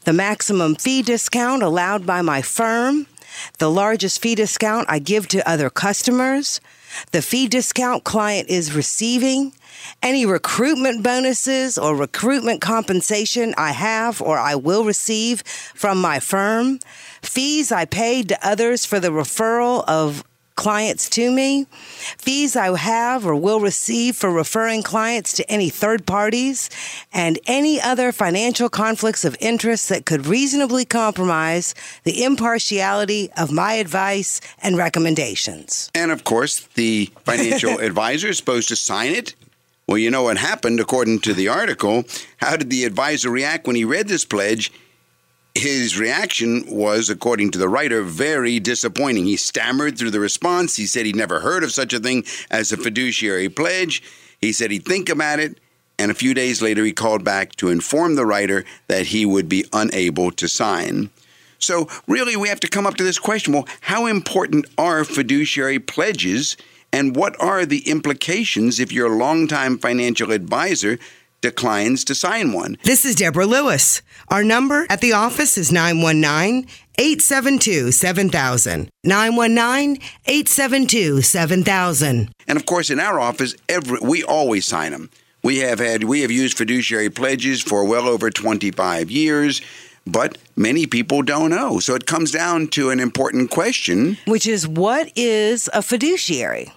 The 0.03 0.11
maximum 0.11 0.75
fee 0.75 1.01
discount 1.01 1.63
allowed 1.63 2.05
by 2.05 2.21
my 2.21 2.41
firm. 2.41 3.07
The 3.59 3.71
largest 3.71 4.21
fee 4.21 4.35
discount 4.35 4.87
I 4.89 4.99
give 4.99 5.29
to 5.29 5.49
other 5.49 5.69
customers. 5.69 6.59
The 7.11 7.21
fee 7.21 7.47
discount 7.47 8.03
client 8.03 8.49
is 8.49 8.75
receiving 8.75 9.53
any 10.01 10.25
recruitment 10.25 11.03
bonuses 11.03 11.77
or 11.77 11.95
recruitment 11.95 12.61
compensation 12.61 13.53
I 13.57 13.71
have 13.71 14.21
or 14.21 14.37
I 14.37 14.55
will 14.55 14.83
receive 14.83 15.41
from 15.41 15.99
my 15.99 16.19
firm, 16.19 16.79
fees 17.23 17.71
I 17.71 17.85
paid 17.85 18.29
to 18.29 18.47
others 18.47 18.85
for 18.85 18.99
the 18.99 19.09
referral 19.09 19.83
of 19.87 20.23
clients 20.55 21.09
to 21.09 21.31
me, 21.31 21.65
fees 22.17 22.55
I 22.55 22.77
have 22.77 23.25
or 23.25 23.35
will 23.35 23.59
receive 23.59 24.15
for 24.15 24.31
referring 24.31 24.83
clients 24.83 25.33
to 25.33 25.51
any 25.51 25.69
third 25.69 26.05
parties, 26.05 26.69
and 27.11 27.39
any 27.47 27.81
other 27.81 28.11
financial 28.11 28.69
conflicts 28.69 29.25
of 29.25 29.35
interest 29.39 29.89
that 29.89 30.05
could 30.05 30.27
reasonably 30.27 30.85
compromise 30.85 31.73
the 32.03 32.23
impartiality 32.23 33.31
of 33.35 33.51
my 33.51 33.73
advice 33.73 34.41
and 34.61 34.77
recommendations. 34.77 35.89
And 35.95 36.11
of 36.11 36.23
course, 36.23 36.67
the 36.75 37.09
financial 37.25 37.79
advisor 37.79 38.29
is 38.29 38.37
supposed 38.37 38.69
to 38.69 38.75
sign 38.75 39.11
it. 39.11 39.35
Well, 39.87 39.97
you 39.97 40.11
know 40.11 40.23
what 40.23 40.37
happened 40.37 40.79
according 40.79 41.19
to 41.21 41.33
the 41.33 41.49
article. 41.49 42.05
How 42.37 42.55
did 42.55 42.69
the 42.69 42.85
advisor 42.85 43.29
react 43.29 43.67
when 43.67 43.75
he 43.75 43.83
read 43.83 44.07
this 44.07 44.23
pledge? 44.23 44.71
His 45.55 45.99
reaction 45.99 46.65
was, 46.67 47.09
according 47.09 47.51
to 47.51 47.59
the 47.59 47.69
writer, 47.69 48.01
very 48.01 48.59
disappointing. 48.59 49.25
He 49.25 49.37
stammered 49.37 49.97
through 49.97 50.11
the 50.11 50.19
response. 50.19 50.75
He 50.75 50.87
said 50.87 51.05
he'd 51.05 51.15
never 51.15 51.41
heard 51.41 51.63
of 51.63 51.71
such 51.71 51.93
a 51.93 51.99
thing 51.99 52.25
as 52.49 52.71
a 52.71 52.77
fiduciary 52.77 53.49
pledge. 53.49 54.01
He 54.41 54.51
said 54.51 54.71
he'd 54.71 54.85
think 54.85 55.09
about 55.09 55.39
it. 55.39 55.59
And 55.99 56.09
a 56.09 56.15
few 56.15 56.33
days 56.33 56.61
later, 56.61 56.83
he 56.83 56.91
called 56.91 57.23
back 57.23 57.55
to 57.57 57.69
inform 57.69 58.15
the 58.15 58.25
writer 58.25 58.65
that 58.87 59.07
he 59.07 59.25
would 59.27 59.47
be 59.47 59.65
unable 59.71 60.31
to 60.31 60.47
sign. 60.47 61.11
So, 61.59 61.87
really, 62.07 62.35
we 62.35 62.49
have 62.49 62.59
to 62.61 62.67
come 62.67 62.87
up 62.87 62.95
to 62.95 63.03
this 63.03 63.19
question 63.19 63.53
well, 63.53 63.67
how 63.81 64.07
important 64.07 64.65
are 64.77 65.05
fiduciary 65.05 65.79
pledges? 65.79 66.57
And 66.91 67.15
what 67.15 67.39
are 67.41 67.65
the 67.65 67.89
implications 67.89 68.79
if 68.79 68.91
your 68.91 69.09
longtime 69.09 69.77
financial 69.77 70.31
advisor 70.31 70.99
declines 71.43 72.03
to 72.05 72.15
sign 72.15 72.53
one. 72.53 72.77
This 72.83 73.05
is 73.05 73.15
Deborah 73.15 73.45
Lewis. 73.45 74.01
Our 74.29 74.43
number 74.43 74.87
at 74.89 75.01
the 75.01 75.13
office 75.13 75.57
is 75.57 75.71
919 75.71 76.67
872 76.97 77.91
7000. 77.91 78.89
919 79.03 80.01
872 80.25 81.21
7000. 81.21 82.33
And 82.47 82.57
of 82.57 82.65
course, 82.65 82.89
in 82.89 82.99
our 82.99 83.19
office, 83.19 83.55
every, 83.67 83.99
we 84.01 84.23
always 84.23 84.65
sign 84.65 84.93
them. 84.93 85.09
We 85.43 85.57
have 85.59 85.79
had 85.79 86.05
we 86.05 86.21
have 86.21 86.31
used 86.31 86.57
fiduciary 86.57 87.09
pledges 87.09 87.61
for 87.61 87.83
well 87.83 88.07
over 88.07 88.29
25 88.29 89.11
years, 89.11 89.61
but 90.07 90.37
many 90.55 90.87
people 90.87 91.21
don't 91.21 91.49
know. 91.49 91.79
So 91.81 91.95
it 91.95 92.05
comes 92.05 92.31
down 92.31 92.67
to 92.69 92.89
an 92.91 93.01
important 93.01 93.51
question, 93.51 94.17
which 94.25 94.47
is 94.47 94.65
what 94.65 95.11
is 95.17 95.69
a 95.73 95.81
fiduciary? 95.81 96.71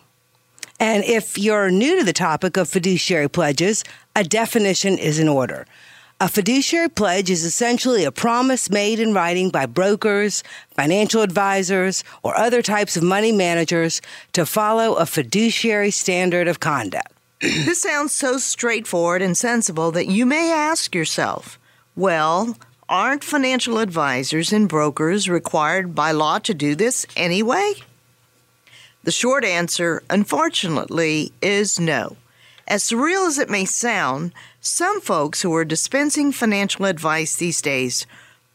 And 0.78 1.04
if 1.04 1.38
you're 1.38 1.70
new 1.70 1.98
to 1.98 2.04
the 2.04 2.12
topic 2.12 2.56
of 2.56 2.68
fiduciary 2.68 3.28
pledges, 3.28 3.84
a 4.14 4.24
definition 4.24 4.98
is 4.98 5.18
in 5.18 5.28
order. 5.28 5.66
A 6.18 6.28
fiduciary 6.28 6.88
pledge 6.88 7.28
is 7.28 7.44
essentially 7.44 8.04
a 8.04 8.10
promise 8.10 8.70
made 8.70 9.00
in 9.00 9.12
writing 9.12 9.50
by 9.50 9.66
brokers, 9.66 10.42
financial 10.70 11.20
advisors, 11.20 12.04
or 12.22 12.36
other 12.38 12.62
types 12.62 12.96
of 12.96 13.02
money 13.02 13.32
managers 13.32 14.00
to 14.32 14.46
follow 14.46 14.94
a 14.94 15.04
fiduciary 15.04 15.90
standard 15.90 16.48
of 16.48 16.58
conduct. 16.60 17.12
this 17.40 17.82
sounds 17.82 18.14
so 18.14 18.38
straightforward 18.38 19.20
and 19.20 19.36
sensible 19.36 19.90
that 19.92 20.06
you 20.06 20.24
may 20.24 20.50
ask 20.50 20.94
yourself, 20.94 21.58
well, 21.94 22.56
aren't 22.88 23.22
financial 23.22 23.78
advisors 23.78 24.54
and 24.54 24.70
brokers 24.70 25.28
required 25.28 25.94
by 25.94 26.12
law 26.12 26.38
to 26.38 26.54
do 26.54 26.74
this 26.74 27.04
anyway? 27.14 27.74
The 29.06 29.12
short 29.12 29.44
answer, 29.44 30.02
unfortunately, 30.10 31.30
is 31.40 31.78
no. 31.78 32.16
As 32.66 32.82
surreal 32.82 33.28
as 33.28 33.38
it 33.38 33.48
may 33.48 33.64
sound, 33.64 34.32
some 34.60 35.00
folks 35.00 35.42
who 35.42 35.54
are 35.54 35.64
dispensing 35.64 36.32
financial 36.32 36.86
advice 36.86 37.36
these 37.36 37.62
days 37.62 38.04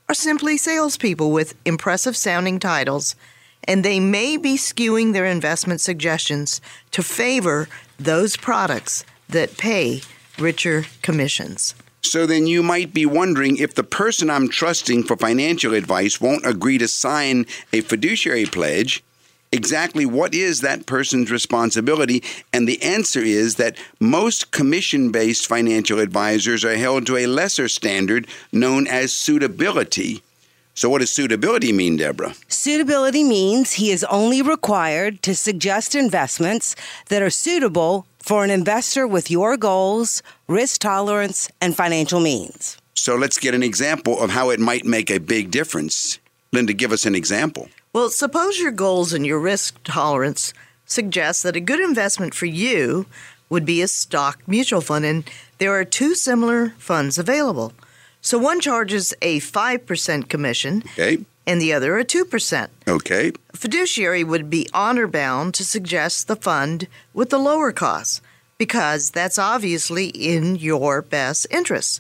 are 0.09 0.13
simply 0.13 0.57
salespeople 0.57 1.31
with 1.31 1.55
impressive 1.63 2.17
sounding 2.17 2.59
titles 2.59 3.15
and 3.63 3.85
they 3.85 4.01
may 4.01 4.35
be 4.35 4.57
skewing 4.57 5.13
their 5.13 5.25
investment 5.25 5.79
suggestions 5.79 6.59
to 6.91 7.01
favor 7.01 7.69
those 7.97 8.35
products 8.35 9.05
that 9.29 9.57
pay 9.57 10.01
richer 10.37 10.83
commissions. 11.01 11.75
So 12.01 12.25
then 12.25 12.45
you 12.45 12.61
might 12.61 12.93
be 12.93 13.05
wondering 13.05 13.55
if 13.55 13.75
the 13.75 13.85
person 13.85 14.29
I'm 14.29 14.49
trusting 14.49 15.03
for 15.03 15.15
financial 15.15 15.73
advice 15.73 16.19
won't 16.19 16.45
agree 16.45 16.77
to 16.79 16.89
sign 16.89 17.45
a 17.71 17.79
fiduciary 17.79 18.45
pledge, 18.45 19.01
exactly 19.51 20.05
what 20.05 20.33
is 20.33 20.61
that 20.61 20.85
person's 20.85 21.31
responsibility? 21.31 22.23
And 22.53 22.67
the 22.67 22.81
answer 22.81 23.19
is 23.19 23.55
that 23.55 23.77
most 23.99 24.51
commission 24.51 25.11
based 25.11 25.47
financial 25.47 25.99
advisors 25.99 26.63
are 26.65 26.75
held 26.75 27.05
to 27.07 27.17
a 27.17 27.27
lesser 27.27 27.67
standard 27.67 28.27
known 28.51 28.87
as 28.87 29.13
suitability. 29.13 30.23
So, 30.73 30.89
what 30.89 31.01
does 31.01 31.11
suitability 31.11 31.73
mean, 31.73 31.97
Deborah? 31.97 32.33
Suitability 32.47 33.23
means 33.23 33.73
he 33.73 33.91
is 33.91 34.05
only 34.05 34.41
required 34.41 35.21
to 35.23 35.35
suggest 35.35 35.95
investments 35.95 36.75
that 37.09 37.21
are 37.21 37.29
suitable 37.29 38.07
for 38.19 38.43
an 38.45 38.49
investor 38.49 39.05
with 39.05 39.29
your 39.29 39.57
goals, 39.57 40.23
risk 40.47 40.81
tolerance, 40.81 41.51
and 41.59 41.75
financial 41.75 42.21
means. 42.21 42.77
So, 42.95 43.15
let's 43.15 43.37
get 43.37 43.53
an 43.53 43.63
example 43.63 44.19
of 44.19 44.29
how 44.29 44.49
it 44.49 44.59
might 44.59 44.85
make 44.85 45.11
a 45.11 45.19
big 45.19 45.51
difference. 45.51 46.19
Linda, 46.53 46.73
give 46.73 46.93
us 46.93 47.05
an 47.05 47.15
example. 47.15 47.67
Well, 47.93 48.09
suppose 48.09 48.57
your 48.59 48.71
goals 48.71 49.11
and 49.11 49.25
your 49.25 49.39
risk 49.39 49.75
tolerance 49.83 50.53
suggest 50.85 51.43
that 51.43 51.55
a 51.57 51.59
good 51.59 51.79
investment 51.79 52.33
for 52.33 52.45
you 52.45 53.05
would 53.49 53.65
be 53.65 53.81
a 53.81 53.87
stock 53.87 54.39
mutual 54.47 54.79
fund, 54.79 55.03
and 55.03 55.29
there 55.57 55.73
are 55.73 55.83
two 55.83 56.15
similar 56.15 56.69
funds 56.77 57.17
available. 57.17 57.73
So 58.21 58.37
one 58.37 58.61
charges 58.61 59.13
a 59.21 59.39
5% 59.41 60.29
commission 60.29 60.83
Okay. 60.93 61.25
and 61.45 61.61
the 61.61 61.73
other 61.73 61.97
a 61.97 62.05
2%. 62.05 62.69
Okay. 62.87 63.31
A 63.53 63.57
fiduciary 63.57 64.23
would 64.23 64.49
be 64.49 64.69
honor 64.73 65.07
bound 65.07 65.53
to 65.55 65.65
suggest 65.65 66.27
the 66.27 66.35
fund 66.37 66.87
with 67.13 67.29
the 67.29 67.39
lower 67.39 67.73
cost 67.73 68.21
because 68.57 69.09
that's 69.09 69.39
obviously 69.39 70.07
in 70.07 70.55
your 70.55 71.01
best 71.01 71.45
interests. 71.51 71.99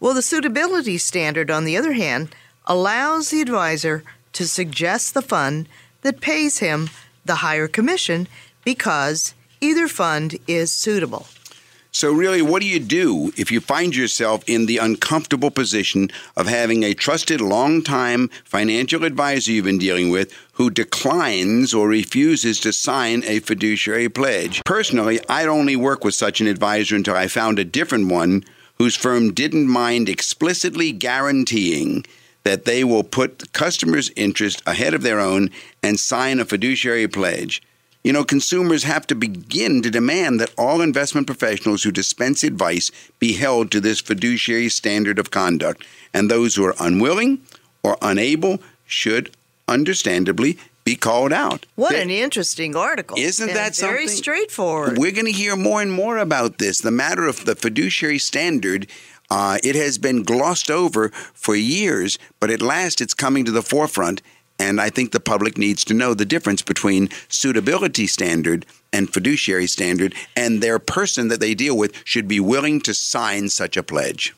Well, 0.00 0.14
the 0.14 0.22
suitability 0.22 0.96
standard, 0.98 1.50
on 1.50 1.64
the 1.64 1.76
other 1.76 1.92
hand, 1.94 2.34
allows 2.64 3.30
the 3.30 3.40
advisor 3.42 4.02
to 4.36 4.46
suggest 4.46 5.14
the 5.14 5.22
fund 5.22 5.66
that 6.02 6.20
pays 6.20 6.58
him 6.58 6.90
the 7.24 7.36
higher 7.36 7.66
commission 7.66 8.28
because 8.64 9.32
either 9.62 9.88
fund 9.88 10.36
is 10.46 10.70
suitable. 10.70 11.26
So, 11.90 12.12
really, 12.12 12.42
what 12.42 12.60
do 12.60 12.68
you 12.68 12.78
do 12.78 13.32
if 13.38 13.50
you 13.50 13.62
find 13.62 13.96
yourself 13.96 14.44
in 14.46 14.66
the 14.66 14.76
uncomfortable 14.76 15.50
position 15.50 16.10
of 16.36 16.46
having 16.46 16.82
a 16.82 16.92
trusted, 16.92 17.40
long-time 17.40 18.28
financial 18.44 19.04
advisor 19.04 19.52
you've 19.52 19.64
been 19.64 19.78
dealing 19.78 20.10
with 20.10 20.30
who 20.52 20.68
declines 20.68 21.72
or 21.72 21.88
refuses 21.88 22.60
to 22.60 22.74
sign 22.74 23.24
a 23.24 23.40
fiduciary 23.40 24.10
pledge? 24.10 24.62
Personally, 24.66 25.18
I'd 25.30 25.48
only 25.48 25.76
work 25.76 26.04
with 26.04 26.14
such 26.14 26.42
an 26.42 26.46
advisor 26.46 26.94
until 26.94 27.16
I 27.16 27.28
found 27.28 27.58
a 27.58 27.64
different 27.64 28.12
one 28.12 28.44
whose 28.76 28.94
firm 28.94 29.32
didn't 29.32 29.66
mind 29.66 30.10
explicitly 30.10 30.92
guaranteeing 30.92 32.04
that 32.46 32.64
they 32.64 32.84
will 32.84 33.02
put 33.02 33.52
customers' 33.52 34.12
interest 34.14 34.62
ahead 34.66 34.94
of 34.94 35.02
their 35.02 35.18
own 35.18 35.50
and 35.82 35.98
sign 35.98 36.38
a 36.38 36.44
fiduciary 36.44 37.08
pledge. 37.08 37.60
You 38.04 38.12
know, 38.12 38.22
consumers 38.22 38.84
have 38.84 39.04
to 39.08 39.16
begin 39.16 39.82
to 39.82 39.90
demand 39.90 40.38
that 40.38 40.54
all 40.56 40.80
investment 40.80 41.26
professionals 41.26 41.82
who 41.82 41.90
dispense 41.90 42.44
advice 42.44 42.92
be 43.18 43.32
held 43.32 43.72
to 43.72 43.80
this 43.80 44.00
fiduciary 44.00 44.68
standard 44.68 45.18
of 45.18 45.32
conduct, 45.32 45.84
and 46.14 46.30
those 46.30 46.54
who 46.54 46.64
are 46.64 46.76
unwilling 46.78 47.40
or 47.82 47.98
unable 48.00 48.60
should 48.86 49.32
understandably 49.66 50.56
be 50.84 50.94
called 50.94 51.32
out. 51.32 51.66
What 51.74 51.90
There- 51.90 52.00
an 52.00 52.10
interesting 52.10 52.76
article. 52.76 53.18
Isn't 53.18 53.48
and 53.48 53.56
that 53.58 53.76
very 53.76 54.06
something? 54.06 54.16
straightforward? 54.22 54.98
We're 54.98 55.10
going 55.10 55.26
to 55.26 55.32
hear 55.32 55.56
more 55.56 55.82
and 55.82 55.90
more 55.90 56.18
about 56.18 56.58
this. 56.58 56.78
The 56.78 56.92
matter 56.92 57.26
of 57.26 57.44
the 57.44 57.56
fiduciary 57.56 58.20
standard. 58.20 58.86
Uh, 59.30 59.58
it 59.64 59.74
has 59.74 59.98
been 59.98 60.22
glossed 60.22 60.70
over 60.70 61.10
for 61.34 61.56
years, 61.56 62.18
but 62.40 62.50
at 62.50 62.62
last 62.62 63.00
it's 63.00 63.14
coming 63.14 63.44
to 63.44 63.50
the 63.50 63.62
forefront. 63.62 64.22
And 64.58 64.80
I 64.80 64.88
think 64.88 65.12
the 65.12 65.20
public 65.20 65.58
needs 65.58 65.84
to 65.84 65.94
know 65.94 66.14
the 66.14 66.24
difference 66.24 66.62
between 66.62 67.10
suitability 67.28 68.06
standard 68.06 68.64
and 68.92 69.12
fiduciary 69.12 69.66
standard, 69.66 70.14
and 70.34 70.62
their 70.62 70.78
person 70.78 71.28
that 71.28 71.40
they 71.40 71.54
deal 71.54 71.76
with 71.76 71.92
should 72.04 72.26
be 72.26 72.40
willing 72.40 72.80
to 72.80 72.94
sign 72.94 73.48
such 73.50 73.76
a 73.76 73.82
pledge. 73.82 74.34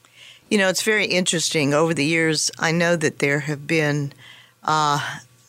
You 0.48 0.58
know, 0.58 0.68
it's 0.68 0.82
very 0.82 1.06
interesting. 1.06 1.74
Over 1.74 1.94
the 1.94 2.04
years, 2.04 2.50
I 2.58 2.72
know 2.72 2.96
that 2.96 3.20
there 3.20 3.40
have 3.40 3.66
been 3.66 4.12
uh, 4.64 4.98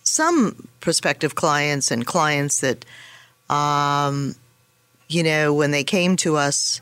some 0.04 0.68
prospective 0.82 1.34
clients 1.34 1.90
and 1.90 2.06
clients 2.06 2.60
that, 2.60 2.86
um, 3.50 4.36
you 5.08 5.24
know, 5.24 5.54
when 5.54 5.72
they 5.72 5.84
came 5.84 6.16
to 6.18 6.36
us, 6.36 6.82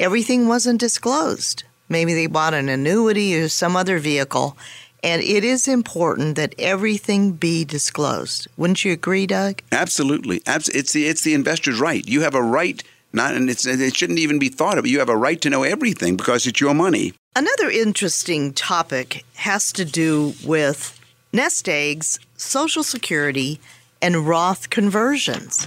everything 0.00 0.48
wasn't 0.48 0.80
disclosed. 0.80 1.62
Maybe 1.88 2.14
they 2.14 2.26
bought 2.26 2.54
an 2.54 2.68
annuity 2.68 3.38
or 3.38 3.48
some 3.48 3.76
other 3.76 3.98
vehicle. 3.98 4.56
And 5.02 5.22
it 5.22 5.44
is 5.44 5.68
important 5.68 6.36
that 6.36 6.54
everything 6.58 7.32
be 7.32 7.64
disclosed. 7.64 8.48
Wouldn't 8.56 8.84
you 8.84 8.92
agree, 8.92 9.26
Doug? 9.26 9.62
Absolutely, 9.72 10.42
it's 10.46 10.92
the 10.92 11.06
it's 11.06 11.22
the 11.22 11.32
investor's 11.34 11.80
right. 11.80 12.06
You 12.06 12.20
have 12.20 12.34
a 12.34 12.42
right, 12.42 12.82
not 13.12 13.34
and 13.34 13.48
it's 13.48 13.64
it 13.66 13.96
shouldn't 13.96 14.18
even 14.18 14.38
be 14.38 14.50
thought 14.50 14.76
of. 14.76 14.86
You 14.86 14.98
have 14.98 15.08
a 15.08 15.16
right 15.16 15.40
to 15.40 15.48
know 15.48 15.62
everything 15.62 16.16
because 16.16 16.46
it's 16.46 16.60
your 16.60 16.74
money. 16.74 17.14
Another 17.34 17.70
interesting 17.70 18.52
topic 18.52 19.24
has 19.36 19.72
to 19.72 19.86
do 19.86 20.34
with 20.44 21.00
nest 21.32 21.66
eggs, 21.66 22.18
Social 22.36 22.82
Security, 22.82 23.58
and 24.02 24.28
Roth 24.28 24.68
conversions. 24.68 25.64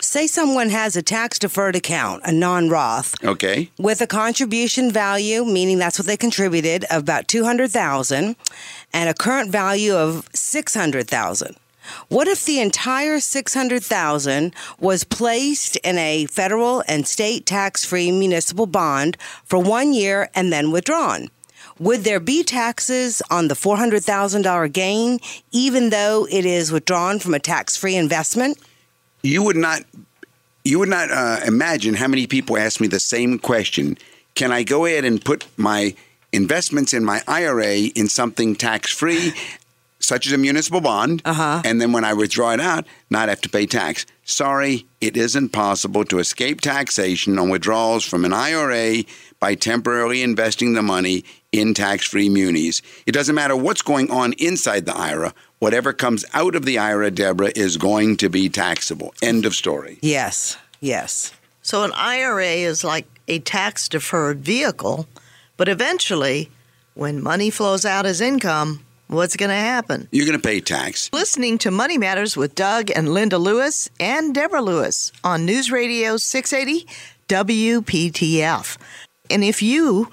Say 0.00 0.28
someone 0.28 0.70
has 0.70 0.94
a 0.94 1.02
tax 1.02 1.40
deferred 1.40 1.74
account, 1.74 2.22
a 2.24 2.30
non 2.30 2.68
Roth, 2.68 3.14
Okay. 3.24 3.70
with 3.78 4.00
a 4.00 4.06
contribution 4.06 4.92
value, 4.92 5.44
meaning 5.44 5.78
that's 5.78 5.98
what 5.98 6.06
they 6.06 6.16
contributed, 6.16 6.84
of 6.84 7.02
about 7.02 7.26
200,000 7.26 8.36
and 8.92 9.08
a 9.08 9.14
current 9.14 9.50
value 9.50 9.94
of 9.96 10.28
600,000. 10.32 11.56
What 12.08 12.28
if 12.28 12.44
the 12.44 12.60
entire 12.60 13.18
600,000 13.18 14.54
was 14.78 15.02
placed 15.04 15.76
in 15.76 15.98
a 15.98 16.26
federal 16.26 16.84
and 16.86 17.06
state 17.06 17.44
tax-free 17.44 18.12
municipal 18.12 18.66
bond 18.66 19.16
for 19.44 19.58
1 19.58 19.92
year 19.94 20.28
and 20.34 20.52
then 20.52 20.70
withdrawn? 20.70 21.28
Would 21.80 22.04
there 22.04 22.20
be 22.20 22.44
taxes 22.44 23.20
on 23.30 23.48
the 23.48 23.54
$400,000 23.54 24.68
gain 24.68 25.18
even 25.50 25.90
though 25.90 26.26
it 26.30 26.44
is 26.44 26.70
withdrawn 26.70 27.18
from 27.18 27.34
a 27.34 27.38
tax-free 27.40 27.96
investment? 27.96 28.58
You 29.32 29.42
would 29.42 29.56
not 29.56 29.80
you 30.64 30.78
would 30.80 30.88
not 30.98 31.10
uh, 31.10 31.40
imagine 31.46 31.94
how 31.94 32.08
many 32.08 32.26
people 32.26 32.56
ask 32.58 32.80
me 32.80 32.88
the 32.88 33.00
same 33.14 33.38
question. 33.38 33.86
Can 34.34 34.50
i 34.52 34.62
go 34.74 34.84
ahead 34.86 35.04
and 35.04 35.24
put 35.30 35.46
my 35.56 35.94
investments 36.32 36.92
in 36.92 37.02
my 37.12 37.18
ira 37.26 37.72
in 38.00 38.06
something 38.08 38.54
tax 38.54 38.92
free 39.00 39.32
such 39.98 40.26
as 40.26 40.32
a 40.32 40.38
municipal 40.38 40.80
bond 40.80 41.20
Uh-huh. 41.24 41.60
and 41.64 41.80
then 41.80 41.90
when 41.92 42.04
i 42.04 42.12
withdraw 42.12 42.50
it 42.52 42.60
out 42.60 42.84
not 43.10 43.28
have 43.28 43.40
to 43.40 43.48
pay 43.48 43.66
tax? 43.66 44.06
Sorry 44.24 44.74
it 45.00 45.16
isn't 45.16 45.48
possible 45.64 46.04
to 46.10 46.18
escape 46.18 46.60
taxation 46.60 47.38
on 47.38 47.48
withdrawals 47.54 48.04
from 48.10 48.24
an 48.24 48.32
ira 48.32 49.02
by 49.40 49.54
temporarily 49.54 50.22
investing 50.22 50.74
the 50.74 50.82
money 50.82 51.24
in 51.50 51.72
tax-free 51.72 52.28
munis. 52.28 52.82
It 53.06 53.12
doesn't 53.12 53.34
matter 53.34 53.56
what's 53.56 53.80
going 53.92 54.10
on 54.10 54.34
inside 54.34 54.84
the 54.84 54.96
ira 55.10 55.32
whatever 55.58 55.92
comes 55.92 56.24
out 56.34 56.54
of 56.54 56.64
the 56.64 56.78
ira 56.78 57.10
deborah 57.10 57.52
is 57.56 57.76
going 57.76 58.16
to 58.16 58.28
be 58.28 58.48
taxable 58.48 59.12
end 59.22 59.44
of 59.46 59.54
story 59.54 59.98
Yes. 60.00 60.56
Yes. 60.80 61.32
So 61.62 61.82
an 61.84 61.92
IRA 61.92 62.46
is 62.46 62.84
like 62.84 63.06
a 63.26 63.40
tax 63.40 63.88
deferred 63.88 64.38
vehicle, 64.40 65.06
but 65.56 65.68
eventually, 65.68 66.50
when 66.94 67.22
money 67.22 67.50
flows 67.50 67.84
out 67.84 68.06
as 68.06 68.20
income, 68.20 68.84
what's 69.08 69.36
going 69.36 69.50
to 69.50 69.54
happen? 69.54 70.08
you're 70.10 70.24
going 70.24 70.38
to 70.38 70.48
pay 70.48 70.60
tax 70.60 71.10
Listening 71.12 71.58
to 71.58 71.70
Money 71.70 71.98
Matters 71.98 72.36
with 72.36 72.54
Doug 72.54 72.90
and 72.94 73.12
Linda 73.12 73.38
Lewis 73.38 73.90
and 74.00 74.34
Deborah 74.34 74.62
Lewis 74.62 75.12
on 75.24 75.44
News 75.44 75.70
Radio 75.70 76.16
680 76.16 76.86
WPTF. 77.28 78.78
And 79.30 79.44
if 79.44 79.60
you 79.62 80.08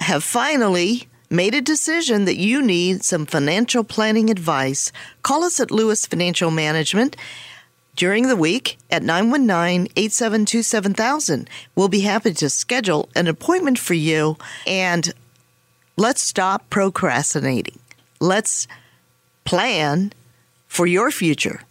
have 0.00 0.22
finally 0.22 1.08
made 1.34 1.54
a 1.54 1.60
decision 1.60 2.24
that 2.24 2.36
you 2.36 2.62
need 2.62 3.04
some 3.04 3.26
financial 3.26 3.82
planning 3.82 4.30
advice, 4.30 4.92
call 5.22 5.42
us 5.42 5.58
at 5.58 5.70
Lewis 5.70 6.06
Financial 6.06 6.50
Management 6.50 7.16
during 7.96 8.28
the 8.28 8.36
week 8.36 8.78
at 8.90 9.02
919 9.02 9.88
872 9.96 10.62
7000. 10.62 11.50
We'll 11.74 11.88
be 11.88 12.00
happy 12.00 12.32
to 12.34 12.48
schedule 12.48 13.08
an 13.16 13.26
appointment 13.26 13.78
for 13.78 13.94
you 13.94 14.36
and 14.66 15.12
let's 15.96 16.22
stop 16.22 16.70
procrastinating. 16.70 17.78
Let's 18.20 18.68
plan 19.44 20.12
for 20.68 20.86
your 20.86 21.10
future. 21.10 21.63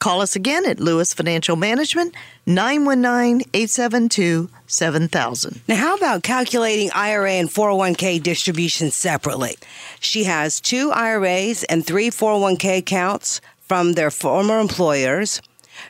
Call 0.00 0.22
us 0.22 0.34
again 0.34 0.64
at 0.64 0.80
Lewis 0.80 1.12
Financial 1.12 1.56
Management, 1.56 2.14
919 2.46 3.46
872 3.52 4.48
7000. 4.66 5.60
Now, 5.68 5.76
how 5.76 5.94
about 5.94 6.22
calculating 6.22 6.90
IRA 6.92 7.32
and 7.32 7.50
401k 7.50 8.22
distributions 8.22 8.94
separately? 8.94 9.56
She 10.00 10.24
has 10.24 10.58
two 10.58 10.90
IRAs 10.90 11.64
and 11.64 11.86
three 11.86 12.08
401k 12.08 12.78
accounts 12.78 13.42
from 13.60 13.92
their 13.92 14.10
former 14.10 14.58
employers. 14.58 15.42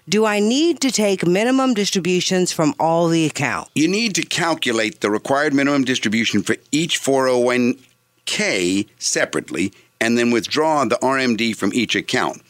Do 0.08 0.24
I 0.24 0.40
need 0.40 0.80
to 0.80 0.90
take 0.90 1.24
minimum 1.24 1.74
distributions 1.74 2.50
from 2.50 2.74
all 2.80 3.06
the 3.06 3.26
accounts? 3.26 3.70
You 3.76 3.86
need 3.86 4.16
to 4.16 4.22
calculate 4.22 5.02
the 5.02 5.10
required 5.10 5.54
minimum 5.54 5.84
distribution 5.84 6.42
for 6.42 6.56
each 6.72 7.00
401k 7.00 8.88
separately 8.98 9.72
and 10.00 10.18
then 10.18 10.32
withdraw 10.32 10.84
the 10.84 10.96
RMD 10.96 11.54
from 11.54 11.72
each 11.72 11.94
account. 11.94 12.42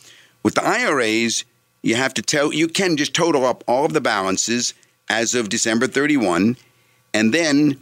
With 0.42 0.54
the 0.54 0.64
IRAs, 0.66 1.44
you 1.82 1.94
have 1.94 2.14
to 2.14 2.22
tell 2.22 2.52
you 2.52 2.68
can 2.68 2.96
just 2.96 3.14
total 3.14 3.44
up 3.44 3.64
all 3.66 3.84
of 3.84 3.92
the 3.92 4.00
balances 4.00 4.74
as 5.08 5.34
of 5.34 5.48
December 5.48 5.86
31 5.86 6.56
and 7.14 7.34
then 7.34 7.74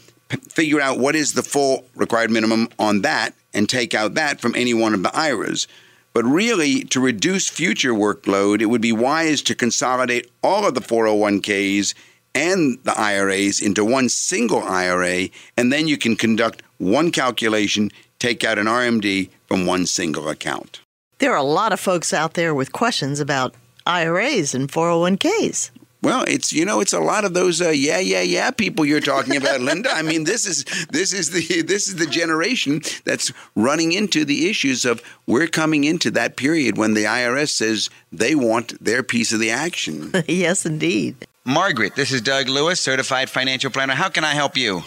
figure 0.48 0.80
out 0.80 0.98
what 0.98 1.16
is 1.16 1.32
the 1.32 1.42
full 1.42 1.86
required 1.94 2.30
minimum 2.30 2.68
on 2.78 3.02
that 3.02 3.34
and 3.54 3.68
take 3.68 3.94
out 3.94 4.14
that 4.14 4.40
from 4.40 4.54
any 4.54 4.74
one 4.74 4.94
of 4.94 5.02
the 5.02 5.14
IRAs. 5.16 5.66
But 6.12 6.24
really, 6.24 6.84
to 6.84 7.00
reduce 7.00 7.48
future 7.48 7.92
workload, 7.92 8.60
it 8.60 8.66
would 8.66 8.80
be 8.80 8.92
wise 8.92 9.42
to 9.42 9.54
consolidate 9.54 10.30
all 10.42 10.66
of 10.66 10.74
the 10.74 10.80
401ks 10.80 11.94
and 12.34 12.78
the 12.84 12.98
IRAs 12.98 13.60
into 13.60 13.84
one 13.84 14.08
single 14.08 14.62
IRA, 14.62 15.28
and 15.56 15.72
then 15.72 15.88
you 15.88 15.96
can 15.96 16.16
conduct 16.16 16.62
one 16.78 17.10
calculation, 17.10 17.90
take 18.18 18.44
out 18.44 18.58
an 18.58 18.66
RMD 18.66 19.30
from 19.46 19.66
one 19.66 19.86
single 19.86 20.28
account. 20.28 20.80
There 21.18 21.32
are 21.32 21.36
a 21.36 21.42
lot 21.42 21.72
of 21.72 21.80
folks 21.80 22.12
out 22.12 22.34
there 22.34 22.54
with 22.54 22.72
questions 22.72 23.18
about 23.18 23.54
IRAs 23.88 24.54
and 24.54 24.70
401ks. 24.70 25.70
Well, 26.00 26.24
it's 26.28 26.52
you 26.52 26.64
know 26.64 26.80
it's 26.80 26.92
a 26.92 27.00
lot 27.00 27.24
of 27.24 27.34
those 27.34 27.60
uh, 27.60 27.70
yeah 27.70 27.98
yeah 27.98 28.20
yeah 28.20 28.52
people 28.52 28.84
you're 28.84 29.00
talking 29.00 29.36
about, 29.36 29.60
Linda. 29.60 29.90
I 29.92 30.02
mean 30.02 30.24
this 30.24 30.46
is 30.46 30.64
this 30.90 31.12
is 31.12 31.30
the 31.30 31.62
this 31.62 31.88
is 31.88 31.96
the 31.96 32.06
generation 32.06 32.82
that's 33.04 33.32
running 33.56 33.90
into 33.90 34.24
the 34.24 34.48
issues 34.48 34.84
of 34.84 35.02
we're 35.26 35.48
coming 35.48 35.82
into 35.82 36.12
that 36.12 36.36
period 36.36 36.78
when 36.78 36.94
the 36.94 37.02
IRS 37.02 37.48
says 37.48 37.90
they 38.12 38.36
want 38.36 38.82
their 38.82 39.02
piece 39.02 39.32
of 39.32 39.40
the 39.40 39.50
action. 39.50 40.12
yes, 40.28 40.64
indeed. 40.64 41.26
Margaret, 41.44 41.96
this 41.96 42.12
is 42.12 42.22
Doug 42.22 42.48
Lewis, 42.48 42.78
certified 42.78 43.28
financial 43.28 43.70
planner. 43.70 43.94
How 43.94 44.08
can 44.08 44.22
I 44.22 44.34
help 44.34 44.56
you? 44.56 44.82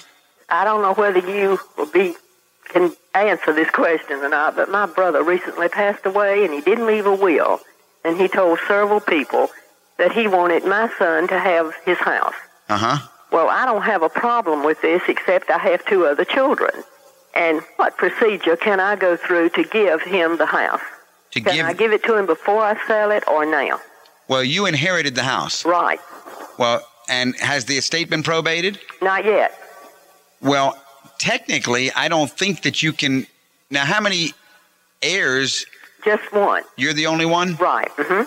I 0.48 0.64
don't 0.64 0.82
know 0.82 0.94
whether 0.94 1.20
you 1.20 1.60
will 1.78 1.88
be 1.88 2.16
can 2.72 2.94
answer 3.14 3.54
this 3.54 3.70
question 3.70 4.18
or 4.20 4.30
not, 4.30 4.56
but 4.56 4.70
my 4.70 4.86
brother 4.86 5.24
recently 5.24 5.68
passed 5.68 6.06
away 6.06 6.46
and 6.46 6.54
he 6.54 6.62
didn't 6.62 6.88
leave 6.88 7.06
a 7.06 7.14
will, 7.14 7.60
and 8.04 8.20
he 8.20 8.28
told 8.28 8.60
several 8.68 9.00
people 9.00 9.50
that 9.98 10.12
he 10.12 10.28
wanted 10.28 10.66
my 10.66 10.90
son 10.98 11.28
to 11.28 11.40
have 11.40 11.74
his 11.86 11.98
house. 12.00 12.34
Uh 12.70 12.78
huh. 12.78 13.08
Well, 13.32 13.50
I 13.50 13.66
don't 13.66 13.84
have 13.84 14.02
a 14.04 14.10
problem 14.10 14.64
with 14.64 14.82
this 14.82 15.02
except 15.08 15.50
I 15.50 15.58
have 15.58 15.86
two 15.86 16.06
other 16.06 16.26
children. 16.26 16.72
And 17.34 17.62
what 17.78 17.96
procedure 17.98 18.58
can 18.58 18.80
I 18.82 18.96
go 18.98 19.16
through 19.16 19.50
to 19.52 19.64
give 19.64 20.02
him 20.02 20.38
the 20.38 20.46
house? 20.46 20.82
To 21.32 21.40
Can 21.42 21.54
give. 21.56 21.66
I 21.66 21.74
give 21.74 21.94
it 21.94 22.04
to 22.04 22.18
him 22.18 22.26
before 22.26 22.62
I 22.62 22.76
sell 22.88 23.12
it 23.12 23.24
or 23.28 23.46
now? 23.46 23.80
well, 24.28 24.44
you 24.44 24.66
inherited 24.66 25.16
the 25.16 25.24
house. 25.24 25.66
Right. 25.66 26.00
Well, 26.58 26.86
and 27.10 27.36
has 27.40 27.66
the 27.66 27.78
estate 27.78 28.10
been 28.10 28.24
probated? 28.24 28.80
Not 29.02 29.24
yet. 29.26 29.58
Well, 30.42 30.78
technically, 31.20 31.92
I 31.92 32.08
don't 32.08 32.32
think 32.32 32.64
that 32.64 32.82
you 32.84 32.92
can. 32.94 33.28
Now, 33.70 33.86
how 33.86 34.02
many 34.02 34.34
heirs? 35.02 35.66
Just 36.04 36.32
one. 36.34 36.64
You're 36.78 36.94
the 36.94 37.08
only 37.08 37.26
one. 37.26 37.56
Right. 37.56 37.90
Mm-hmm. 37.98 38.24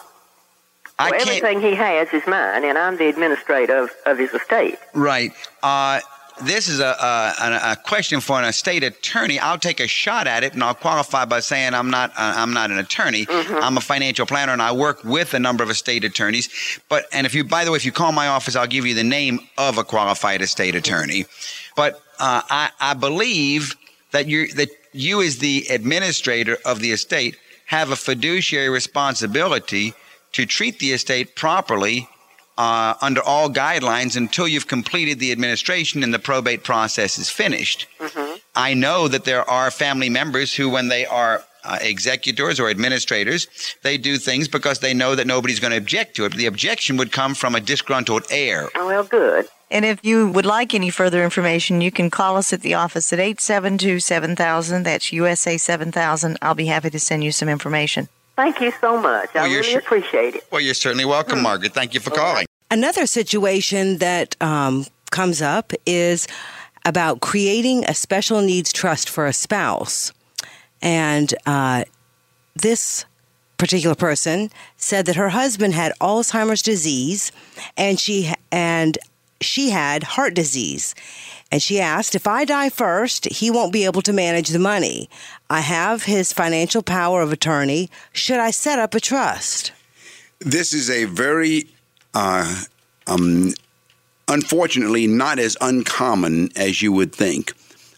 I 0.99 1.11
well, 1.11 1.21
everything 1.21 1.61
he 1.61 1.75
has 1.75 2.09
is 2.13 2.25
mine, 2.27 2.65
and 2.65 2.79
I'm 2.79 2.97
the 2.97 3.09
administrator 3.09 3.77
of, 3.77 3.91
of 4.07 4.19
his 4.19 4.33
estate. 4.33 4.79
Right. 4.95 5.33
Uh, 5.63 6.01
this 6.43 6.69
is 6.69 6.81
a, 6.81 6.85
a 6.85 7.35
a 7.41 7.73
a 7.73 7.77
question 7.77 8.21
for 8.21 8.39
an 8.39 8.45
estate 8.45 8.83
attorney. 8.83 9.39
I'll 9.39 9.59
take 9.59 9.81
a 9.81 9.89
shot 9.89 10.27
at 10.27 10.45
it, 10.45 10.53
and 10.53 10.63
I'll 10.63 10.75
qualify 10.75 11.25
by 11.25 11.41
saying 11.41 11.75
I'm 11.75 11.91
not 11.91 12.11
uh, 12.11 12.35
I'm 12.37 12.53
not 12.53 12.71
an 12.71 12.79
attorney. 12.79 13.27
Mm-hmm. 13.27 13.55
I'm 13.55 13.77
a 13.77 13.81
financial 13.81 14.27
planner, 14.27 14.53
and 14.53 14.63
I 14.63 14.73
work 14.73 15.03
with 15.05 15.35
a 15.35 15.39
number 15.39 15.63
of 15.63 15.71
estate 15.71 16.05
attorneys. 16.05 16.49
But 16.89 17.07
and 17.13 17.27
if 17.27 17.35
you, 17.35 17.45
by 17.45 17.65
the 17.65 17.71
way, 17.71 17.77
if 17.77 17.85
you 17.85 17.93
call 17.93 18.13
my 18.13 18.29
office, 18.29 18.57
I'll 18.57 18.67
give 18.67 18.87
you 18.87 18.95
the 18.95 19.05
name 19.05 19.41
of 19.59 19.79
a 19.79 19.85
qualified 19.85 20.43
estate 20.43 20.75
attorney. 20.75 21.27
But 21.77 21.95
uh, 22.19 22.43
I 22.49 22.71
I 22.81 22.95
believe 22.95 23.75
that 24.13 24.27
you 24.27 24.49
that 24.55 24.69
you 24.93 25.23
as 25.23 25.39
the 25.39 25.67
administrator 25.71 26.57
of 26.65 26.81
the 26.81 26.93
estate 26.93 27.37
have 27.67 27.91
a 27.91 27.97
fiduciary 27.97 28.69
responsibility 28.69 29.95
to 30.33 30.47
treat 30.47 30.79
the 30.79 30.93
estate 30.93 31.37
properly 31.37 32.09
uh, 32.57 32.95
under 33.01 33.23
all 33.23 33.49
guidelines 33.51 34.17
until 34.17 34.47
you've 34.47 34.69
completed 34.69 35.19
the 35.19 35.33
administration 35.33 36.03
and 36.03 36.15
the 36.15 36.19
probate 36.19 36.63
process 36.63 37.19
is 37.19 37.29
finished. 37.31 37.87
I 38.55 38.75
know 38.75 39.09
that 39.09 39.25
there 39.25 39.49
are 39.49 39.71
family 39.71 40.09
members 40.09 40.55
who, 40.55 40.71
when 40.71 40.89
they 40.89 41.07
are 41.07 41.43
uh, 41.65 41.79
executors 41.81 42.61
or 42.61 42.69
administrators, 42.69 43.49
they 43.83 43.97
do 43.97 44.19
things 44.19 44.47
because 44.47 44.79
they 44.79 44.95
know 44.95 45.15
that 45.15 45.27
nobody's 45.27 45.59
going 45.59 45.73
to 45.73 45.77
object 45.77 46.15
to 46.17 46.25
it. 46.27 46.35
The 46.35 46.47
objection 46.47 46.97
would 46.99 47.11
come 47.11 47.35
from 47.35 47.55
a 47.55 47.61
disgruntled 47.61 48.27
heir. 48.31 48.69
Well, 48.75 49.05
good. 49.05 49.47
And 49.75 49.85
if 49.85 50.05
you 50.05 50.29
would 50.29 50.47
like 50.47 50.73
any 50.73 50.89
further 50.89 51.25
information, 51.25 51.81
you 51.81 51.91
can 51.91 52.09
call 52.09 52.37
us 52.37 52.53
at 52.53 52.61
the 52.61 52.75
office 52.75 53.13
at 53.13 53.19
872 53.19 53.99
7000. 53.99 54.85
That's 54.85 55.13
USA 55.13 55.59
7000. 55.59 56.39
I'll 56.41 56.55
be 56.55 56.67
happy 56.67 56.91
to 56.91 57.01
send 57.01 57.25
you 57.25 57.33
some 57.33 57.49
information. 57.49 58.09
Thank 58.37 58.61
you 58.61 58.73
so 58.81 59.01
much. 59.01 59.35
Well, 59.35 59.45
I 59.45 59.49
really 59.49 59.65
sure- 59.65 59.81
appreciate 59.81 60.37
it. 60.37 60.47
Well, 60.53 60.61
you're 60.61 60.75
certainly 60.75 61.05
welcome, 61.05 61.43
Margaret. 61.43 61.75
Thank 61.75 61.93
you 61.93 61.99
for 61.99 62.11
calling. 62.11 62.47
Another 62.71 63.05
situation 63.05 63.99
that 63.99 64.41
um, 64.41 64.87
comes 65.11 65.43
up 65.43 65.73
is 65.85 66.29
about 66.85 67.21
creating 67.21 67.85
a 67.87 67.95
special 67.95 68.43
needs 68.43 68.73
trust 68.73 69.11
for 69.11 69.27
a 69.27 69.33
spouse. 69.33 70.13
And 70.83 71.35
uh, 71.47 71.83
this 72.55 73.07
particular 73.59 73.97
person 73.97 74.51
said 74.77 75.07
that 75.07 75.17
her 75.17 75.31
husband 75.31 75.75
had 75.75 75.93
Alzheimer's 76.01 76.63
disease 76.63 77.33
and 77.77 77.99
she 77.99 78.33
and 78.53 78.99
she 79.45 79.71
had 79.71 80.03
heart 80.03 80.35
disease. 80.35 80.95
And 81.53 81.63
she 81.63 81.81
asked, 81.81 82.15
if 82.15 82.27
I 82.27 82.45
die 82.45 82.69
first, 82.69 83.27
he 83.27 83.51
won't 83.51 83.73
be 83.73 83.85
able 83.85 84.03
to 84.03 84.13
manage 84.13 84.49
the 84.49 84.59
money. 84.59 85.09
I 85.49 85.61
have 85.61 86.05
his 86.05 86.33
financial 86.33 86.83
power 86.83 87.23
of 87.23 87.31
attorney. 87.31 87.91
Should 88.13 88.41
I 88.41 88.51
set 88.51 88.79
up 88.79 88.95
a 88.95 89.01
trust? 89.01 89.73
This 90.41 90.73
is 90.73 90.91
a 90.91 91.05
very, 91.05 91.69
uh, 92.13 92.63
um, 93.07 93.55
unfortunately, 94.27 95.07
not 95.07 95.39
as 95.39 95.57
uncommon 95.61 96.51
as 96.57 96.83
you 96.83 96.93
would 96.93 97.15
think 97.15 97.53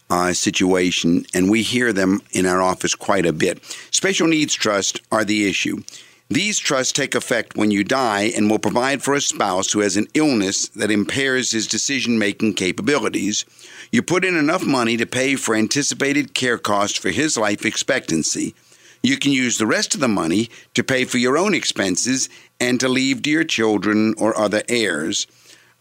uh, 0.09 0.33
situation, 0.33 1.25
and 1.33 1.49
we 1.49 1.63
hear 1.63 1.91
them 1.91 2.21
in 2.31 2.45
our 2.45 2.61
office 2.61 2.95
quite 2.95 3.25
a 3.25 3.33
bit. 3.33 3.63
Special 3.91 4.27
needs 4.27 4.53
trusts 4.53 4.99
are 5.11 5.25
the 5.25 5.49
issue. 5.49 5.81
These 6.29 6.59
trusts 6.59 6.91
take 6.91 7.15
effect 7.15 7.55
when 7.55 7.71
you 7.71 7.85
die 7.85 8.33
and 8.35 8.49
will 8.49 8.59
provide 8.59 9.01
for 9.01 9.13
a 9.13 9.21
spouse 9.21 9.71
who 9.71 9.79
has 9.79 9.95
an 9.95 10.07
illness 10.13 10.67
that 10.69 10.91
impairs 10.91 11.51
his 11.51 11.67
decision 11.67 12.19
making 12.19 12.55
capabilities. 12.55 13.45
You 13.93 14.01
put 14.01 14.25
in 14.25 14.35
enough 14.35 14.65
money 14.65 14.97
to 14.97 15.05
pay 15.05 15.35
for 15.35 15.55
anticipated 15.55 16.33
care 16.33 16.57
costs 16.57 16.97
for 16.97 17.11
his 17.11 17.37
life 17.37 17.65
expectancy. 17.65 18.55
You 19.01 19.15
can 19.17 19.31
use 19.31 19.57
the 19.57 19.67
rest 19.67 19.95
of 19.95 20.01
the 20.01 20.09
money 20.09 20.49
to 20.73 20.83
pay 20.83 21.05
for 21.05 21.17
your 21.17 21.37
own 21.37 21.53
expenses 21.53 22.27
and 22.59 22.77
to 22.81 22.89
leave 22.89 23.21
to 23.21 23.29
your 23.29 23.45
children 23.45 24.13
or 24.17 24.37
other 24.37 24.63
heirs. 24.67 25.27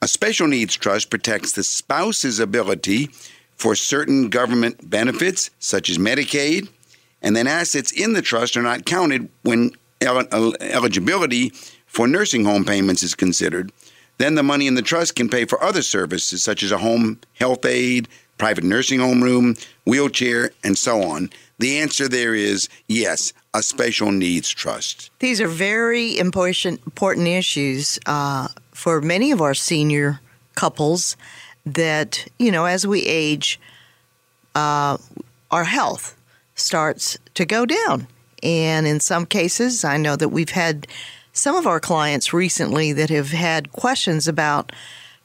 A 0.00 0.06
special 0.06 0.46
needs 0.46 0.76
trust 0.76 1.10
protects 1.10 1.52
the 1.52 1.64
spouse's 1.64 2.38
ability 2.38 3.10
for 3.56 3.74
certain 3.74 4.28
government 4.28 4.88
benefits, 4.88 5.50
such 5.58 5.90
as 5.90 5.98
Medicaid, 5.98 6.68
and 7.20 7.34
then 7.34 7.48
assets 7.48 7.90
in 7.90 8.12
the 8.12 8.22
trust 8.22 8.56
are 8.56 8.62
not 8.62 8.84
counted 8.84 9.28
when 9.42 9.72
eligibility 10.02 11.52
for 11.86 12.06
nursing 12.06 12.44
home 12.44 12.64
payments 12.64 13.02
is 13.02 13.14
considered. 13.14 13.72
Then 14.18 14.34
the 14.34 14.42
money 14.42 14.66
in 14.66 14.74
the 14.74 14.82
trust 14.82 15.14
can 15.14 15.28
pay 15.28 15.44
for 15.44 15.62
other 15.62 15.82
services, 15.82 16.42
such 16.42 16.62
as 16.62 16.72
a 16.72 16.78
home 16.78 17.20
health 17.34 17.64
aid, 17.64 18.08
private 18.38 18.64
nursing 18.64 19.00
home 19.00 19.22
room, 19.22 19.56
wheelchair, 19.84 20.50
and 20.64 20.76
so 20.76 21.02
on. 21.02 21.30
The 21.58 21.78
answer 21.78 22.08
there 22.08 22.34
is 22.34 22.68
yes, 22.86 23.32
a 23.54 23.62
special 23.62 24.12
needs 24.12 24.50
trust. 24.50 25.10
These 25.20 25.40
are 25.40 25.48
very 25.48 26.18
important 26.18 26.80
important 26.86 27.28
issues 27.28 27.98
uh, 28.06 28.48
for 28.72 29.00
many 29.00 29.30
of 29.32 29.40
our 29.40 29.54
senior 29.54 30.20
couples. 30.54 31.16
That 31.64 32.26
you 32.38 32.52
know, 32.52 32.66
as 32.66 32.86
we 32.86 33.02
age, 33.02 33.58
uh, 34.54 34.98
our 35.50 35.64
health 35.64 36.16
starts 36.54 37.18
to 37.34 37.44
go 37.44 37.66
down, 37.66 38.06
and 38.46 38.86
in 38.86 39.00
some 39.00 39.26
cases, 39.26 39.84
I 39.84 39.96
know 39.96 40.14
that 40.14 40.28
we've 40.28 40.50
had 40.50 40.86
some 41.32 41.56
of 41.56 41.66
our 41.66 41.80
clients 41.80 42.32
recently 42.32 42.92
that 42.92 43.10
have 43.10 43.30
had 43.30 43.72
questions 43.72 44.28
about. 44.28 44.70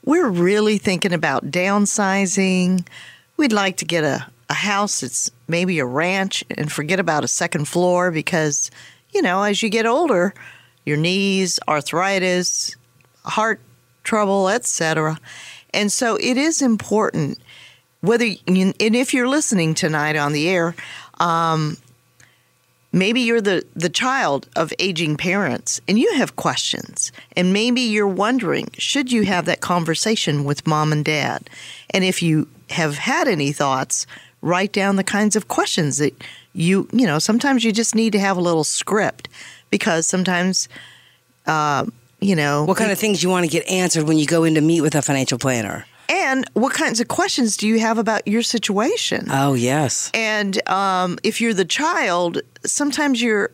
We're 0.03 0.27
really 0.27 0.79
thinking 0.79 1.13
about 1.13 1.51
downsizing. 1.51 2.87
We'd 3.37 3.53
like 3.53 3.77
to 3.77 3.85
get 3.85 4.03
a, 4.03 4.25
a 4.49 4.55
house 4.55 5.01
that's 5.01 5.29
maybe 5.47 5.77
a 5.77 5.85
ranch 5.85 6.43
and 6.49 6.71
forget 6.71 6.99
about 6.99 7.23
a 7.23 7.27
second 7.27 7.67
floor 7.67 8.09
because, 8.09 8.71
you 9.11 9.21
know, 9.21 9.43
as 9.43 9.61
you 9.61 9.69
get 9.69 9.85
older, 9.85 10.33
your 10.83 10.97
knees, 10.97 11.59
arthritis, 11.67 12.75
heart 13.23 13.61
trouble, 14.03 14.49
etc. 14.49 15.19
And 15.75 15.91
so 15.91 16.15
it 16.15 16.37
is 16.37 16.63
important 16.63 17.37
whether 17.99 18.25
and 18.47 18.73
if 18.79 19.13
you're 19.13 19.29
listening 19.29 19.75
tonight 19.75 20.15
on 20.15 20.33
the 20.33 20.49
air, 20.49 20.73
um, 21.19 21.77
maybe 22.91 23.21
you're 23.21 23.41
the, 23.41 23.63
the 23.75 23.89
child 23.89 24.49
of 24.55 24.73
aging 24.79 25.15
parents 25.17 25.79
and 25.87 25.97
you 25.97 26.13
have 26.15 26.35
questions 26.35 27.11
and 27.35 27.53
maybe 27.53 27.81
you're 27.81 28.07
wondering 28.07 28.69
should 28.77 29.11
you 29.11 29.23
have 29.23 29.45
that 29.45 29.61
conversation 29.61 30.43
with 30.43 30.67
mom 30.67 30.91
and 30.91 31.05
dad 31.05 31.49
and 31.91 32.03
if 32.03 32.21
you 32.21 32.47
have 32.69 32.97
had 32.97 33.27
any 33.27 33.51
thoughts 33.51 34.05
write 34.41 34.71
down 34.71 34.95
the 34.95 35.03
kinds 35.03 35.35
of 35.35 35.47
questions 35.47 35.97
that 35.97 36.13
you 36.53 36.87
you 36.91 37.05
know 37.07 37.19
sometimes 37.19 37.63
you 37.63 37.71
just 37.71 37.95
need 37.95 38.11
to 38.11 38.19
have 38.19 38.37
a 38.37 38.41
little 38.41 38.63
script 38.63 39.29
because 39.69 40.05
sometimes 40.05 40.67
uh, 41.47 41.85
you 42.19 42.35
know 42.35 42.65
What 42.65 42.77
kind 42.77 42.91
of 42.91 42.99
things 42.99 43.23
you 43.23 43.29
want 43.29 43.45
to 43.45 43.51
get 43.51 43.67
answered 43.67 44.07
when 44.07 44.17
you 44.17 44.25
go 44.25 44.43
in 44.43 44.55
to 44.55 44.61
meet 44.61 44.81
with 44.81 44.95
a 44.95 45.01
financial 45.01 45.37
planner? 45.39 45.85
And 46.11 46.45
what 46.53 46.73
kinds 46.73 46.99
of 46.99 47.07
questions 47.07 47.55
do 47.55 47.67
you 47.67 47.79
have 47.79 47.97
about 47.97 48.27
your 48.27 48.41
situation 48.41 49.27
Oh, 49.31 49.53
yes. 49.53 50.11
And 50.13 50.67
um, 50.69 51.17
if 51.23 51.39
you're 51.39 51.53
the 51.53 51.65
child, 51.65 52.41
sometimes 52.65 53.21
you're 53.21 53.49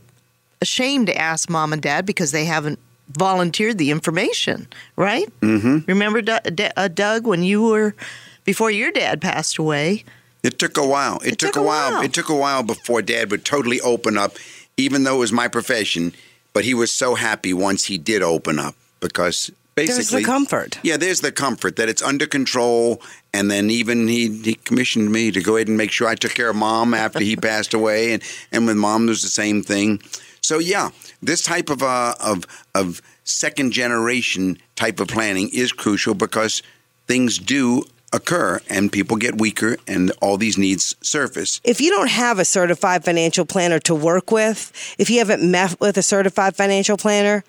ashamed 0.61 1.07
to 1.07 1.15
ask 1.17 1.49
mom 1.49 1.71
and 1.71 1.81
dad 1.81 2.05
because 2.05 2.31
they 2.31 2.45
haven't 2.45 2.79
volunteered 3.09 3.77
the 3.77 3.91
information, 3.91 4.67
right? 4.95 5.27
Mm-hmm. 5.41 5.79
Remember, 5.87 6.21
D- 6.21 6.37
D- 6.53 6.69
uh, 6.75 6.87
Doug, 6.87 7.27
when 7.27 7.43
you 7.43 7.61
were 7.63 7.95
before 8.43 8.71
your 8.71 8.91
dad 8.91 9.21
passed 9.21 9.57
away? 9.57 10.03
It 10.43 10.59
took 10.59 10.77
a 10.77 10.85
while. 10.85 11.19
It, 11.23 11.37
took, 11.37 11.55
a 11.55 11.61
while. 11.61 12.01
It 12.01 12.13
took 12.13 12.29
a 12.29 12.35
while 12.35 12.63
before 12.63 13.01
Dad 13.01 13.31
would 13.31 13.43
totally 13.43 13.81
open 13.81 14.17
up, 14.17 14.37
even 14.77 15.03
though 15.03 15.17
it 15.17 15.19
was 15.19 15.33
my 15.33 15.47
profession. 15.47 16.13
But 16.53 16.63
he 16.63 16.73
was 16.73 16.91
so 16.91 17.15
happy 17.15 17.53
once 17.53 17.85
he 17.85 17.97
did 17.97 18.23
open 18.23 18.57
up 18.57 18.75
because 18.99 19.51
There's 19.77 19.97
basically 19.97 20.23
the 20.23 20.25
comfort. 20.25 20.79
Yeah, 20.81 20.97
there's 20.97 21.21
the 21.21 21.31
comfort 21.31 21.75
that 21.75 21.87
it's 21.87 22.01
under 22.01 22.25
control. 22.25 23.01
And 23.33 23.51
then 23.51 23.69
even 23.69 24.07
he, 24.07 24.29
he 24.41 24.55
commissioned 24.55 25.11
me 25.11 25.31
to 25.31 25.41
go 25.41 25.55
ahead 25.55 25.67
and 25.67 25.77
make 25.77 25.91
sure 25.91 26.07
I 26.07 26.15
took 26.15 26.33
care 26.33 26.49
of 26.49 26.55
mom 26.55 26.93
after 26.93 27.19
he 27.19 27.35
passed 27.37 27.73
away. 27.73 28.13
And, 28.13 28.23
and 28.51 28.65
with 28.65 28.77
mom, 28.77 29.05
there's 29.05 29.21
the 29.21 29.29
same 29.29 29.61
thing. 29.61 30.01
So, 30.41 30.59
yeah, 30.59 30.89
this 31.21 31.43
type 31.43 31.69
of, 31.69 31.83
uh, 31.83 32.15
of, 32.19 32.45
of 32.73 33.01
second 33.23 33.71
generation 33.71 34.57
type 34.75 34.99
of 34.99 35.09
planning 35.09 35.49
is 35.53 35.71
crucial 35.71 36.15
because 36.15 36.63
things 37.07 37.37
do 37.37 37.83
occur 38.13 38.59
and 38.69 38.91
people 38.91 39.17
get 39.17 39.39
weaker 39.39 39.77
and 39.87 40.11
all 40.21 40.37
these 40.37 40.57
needs 40.57 40.95
surface. 41.01 41.59
If 41.63 41.81
you 41.81 41.89
don't 41.89 42.09
have 42.09 42.39
a 42.39 42.45
certified 42.45 43.03
financial 43.03 43.45
planner 43.45 43.79
to 43.79 43.95
work 43.95 44.31
with, 44.31 44.71
if 44.97 45.09
you 45.09 45.19
haven't 45.19 45.49
met 45.49 45.79
with 45.79 45.97
a 45.97 46.03
certified 46.03 46.55
financial 46.55 46.97
planner, 46.97 47.43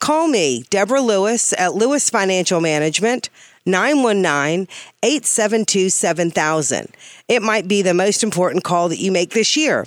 call 0.00 0.28
me, 0.28 0.64
Deborah 0.70 1.00
Lewis 1.00 1.52
at 1.56 1.74
Lewis 1.74 2.10
Financial 2.10 2.60
Management, 2.60 3.30
919 3.64 4.66
872 5.02 5.90
7000. 5.90 6.88
It 7.28 7.42
might 7.42 7.68
be 7.68 7.82
the 7.82 7.94
most 7.94 8.22
important 8.22 8.64
call 8.64 8.88
that 8.88 8.98
you 8.98 9.12
make 9.12 9.30
this 9.30 9.56
year. 9.56 9.86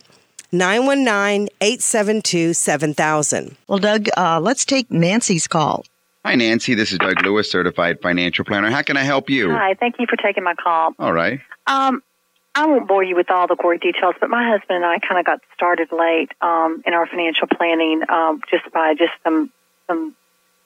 919 0.52 1.50
872 1.60 2.54
7000. 2.54 3.58
Well, 3.68 3.80
Doug, 3.80 4.08
uh, 4.16 4.40
let's 4.40 4.64
take 4.64 4.90
Nancy's 4.90 5.48
call. 5.48 5.84
Hi, 6.26 6.34
Nancy. 6.34 6.74
This 6.74 6.92
is 6.92 6.98
Doug 6.98 7.24
Lewis, 7.24 7.52
certified 7.52 8.02
financial 8.02 8.46
planner. 8.46 8.72
How 8.72 8.82
can 8.82 8.98
I 8.98 9.04
help 9.04 9.30
you? 9.30 9.52
Hi, 9.52 9.76
thank 9.76 10.00
you 10.00 10.08
for 10.10 10.16
taking 10.16 10.44
my 10.44 10.56
call. 10.56 10.96
All 10.98 11.14
right. 11.14 11.40
Um, 11.68 12.02
I 12.56 12.66
won't 12.66 12.88
bore 12.88 13.04
you 13.04 13.16
with 13.16 13.30
all 13.30 13.46
the 13.46 13.56
gory 13.56 13.78
details, 13.78 14.16
but 14.20 14.32
my 14.32 14.50
husband 14.50 14.84
and 14.84 14.86
I 14.86 14.98
kind 14.98 15.20
of 15.20 15.26
got 15.28 15.42
started 15.54 15.90
late 15.92 16.32
um, 16.42 16.82
in 16.88 16.96
our 16.96 17.06
financial 17.06 17.46
planning 17.46 18.02
um, 18.10 18.42
just 18.50 18.64
by 18.74 18.96
just 18.96 19.12
some 19.24 19.52
some 19.86 20.16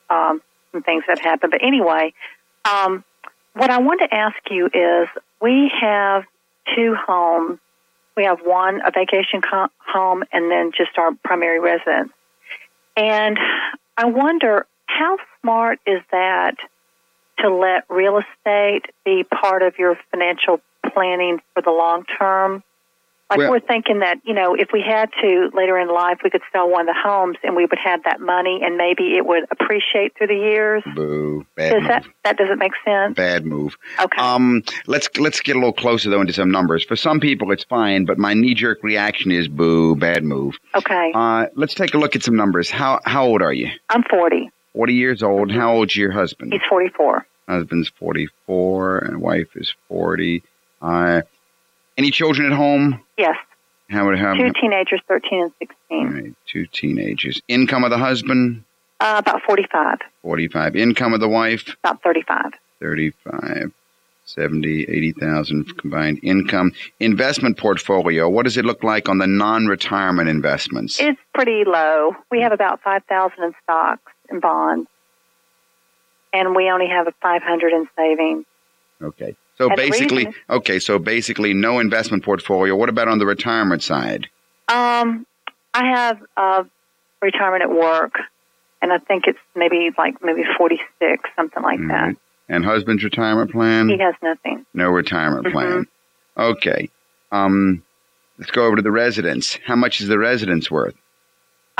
um, 0.09 0.41
some 0.71 0.81
things 0.81 1.03
that 1.09 1.19
happened. 1.19 1.51
But 1.51 1.61
anyway, 1.61 2.13
um, 2.63 3.03
what 3.51 3.69
I 3.69 3.79
want 3.79 3.99
to 3.99 4.15
ask 4.15 4.37
you 4.49 4.67
is, 4.67 5.09
we 5.41 5.69
have 5.81 6.23
two 6.73 6.95
homes. 6.95 7.59
We 8.15 8.23
have 8.23 8.39
one 8.45 8.79
a 8.79 8.91
vacation 8.91 9.41
co- 9.41 9.67
home, 9.85 10.23
and 10.31 10.49
then 10.49 10.71
just 10.71 10.97
our 10.97 11.11
primary 11.25 11.59
residence. 11.59 12.13
And 12.95 13.37
I 13.97 14.05
wonder 14.05 14.65
how 14.89 15.17
smart 15.41 15.79
is 15.85 16.01
that 16.11 16.55
to 17.39 17.49
let 17.53 17.83
real 17.89 18.17
estate 18.19 18.85
be 19.05 19.23
part 19.23 19.61
of 19.61 19.77
your 19.77 19.97
financial 20.11 20.59
planning 20.93 21.39
for 21.53 21.61
the 21.61 21.71
long 21.71 22.03
term? 22.17 22.63
Like 23.29 23.37
Well- 23.37 23.51
we're 23.51 23.59
thinking 23.59 23.99
that, 23.99 24.17
you 24.23 24.33
know, 24.33 24.55
if 24.55 24.69
we 24.73 24.81
had 24.81 25.11
to 25.21 25.51
later 25.53 25.77
in 25.77 25.87
life, 25.87 26.17
we 26.23 26.31
could 26.31 26.41
sell 26.51 26.67
one 26.67 26.89
of 26.89 26.95
the 26.95 26.99
homes 26.99 27.37
and 27.43 27.55
we 27.55 27.63
would 27.67 27.77
have 27.77 28.01
that 28.05 28.19
money 28.19 28.61
and 28.63 28.75
maybe 28.75 29.15
it 29.17 29.23
would 29.23 29.43
appreciate 29.51 30.17
through 30.17 30.27
the 30.27 30.33
years. 30.33 30.81
Boo. 30.95 31.45
Bad 31.55 31.69
Does 31.69 31.81
move. 31.81 31.87
that, 31.89 32.05
that 32.23 32.37
doesn't 32.37 32.57
make 32.57 32.71
sense? 32.83 33.15
Bad 33.15 33.45
move. 33.45 33.77
Okay. 34.01 34.19
Um, 34.19 34.63
let's 34.87 35.07
let's 35.19 35.41
get 35.41 35.55
a 35.55 35.59
little 35.59 35.71
closer 35.73 36.09
though 36.09 36.21
into 36.21 36.33
some 36.33 36.49
numbers. 36.49 36.83
For 36.83 36.95
some 36.95 37.19
people, 37.19 37.51
it's 37.51 37.65
fine, 37.65 38.05
but 38.05 38.17
my 38.17 38.33
knee 38.33 38.55
jerk 38.55 38.79
reaction 38.81 39.29
is 39.29 39.47
boo. 39.47 39.95
Bad 39.95 40.23
move. 40.23 40.55
Okay. 40.73 41.11
Uh, 41.13 41.45
let's 41.53 41.75
take 41.75 41.93
a 41.93 41.99
look 41.99 42.15
at 42.15 42.23
some 42.23 42.35
numbers. 42.35 42.71
How 42.71 42.99
how 43.05 43.25
old 43.27 43.43
are 43.43 43.53
you? 43.53 43.69
I'm 43.89 44.01
40. 44.09 44.49
Forty 44.73 44.93
years 44.93 45.23
old. 45.23 45.51
How 45.51 45.73
old's 45.73 45.95
your 45.95 46.11
husband? 46.11 46.53
He's 46.53 46.61
44. 46.69 47.25
Husband's 47.47 47.89
forty 47.89 48.27
four, 48.45 48.99
and 48.99 49.21
wife 49.21 49.55
is 49.55 49.73
forty. 49.87 50.43
Uh, 50.81 51.21
any 51.97 52.11
children 52.11 52.51
at 52.51 52.55
home? 52.55 53.03
Yes. 53.17 53.35
How 53.89 54.05
would 54.05 54.19
how? 54.19 54.35
Two 54.35 54.53
teenagers, 54.61 55.01
13 55.07 55.41
and 55.41 55.51
16. 55.57 56.13
right, 56.13 56.35
two 56.45 56.67
teenagers. 56.67 57.41
Income 57.47 57.83
of 57.83 57.89
the 57.89 57.97
husband? 57.97 58.63
Uh, 58.99 59.15
about 59.17 59.41
45. 59.47 59.97
Forty 60.21 60.47
five. 60.47 60.75
Income 60.75 61.13
of 61.15 61.19
the 61.19 61.27
wife? 61.27 61.75
About 61.83 62.03
35. 62.03 62.51
35 62.79 63.71
70 64.25 64.83
80,000 64.83 65.77
combined 65.79 66.19
income 66.23 66.71
investment 66.99 67.57
portfolio 67.57 68.29
what 68.29 68.43
does 68.43 68.55
it 68.55 68.63
look 68.63 68.83
like 68.83 69.09
on 69.09 69.17
the 69.17 69.27
non-retirement 69.27 70.29
investments 70.29 70.99
It's 70.99 71.19
pretty 71.33 71.63
low. 71.65 72.15
We 72.31 72.39
have 72.41 72.51
about 72.53 72.81
5000 72.83 73.43
in 73.43 73.53
stocks 73.63 74.13
and 74.29 74.41
bonds. 74.41 74.89
And 76.33 76.55
we 76.55 76.69
only 76.69 76.87
have 76.87 77.07
a 77.07 77.11
500 77.21 77.73
in 77.73 77.87
savings. 77.97 78.45
okay 79.01 79.35
so 79.57 79.67
And 79.67 79.75
basically 79.75 80.25
reason- 80.25 80.33
okay 80.49 80.79
so 80.79 80.99
basically 80.99 81.53
no 81.53 81.79
investment 81.79 82.23
portfolio 82.23 82.75
what 82.75 82.89
about 82.89 83.07
on 83.07 83.17
the 83.19 83.25
retirement 83.25 83.81
side 83.83 84.27
Um, 84.67 85.25
I 85.73 85.85
have 85.95 86.17
uh, 86.37 86.63
retirement 87.21 87.63
at 87.63 87.71
work, 87.71 88.13
and 88.81 88.93
I 88.93 88.97
think 88.99 89.25
it's 89.27 89.39
maybe 89.55 89.89
like 89.97 90.15
maybe 90.23 90.43
46, 90.57 91.29
something 91.35 91.63
like 91.63 91.79
that. 91.87 92.15
And 92.47 92.63
husband's 92.65 93.03
retirement 93.03 93.51
plan 93.51 93.89
He 93.89 93.97
has 93.99 94.15
nothing. 94.21 94.65
no 94.73 94.89
retirement 94.89 95.47
Mhm. 95.47 95.51
plan 95.51 95.87
okay 96.37 96.89
um 97.31 97.83
let's 98.37 98.51
go 98.51 98.65
over 98.65 98.75
to 98.77 98.81
the 98.81 98.91
residence 98.91 99.57
how 99.65 99.75
much 99.75 99.99
is 100.01 100.07
the 100.07 100.19
residence 100.19 100.69
worth 100.71 100.95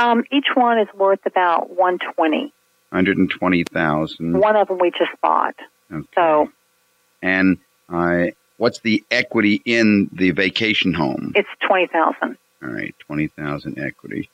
Um, 0.00 0.24
each 0.32 0.46
one 0.54 0.78
is 0.78 0.88
worth 0.96 1.24
about 1.26 1.70
120. 1.70 2.52
120,000 2.90 4.38
One 4.38 4.56
of 4.56 4.68
them 4.68 4.78
we 4.78 4.90
just 4.90 5.12
bought. 5.22 5.54
okay. 5.92 6.06
So 6.14 6.50
and 7.22 7.58
uh, 7.88 8.26
what's 8.56 8.80
the 8.80 9.04
equity 9.10 9.60
in 9.64 10.08
the 10.12 10.30
vacation 10.30 10.92
home 10.94 11.32
it's 11.34 11.48
20,000. 11.66 12.36
All 12.62 12.68
right, 12.68 12.94
twenty 13.06 13.28
thousand 13.28 13.78
equity. 13.78 14.28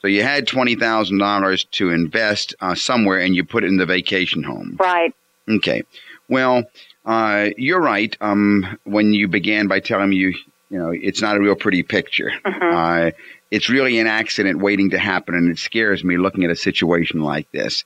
So 0.00 0.08
you 0.08 0.22
had 0.22 0.46
twenty 0.46 0.76
thousand 0.76 1.18
dollars 1.18 1.64
to 1.72 1.90
invest 1.90 2.54
uh, 2.60 2.74
somewhere, 2.74 3.18
and 3.20 3.36
you 3.36 3.44
put 3.44 3.64
it 3.64 3.66
in 3.66 3.76
the 3.76 3.84
vacation 3.84 4.42
home. 4.42 4.76
Right. 4.80 5.12
Okay. 5.46 5.82
Well, 6.28 6.64
uh, 7.04 7.50
you're 7.58 7.80
right. 7.80 8.16
Um, 8.22 8.78
when 8.84 9.12
you 9.12 9.28
began 9.28 9.66
by 9.68 9.80
telling 9.80 10.08
me 10.08 10.16
you, 10.16 10.34
you 10.70 10.78
know, 10.78 10.90
it's 10.90 11.22
not 11.22 11.36
a 11.36 11.40
real 11.40 11.54
pretty 11.54 11.82
picture. 11.82 12.30
Uh, 12.44 13.12
it's 13.50 13.68
really 13.68 13.98
an 13.98 14.06
accident 14.06 14.60
waiting 14.60 14.90
to 14.90 14.98
happen, 14.98 15.34
and 15.34 15.50
it 15.50 15.58
scares 15.58 16.02
me 16.02 16.16
looking 16.16 16.44
at 16.44 16.50
a 16.50 16.56
situation 16.56 17.20
like 17.20 17.50
this. 17.52 17.84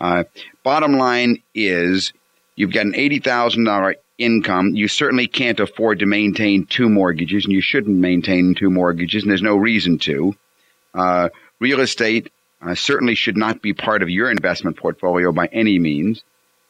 Uh, 0.00 0.24
bottom 0.62 0.94
line 0.94 1.42
is, 1.54 2.12
you've 2.54 2.72
got 2.72 2.86
an 2.86 2.94
eighty 2.94 3.18
thousand 3.18 3.64
dollar 3.64 3.96
income. 4.16 4.68
You 4.74 4.88
certainly 4.88 5.26
can't 5.26 5.60
afford 5.60 5.98
to 5.98 6.06
maintain 6.06 6.66
two 6.66 6.88
mortgages, 6.88 7.44
and 7.44 7.52
you 7.52 7.60
shouldn't 7.60 7.96
maintain 7.96 8.54
two 8.54 8.70
mortgages, 8.70 9.22
and 9.22 9.30
there's 9.30 9.42
no 9.42 9.56
reason 9.56 9.98
to. 9.98 10.34
Uh, 10.94 11.28
real 11.58 11.80
estate 11.80 12.30
uh, 12.60 12.74
certainly 12.74 13.14
should 13.14 13.36
not 13.36 13.60
be 13.60 13.72
part 13.72 14.02
of 14.02 14.10
your 14.10 14.30
investment 14.30 14.76
portfolio 14.76 15.32
by 15.32 15.46
any 15.46 15.78
means. 15.78 16.22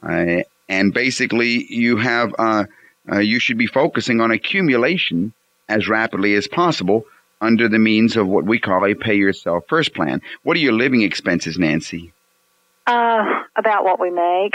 Uh, 0.03 0.42
and 0.68 0.94
basically, 0.94 1.66
you 1.68 1.98
have 1.98 2.34
uh, 2.38 2.64
uh, 3.11 3.18
you 3.18 3.38
should 3.38 3.59
be 3.59 3.66
focusing 3.66 4.20
on 4.20 4.30
accumulation 4.30 5.32
as 5.72 5.88
rapidly 5.88 6.34
as 6.34 6.46
possible 6.46 7.04
under 7.40 7.68
the 7.68 7.78
means 7.78 8.16
of 8.16 8.26
what 8.28 8.44
we 8.44 8.58
call 8.58 8.84
a 8.84 8.94
pay 8.94 9.14
yourself 9.16 9.64
first 9.68 9.94
plan. 9.94 10.20
What 10.42 10.56
are 10.56 10.60
your 10.60 10.72
living 10.74 11.02
expenses, 11.02 11.58
Nancy? 11.58 12.12
Uh, 12.86 13.24
about 13.56 13.84
what 13.84 13.98
we 14.00 14.10
make. 14.10 14.54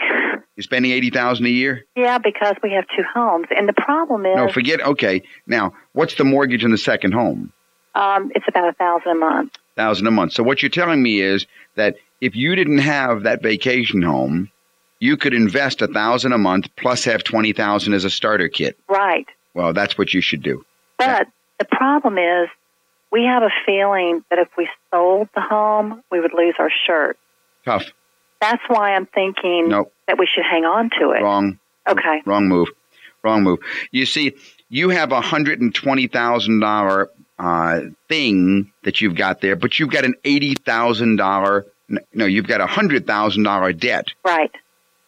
You're 0.55 0.63
spending 0.63 0.91
eighty 0.91 1.09
thousand 1.09 1.45
a 1.45 1.49
year? 1.49 1.86
Yeah, 1.95 2.18
because 2.18 2.55
we 2.61 2.72
have 2.74 2.86
two 2.95 3.03
homes. 3.13 3.47
And 3.55 3.68
the 3.68 3.74
problem 3.74 4.26
is, 4.26 4.36
No, 4.36 4.51
forget. 4.51 4.82
Okay, 4.82 5.24
now 5.45 5.74
what's 5.93 6.15
the 6.15 6.24
mortgage 6.24 6.63
in 6.63 6.72
the 6.72 6.78
second 6.78 7.13
home? 7.13 7.51
um, 7.95 8.32
it's 8.36 8.45
about 8.47 8.70
a 8.70 8.74
thousand 8.74 9.11
a 9.11 9.15
month. 9.15 9.53
Thousand 9.76 10.05
a 10.07 10.11
month. 10.11 10.34
So 10.34 10.43
what 10.43 10.61
you're 10.61 10.70
telling 10.70 11.01
me 11.01 11.20
is 11.22 11.47
that 11.76 11.95
if 12.22 12.36
you 12.36 12.55
didn't 12.55 12.80
have 12.80 13.24
that 13.24 13.41
vacation 13.41 14.01
home, 14.01 14.51
you 14.99 15.18
could 15.18 15.34
invest 15.34 15.82
a 15.82 15.88
thousand 15.88 16.32
a 16.34 16.38
month 16.38 16.68
plus 16.76 17.05
have 17.05 17.24
twenty 17.24 17.53
thousand 17.53 17.93
as 17.93 18.03
a 18.03 18.09
starter 18.09 18.49
kit. 18.49 18.78
Right. 18.89 19.28
Well, 19.53 19.74
that's 19.74 19.97
what 19.97 20.13
you 20.13 20.22
should 20.22 20.43
do. 20.43 20.63
But 20.98 21.28
the 21.60 21.66
problem 21.66 22.18
is, 22.18 22.50
we 23.12 23.24
have 23.24 23.43
a 23.43 23.52
feeling 23.66 24.24
that 24.30 24.39
if 24.39 24.50
we 24.58 24.68
sold 24.91 25.30
the 25.34 25.41
home, 25.41 26.04
we 26.12 26.20
would 26.20 26.34
lose 26.34 26.56
our 26.60 26.70
shirt. 26.86 27.18
Tough. 27.66 27.86
That's 28.41 28.62
why 28.68 28.93
I'm 28.95 29.06
thinking 29.08 29.70
Nope. 29.70 29.91
that 30.08 30.18
we 30.20 30.28
should 30.28 30.43
hang 30.43 30.66
on 30.66 30.89
to 31.00 31.12
it. 31.12 31.22
Wrong. 31.24 31.58
Okay. 31.88 32.22
Wrong 32.26 32.48
move. 32.48 32.68
Wrong 33.24 33.43
move. 33.43 33.60
You 33.91 34.06
see, 34.06 34.34
you 34.70 34.89
have 34.89 35.12
a 35.12 35.22
hundred 35.22 35.62
and 35.62 35.74
twenty 35.74 36.08
thousand 36.08 36.60
dollar 36.60 37.10
uh, 37.39 37.82
thing 38.10 38.72
that 38.84 39.02
you've 39.02 39.16
got 39.16 39.41
there, 39.41 39.56
but 39.56 39.80
you've 39.80 39.89
got 39.89 40.06
an 40.06 40.14
eighty 40.24 40.54
thousand 40.54 41.16
dollar. 41.16 41.66
No, 42.14 42.26
you've 42.26 42.48
got 42.48 42.62
a 42.62 42.68
hundred 42.68 43.08
thousand 43.08 43.43
dollar 43.43 43.72
debt. 43.74 44.08
Right. 44.26 44.52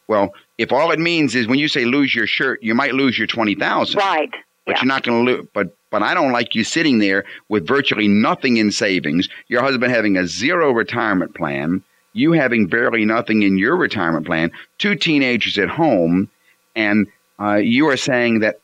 Well, 0.07 0.33
if 0.57 0.71
all 0.71 0.91
it 0.91 0.99
means 0.99 1.35
is 1.35 1.47
when 1.47 1.59
you 1.59 1.67
say 1.67 1.85
lose 1.85 2.15
your 2.15 2.25
shirt, 2.27 2.63
you 2.63 2.73
might 2.73 2.93
lose 2.95 3.17
your 3.17 3.27
twenty 3.27 3.55
thousand. 3.55 3.99
Right. 3.99 4.31
But 4.65 4.77
Yeah. 4.77 4.81
you're 4.81 4.87
not 4.87 5.03
going 5.03 5.25
to 5.25 5.31
lose. 5.31 5.47
But 5.53 5.75
but 5.91 6.03
I 6.03 6.13
don't 6.13 6.31
like 6.31 6.55
you 6.55 6.63
sitting 6.63 6.99
there 6.99 7.25
with 7.47 7.67
virtually 7.67 8.07
nothing 8.07 8.57
in 8.57 8.71
savings. 8.71 9.27
Your 9.47 9.61
husband 9.61 9.91
having 9.91 10.17
a 10.17 10.27
zero 10.27 10.71
retirement 10.71 11.35
plan. 11.35 11.83
You 12.13 12.31
having 12.31 12.67
barely 12.67 13.05
nothing 13.05 13.43
in 13.43 13.57
your 13.57 13.75
retirement 13.75 14.25
plan. 14.25 14.51
Two 14.77 14.95
teenagers 14.95 15.57
at 15.57 15.69
home, 15.69 16.29
and 16.75 17.07
uh, 17.39 17.55
you 17.55 17.87
are 17.89 17.97
saying 17.97 18.39
that 18.39 18.59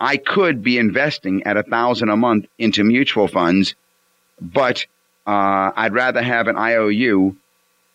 I 0.00 0.16
could 0.16 0.62
be 0.62 0.78
investing 0.78 1.44
at 1.44 1.56
a 1.56 1.62
thousand 1.62 2.08
a 2.08 2.16
month 2.16 2.46
into 2.58 2.84
mutual 2.84 3.28
funds, 3.28 3.74
but 4.40 4.86
uh, 5.26 5.72
I'd 5.76 5.92
rather 5.92 6.22
have 6.22 6.48
an 6.48 6.56
IOU 6.56 7.36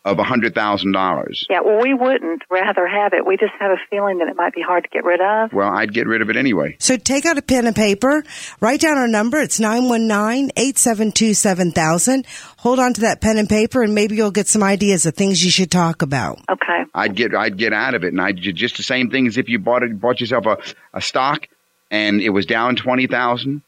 of 0.05 0.19
a 0.19 0.23
hundred 0.23 0.53
thousand 0.53 0.91
dollars. 0.91 1.45
Yeah, 1.49 1.61
well, 1.61 1.79
we 1.81 1.93
wouldn't 1.93 2.41
rather 2.51 2.85
have 2.87 3.13
it. 3.13 3.25
We 3.25 3.37
just 3.37 3.53
have 3.59 3.71
a 3.71 3.77
feeling 3.89 4.17
that 4.17 4.27
it 4.27 4.35
might 4.35 4.53
be 4.53 4.61
hard 4.61 4.83
to 4.83 4.89
get 4.89 5.05
rid 5.05 5.21
of. 5.21 5.53
Well, 5.53 5.69
I'd 5.69 5.93
get 5.93 6.07
rid 6.07 6.21
of 6.21 6.29
it 6.29 6.35
anyway. 6.35 6.75
So 6.79 6.97
take 6.97 7.25
out 7.25 7.37
a 7.37 7.41
pen 7.41 7.67
and 7.67 7.75
paper, 7.75 8.21
write 8.59 8.81
down 8.81 8.97
our 8.97 9.07
number. 9.07 9.39
It's 9.39 9.61
919-872-7000. 9.61 12.25
Hold 12.57 12.79
on 12.79 12.93
to 12.93 13.01
that 13.01 13.21
pen 13.21 13.37
and 13.37 13.47
paper 13.49 13.81
and 13.83 13.93
maybe 13.95 14.15
you'll 14.15 14.31
get 14.31 14.47
some 14.47 14.63
ideas 14.63 15.05
of 15.05 15.15
things 15.15 15.43
you 15.43 15.51
should 15.51 15.71
talk 15.71 16.01
about. 16.01 16.39
Okay. 16.49 16.83
I'd 16.93 17.15
get 17.15 17.33
I'd 17.35 17.57
get 17.57 17.73
out 17.73 17.95
of 17.95 18.03
it, 18.03 18.13
and 18.13 18.21
I'd 18.21 18.37
ju- 18.37 18.53
just 18.53 18.77
the 18.77 18.83
same 18.83 19.09
thing 19.09 19.25
as 19.27 19.37
if 19.37 19.49
you 19.49 19.59
bought 19.59 19.83
it 19.83 19.99
bought 19.99 20.19
yourself 20.21 20.45
a, 20.45 20.57
a 20.93 21.01
stock, 21.01 21.47
and 21.89 22.21
it 22.21 22.29
was 22.29 22.45
down 22.45 22.75
twenty 22.75 23.07
thousand, 23.07 23.61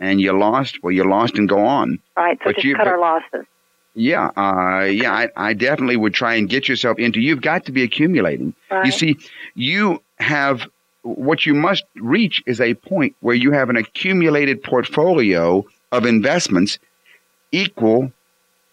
and 0.00 0.20
you 0.20 0.32
lost. 0.32 0.82
Well, 0.82 0.92
you 0.92 1.08
lost 1.08 1.36
and 1.36 1.48
go 1.48 1.64
on. 1.64 2.00
Right. 2.16 2.38
So 2.38 2.44
But 2.46 2.54
just 2.56 2.64
you- 2.64 2.74
cut 2.76 2.84
but- 2.84 2.92
our 2.92 2.98
losses. 2.98 3.46
Yeah, 3.94 4.30
uh, 4.36 4.84
yeah. 4.84 5.12
I, 5.12 5.28
I 5.36 5.52
definitely 5.52 5.96
would 5.96 6.14
try 6.14 6.34
and 6.34 6.48
get 6.48 6.68
yourself 6.68 6.98
into. 6.98 7.20
You've 7.20 7.42
got 7.42 7.66
to 7.66 7.72
be 7.72 7.82
accumulating. 7.82 8.54
You 8.84 8.90
see, 8.92 9.16
you 9.54 10.02
have 10.18 10.66
what 11.02 11.44
you 11.44 11.54
must 11.54 11.84
reach 11.96 12.42
is 12.46 12.60
a 12.60 12.74
point 12.74 13.14
where 13.20 13.34
you 13.34 13.50
have 13.52 13.68
an 13.70 13.76
accumulated 13.76 14.62
portfolio 14.62 15.64
of 15.90 16.06
investments 16.06 16.78
equal 17.50 18.12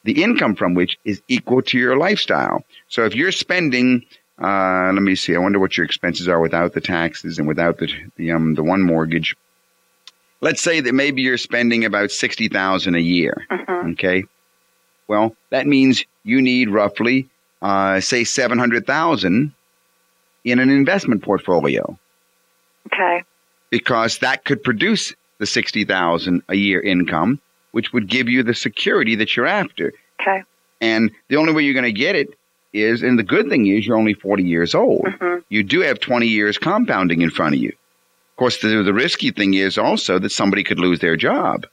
the 0.03 0.23
income 0.23 0.55
from 0.55 0.73
which 0.73 0.97
is 1.03 1.21
equal 1.27 1.61
to 1.61 1.77
your 1.77 1.97
lifestyle. 1.97 2.63
So 2.87 3.03
if 3.03 3.13
you're 3.15 3.31
spending, 3.31 4.05
uh, 4.41 4.91
let 4.93 5.01
me 5.01 5.15
see, 5.15 5.35
I 5.35 5.39
wonder 5.39 5.59
what 5.59 5.75
your 5.75 5.85
expenses 5.85 6.27
are 6.27 6.39
without 6.39 6.73
the 6.73 6.81
taxes 6.81 7.37
and 7.37 7.47
without 7.47 7.77
the 7.77 7.91
the 8.15 8.31
um 8.31 8.55
the 8.55 8.63
one 8.63 8.81
mortgage. 8.81 9.35
Let's 10.41 10.61
say 10.61 10.79
that 10.79 10.93
maybe 10.93 11.21
you're 11.21 11.37
spending 11.37 11.83
about 11.83 12.11
sixty 12.11 12.47
thousand 12.47 12.95
a 12.95 13.01
year. 13.01 13.45
Okay, 13.91 14.23
well 15.09 15.35
that 15.49 15.67
means 15.67 16.05
you 16.23 16.41
need 16.41 16.69
roughly, 16.69 17.27
uh, 17.61 17.99
say 17.99 18.23
seven 18.23 18.57
hundred 18.57 18.85
thousand 18.87 19.53
in 20.45 20.59
an 20.59 20.69
investment 20.69 21.21
portfolio 21.23 21.97
Okay. 22.87 23.23
because 23.69 24.19
that 24.19 24.45
could 24.45 24.63
produce 24.63 25.13
the 25.39 25.45
60,000 25.45 26.41
a 26.49 26.55
year 26.55 26.81
income 26.81 27.39
which 27.71 27.91
would 27.93 28.07
give 28.07 28.27
you 28.29 28.41
the 28.43 28.53
security 28.55 29.15
that 29.15 29.35
you're 29.35 29.45
after 29.47 29.91
Okay. 30.21 30.43
and 30.81 31.11
the 31.27 31.35
only 31.37 31.51
way 31.53 31.63
you're 31.63 31.73
going 31.73 31.83
to 31.83 31.91
get 32.07 32.15
it 32.15 32.29
is 32.73 33.03
and 33.03 33.17
the 33.19 33.23
good 33.23 33.49
thing 33.49 33.67
is 33.67 33.85
you're 33.85 33.97
only 33.97 34.13
40 34.13 34.43
years 34.43 34.73
old 34.75 35.05
Mhm. 35.05 35.43
you 35.49 35.63
do 35.63 35.81
have 35.81 35.99
20 35.99 36.27
years 36.27 36.57
compounding 36.57 37.21
in 37.21 37.29
front 37.29 37.55
of 37.55 37.61
you 37.61 37.69
of 37.69 38.35
course 38.37 38.61
the, 38.61 38.83
the 38.83 38.93
risky 38.93 39.31
thing 39.31 39.53
is 39.55 39.77
also 39.77 40.19
that 40.19 40.29
somebody 40.31 40.63
could 40.63 40.79
lose 40.79 40.99
their 40.99 41.17
job 41.17 41.65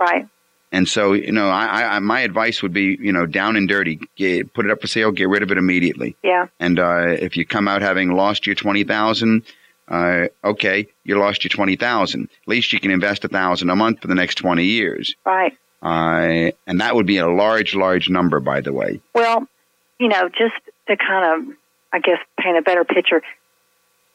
Right. 0.00 0.26
And 0.72 0.88
so 0.88 1.12
you 1.12 1.32
know 1.32 1.48
I, 1.48 1.96
I 1.96 1.98
my 2.00 2.20
advice 2.20 2.62
would 2.62 2.72
be 2.72 2.96
you 3.00 3.12
know 3.12 3.26
down 3.26 3.56
and 3.56 3.68
dirty 3.68 4.00
get, 4.16 4.52
put 4.54 4.64
it 4.66 4.70
up 4.70 4.80
for 4.80 4.86
sale 4.86 5.10
get 5.12 5.28
rid 5.28 5.42
of 5.42 5.50
it 5.50 5.58
immediately 5.58 6.16
Yeah. 6.22 6.46
and 6.60 6.78
uh, 6.78 7.06
if 7.08 7.36
you 7.36 7.44
come 7.46 7.68
out 7.68 7.82
having 7.82 8.10
lost 8.12 8.46
your 8.46 8.54
twenty 8.56 8.84
thousand, 8.84 9.42
uh, 9.88 10.26
okay, 10.44 10.86
you 11.04 11.18
lost 11.18 11.44
your 11.44 11.50
twenty 11.50 11.76
thousand. 11.76 12.24
At 12.42 12.48
least 12.48 12.72
you 12.72 12.80
can 12.80 12.90
invest 12.90 13.24
a 13.24 13.28
thousand 13.28 13.70
a 13.70 13.76
month 13.76 14.02
for 14.02 14.08
the 14.08 14.14
next 14.14 14.34
twenty 14.36 14.64
years, 14.66 15.14
Right. 15.24 15.56
uh, 15.82 16.50
and 16.66 16.80
that 16.80 16.94
would 16.94 17.06
be 17.06 17.18
a 17.18 17.28
large, 17.28 17.74
large 17.74 18.08
number, 18.10 18.38
by 18.40 18.60
the 18.60 18.72
way. 18.72 19.00
Well, 19.14 19.46
you 19.98 20.08
know, 20.08 20.28
just 20.28 20.54
to 20.88 20.96
kind 20.96 21.48
of, 21.48 21.56
I 21.92 21.98
guess, 22.00 22.18
paint 22.38 22.58
a 22.58 22.62
better 22.62 22.84
picture, 22.84 23.22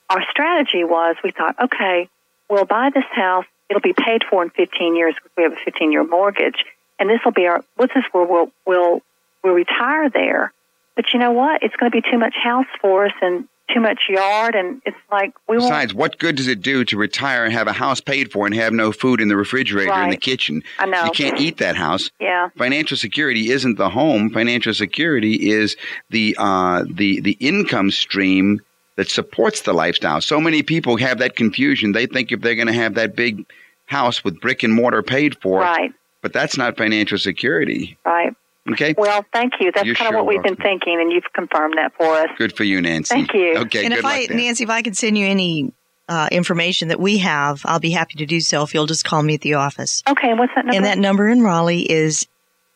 our 0.10 0.24
strategy 0.30 0.84
was 0.84 1.16
we 1.24 1.32
thought, 1.32 1.56
okay, 1.60 2.08
we'll 2.50 2.66
buy 2.66 2.92
this 2.94 3.04
house. 3.12 3.46
It'll 3.70 3.82
be 3.82 3.94
paid 3.94 4.24
for 4.30 4.44
in 4.44 4.50
15 4.50 4.96
years 4.96 5.16
because 5.16 5.32
we 5.38 5.44
have 5.44 5.54
a 5.54 5.64
15 5.64 5.92
year 5.92 6.04
mortgage. 6.04 6.66
And 7.00 7.10
this 7.10 7.20
will 7.26 7.32
be 7.32 7.48
our, 7.48 7.64
what's 7.76 7.94
this 7.94 8.06
where 8.12 8.26
we'll, 8.26 8.52
we'll, 8.66 9.02
we'll 9.44 9.54
retire 9.54 10.10
there. 10.10 10.54
But 10.96 11.06
you 11.14 11.20
know 11.20 11.32
what? 11.32 11.64
It's 11.64 11.76
going 11.76 11.92
to 11.92 12.02
be 12.02 12.08
too 12.10 12.20
much 12.20 12.36
house 12.36 12.68
for 12.80 13.06
us 13.06 13.14
and 13.22 13.48
too 13.74 13.80
much 13.80 14.04
yard. 14.10 14.56
And 14.56 14.82
it's 14.86 14.98
like, 15.12 15.34
we 15.48 15.58
won't. 15.58 15.70
Besides, 15.70 15.94
what 15.94 16.18
good 16.20 16.36
does 16.36 16.48
it 16.48 16.62
do 16.62 16.86
to 16.86 16.98
retire 16.98 17.46
and 17.46 17.54
have 17.54 17.68
a 17.68 17.74
house 17.74 18.02
paid 18.02 18.32
for 18.32 18.46
and 18.46 18.54
have 18.56 18.74
no 18.74 18.92
food 18.92 19.22
in 19.22 19.28
the 19.28 19.36
refrigerator 19.36 19.94
in 20.04 20.10
the 20.10 20.18
kitchen? 20.18 20.64
I 20.80 20.86
know. 20.86 21.06
You 21.06 21.12
can't 21.12 21.40
eat 21.40 21.58
that 21.58 21.76
house. 21.76 22.12
Yeah. 22.20 22.50
Financial 22.58 22.98
security 22.98 23.50
isn't 23.50 23.78
the 23.78 23.90
home. 23.90 24.30
Financial 24.30 24.74
security 24.74 25.50
is 25.52 25.76
the 26.10 26.36
uh, 26.38 26.84
the 26.90 27.22
the 27.22 27.38
income 27.40 27.92
stream 27.92 28.62
that 28.96 29.10
supports 29.10 29.62
the 29.62 29.74
lifestyle. 29.74 30.22
So 30.22 30.40
many 30.40 30.64
people 30.64 30.98
have 30.98 31.20
that 31.20 31.36
confusion. 31.36 31.92
They 31.94 32.06
think 32.06 32.32
if 32.32 32.42
they're 32.42 32.56
going 32.56 32.68
to 32.68 32.74
have 32.74 32.96
that 32.96 33.16
big 33.16 33.46
house 33.86 34.24
with 34.24 34.40
brick 34.40 34.64
and 34.64 34.74
mortar 34.74 35.04
paid 35.04 35.38
for, 35.42 35.60
Right. 35.60 35.92
but 36.22 36.34
that's 36.34 36.58
not 36.58 36.78
financial 36.78 37.18
security. 37.18 37.98
Right. 38.06 38.34
Okay. 38.72 38.96
Well, 38.98 39.26
thank 39.34 39.54
you. 39.60 39.72
That's 39.74 39.86
You're 39.86 39.96
kind 39.96 40.08
of 40.10 40.14
sure 40.14 40.24
what 40.24 40.28
we've 40.28 40.44
been 40.44 40.56
thinking, 40.56 40.98
and 41.02 41.12
you've 41.12 41.32
confirmed 41.34 41.74
that 41.78 41.94
for 41.98 42.06
us. 42.16 42.30
Good 42.38 42.56
for 42.56 42.64
you, 42.64 42.82
Nancy. 42.82 43.14
Thank 43.14 43.34
you. 43.34 43.58
Okay. 43.58 43.84
and 43.84 43.90
good 43.90 43.98
if 43.98 44.04
luck 44.04 44.14
I, 44.14 44.28
there. 44.28 44.38
Nancy, 44.38 44.64
if 44.64 44.70
I 44.70 44.82
could 44.82 44.96
send 44.96 45.18
you 45.18 45.26
any 45.26 45.74
uh, 46.08 46.30
information 46.32 46.88
that 46.88 47.00
we 47.00 47.18
have, 47.18 47.62
I'll 47.66 47.80
be 47.82 47.92
happy 47.92 48.16
to 48.20 48.26
do 48.26 48.40
so 48.40 48.64
if 48.64 48.74
you'll 48.74 48.86
just 48.86 49.04
call 49.04 49.22
me 49.22 49.34
at 49.34 49.42
the 49.42 49.56
office. 49.56 50.02
Okay, 50.08 50.30
and 50.30 50.40
what's 50.40 50.54
that 50.56 50.66
number? 50.66 50.78
And 50.78 50.86
that 50.86 50.98
number 50.98 51.28
in 51.28 51.42
Raleigh 51.42 51.82
is 51.92 52.26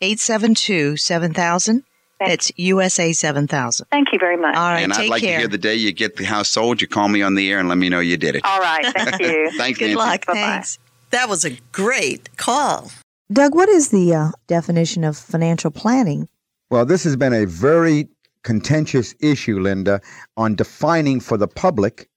872 0.02 0.98
7000. 0.98 1.84
Thank- 2.20 2.32
It's 2.32 2.52
USA 2.58 3.14
7000. 3.14 3.86
Thank 3.92 4.08
you 4.12 4.20
very 4.20 4.38
much. 4.38 4.56
All 4.56 4.70
right, 4.72 4.80
and 4.82 4.92
I'd 4.94 5.10
like 5.10 5.22
care. 5.22 5.34
to 5.34 5.40
hear 5.40 5.48
the 5.48 5.58
day 5.58 5.76
you 5.76 5.92
get 5.92 6.16
the 6.16 6.24
house 6.26 6.50
sold. 6.50 6.82
You 6.82 6.88
call 6.88 7.08
me 7.10 7.22
on 7.22 7.36
the 7.36 7.52
air 7.52 7.60
and 7.60 7.70
let 7.70 7.78
me 7.78 7.90
know 7.90 8.00
you 8.00 8.18
did 8.18 8.36
it. 8.36 8.42
All 8.46 8.60
right. 8.60 8.86
Thank 8.96 9.22
you. 9.22 9.52
Thanks, 9.58 9.78
Good 9.80 9.86
Nancy. 9.90 9.96
luck. 9.96 10.26
Bye-bye. 10.26 10.40
Thanks. 10.40 10.80
That 11.12 11.30
was 11.30 11.46
a 11.46 11.52
great 11.72 12.36
call. 12.38 12.92
Doug, 13.32 13.54
what 13.56 13.70
is 13.70 13.90
the 13.90 14.14
uh, 14.16 14.32
definition 14.48 15.04
of 15.04 15.18
financial 15.18 15.70
planning? 15.72 16.28
Well, 16.70 16.86
this 16.86 17.04
has 17.04 17.16
been 17.16 17.34
a 17.34 17.46
very 17.46 18.08
contentious 18.44 19.14
issue, 19.20 19.60
Linda, 19.60 20.02
on 20.38 20.56
defining 20.56 21.20
for 21.20 21.38
the 21.38 21.48
public 21.48 22.10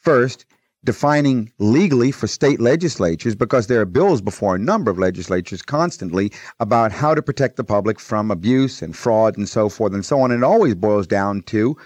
first, 0.00 0.44
defining 0.84 1.52
legally 1.58 2.12
for 2.12 2.26
state 2.26 2.60
legislatures, 2.60 3.34
because 3.34 3.66
there 3.66 3.80
are 3.80 3.86
bills 3.86 4.20
before 4.20 4.54
a 4.54 4.58
number 4.58 4.90
of 4.90 4.98
legislatures 4.98 5.62
constantly 5.62 6.30
about 6.60 6.92
how 6.92 7.14
to 7.14 7.22
protect 7.22 7.56
the 7.56 7.64
public 7.64 7.98
from 7.98 8.30
abuse 8.30 8.82
and 8.82 8.96
fraud 8.96 9.36
and 9.36 9.48
so 9.48 9.68
forth 9.68 9.94
and 9.94 10.04
so 10.04 10.20
on. 10.20 10.30
And 10.30 10.42
it 10.42 10.46
always 10.46 10.74
boils 10.74 11.06
down 11.06 11.42
to 11.42 11.76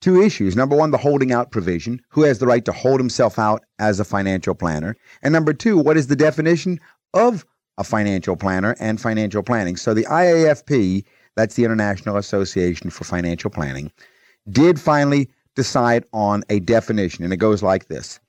two 0.00 0.22
issues. 0.22 0.54
Number 0.54 0.76
one, 0.76 0.90
the 0.90 0.98
holding 0.98 1.32
out 1.32 1.50
provision. 1.50 2.00
Who 2.08 2.22
has 2.22 2.38
the 2.38 2.46
right 2.46 2.64
to 2.66 2.72
hold 2.72 3.00
himself 3.00 3.38
out 3.38 3.64
as 3.78 3.98
a 3.98 4.04
financial 4.04 4.54
planner? 4.54 4.96
And 5.22 5.32
number 5.32 5.52
two, 5.52 5.78
what 5.78 5.96
is 5.96 6.08
the 6.08 6.16
definition 6.16 6.78
of 7.14 7.44
a 7.78 7.84
financial 7.84 8.36
planner 8.36 8.76
and 8.78 9.00
financial 9.00 9.42
planning? 9.42 9.76
So 9.76 9.94
the 9.94 10.04
IAFP, 10.04 11.04
that's 11.36 11.54
the 11.54 11.64
International 11.64 12.16
Association 12.16 12.90
for 12.90 13.04
Financial 13.04 13.50
Planning, 13.50 13.90
did 14.50 14.78
finally 14.78 15.28
decide 15.56 16.04
on 16.12 16.44
a 16.50 16.60
definition. 16.60 17.24
And 17.24 17.32
it 17.32 17.38
goes 17.38 17.62
like 17.62 17.88
this 17.88 18.20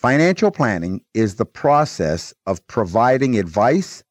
Financial 0.00 0.50
planning 0.50 1.02
is 1.12 1.34
the 1.34 1.44
process 1.44 2.32
of 2.46 2.66
providing 2.68 3.38
advice 3.38 4.02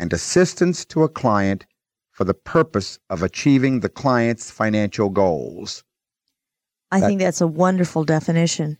and 0.00 0.12
assistance 0.12 0.84
to 0.86 1.04
a 1.04 1.08
client 1.08 1.64
for 2.10 2.24
the 2.24 2.34
purpose 2.34 2.98
of 3.08 3.22
achieving 3.22 3.78
the 3.78 3.88
client's 3.88 4.50
financial 4.50 5.10
goals. 5.10 5.84
I 6.90 6.98
That- 6.98 7.06
think 7.06 7.20
that's 7.20 7.40
a 7.40 7.46
wonderful 7.46 8.02
definition. 8.02 8.78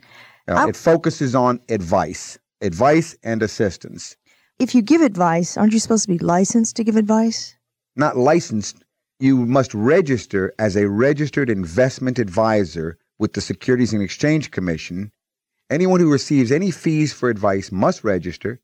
It 0.48 0.74
focuses 0.74 1.36
on 1.36 1.60
advice, 1.68 2.38
advice 2.60 3.14
and 3.22 3.40
assistance. 3.40 4.16
If 4.58 4.74
you 4.74 4.82
give 4.82 5.00
advice, 5.00 5.56
aren't 5.56 5.72
you 5.72 5.78
supposed 5.78 6.06
to 6.06 6.12
be 6.12 6.18
licensed 6.18 6.74
to 6.74 6.82
give 6.82 6.96
advice? 6.96 7.54
Not 7.94 8.16
licensed, 8.16 8.82
you 9.20 9.46
must 9.46 9.72
register 9.74 10.52
as 10.58 10.74
a 10.74 10.88
registered 10.88 11.48
investment 11.48 12.18
advisor 12.18 12.98
with 13.20 13.34
the 13.34 13.40
Securities 13.40 13.92
and 13.92 14.02
Exchange 14.02 14.50
Commission. 14.50 15.12
Anyone 15.72 16.00
who 16.00 16.12
receives 16.12 16.52
any 16.52 16.70
fees 16.70 17.14
for 17.14 17.30
advice 17.30 17.72
must 17.72 18.04
register, 18.04 18.60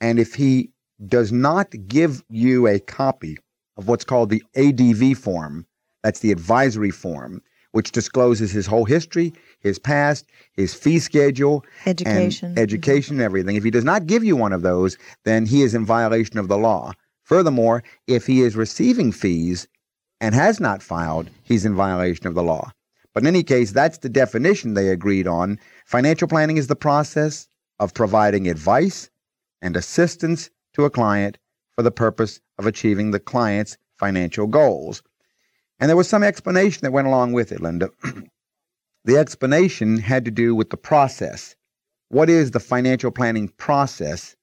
and 0.00 0.18
if 0.18 0.34
he 0.34 0.72
does 1.06 1.30
not 1.30 1.72
give 1.86 2.24
you 2.28 2.66
a 2.66 2.80
copy 2.80 3.38
of 3.76 3.86
what's 3.86 4.02
called 4.04 4.30
the 4.30 4.42
ADV 4.56 5.16
form, 5.16 5.64
that's 6.02 6.18
the 6.18 6.32
advisory 6.32 6.90
form, 6.90 7.40
which 7.70 7.92
discloses 7.92 8.50
his 8.50 8.66
whole 8.66 8.84
history, 8.84 9.32
his 9.60 9.78
past, 9.78 10.26
his 10.52 10.74
fee 10.74 10.98
schedule, 10.98 11.64
Education. 11.86 12.48
and 12.48 12.58
education, 12.58 13.18
and 13.18 13.22
everything. 13.22 13.54
If 13.54 13.62
he 13.62 13.70
does 13.70 13.84
not 13.84 14.08
give 14.08 14.24
you 14.24 14.34
one 14.34 14.52
of 14.52 14.62
those, 14.62 14.98
then 15.24 15.46
he 15.46 15.62
is 15.62 15.72
in 15.72 15.86
violation 15.86 16.36
of 16.36 16.48
the 16.48 16.58
law. 16.58 16.94
Furthermore, 17.22 17.84
if 18.08 18.26
he 18.26 18.40
is 18.40 18.56
receiving 18.56 19.12
fees 19.12 19.68
and 20.20 20.34
has 20.34 20.58
not 20.58 20.82
filed, 20.82 21.30
he's 21.44 21.64
in 21.64 21.76
violation 21.76 22.26
of 22.26 22.34
the 22.34 22.42
law. 22.42 22.72
But 23.12 23.24
in 23.24 23.28
any 23.28 23.42
case, 23.42 23.72
that's 23.72 23.98
the 23.98 24.08
definition 24.08 24.74
they 24.74 24.88
agreed 24.88 25.26
on. 25.26 25.58
Financial 25.90 26.28
planning 26.28 26.56
is 26.56 26.68
the 26.68 26.76
process 26.76 27.48
of 27.80 27.94
providing 27.94 28.46
advice 28.46 29.10
and 29.60 29.76
assistance 29.76 30.48
to 30.72 30.84
a 30.84 30.90
client 30.90 31.36
for 31.72 31.82
the 31.82 31.90
purpose 31.90 32.40
of 32.60 32.66
achieving 32.66 33.10
the 33.10 33.18
client's 33.18 33.76
financial 33.98 34.46
goals. 34.46 35.02
And 35.80 35.88
there 35.88 35.96
was 35.96 36.08
some 36.08 36.22
explanation 36.22 36.82
that 36.82 36.92
went 36.92 37.08
along 37.08 37.32
with 37.32 37.50
it, 37.50 37.60
Linda. 37.60 37.90
the 39.04 39.16
explanation 39.16 39.98
had 39.98 40.24
to 40.26 40.30
do 40.30 40.54
with 40.54 40.70
the 40.70 40.76
process. 40.76 41.56
What 42.08 42.30
is 42.30 42.52
the 42.52 42.60
financial 42.60 43.10
planning 43.10 43.48
process? 43.48 44.36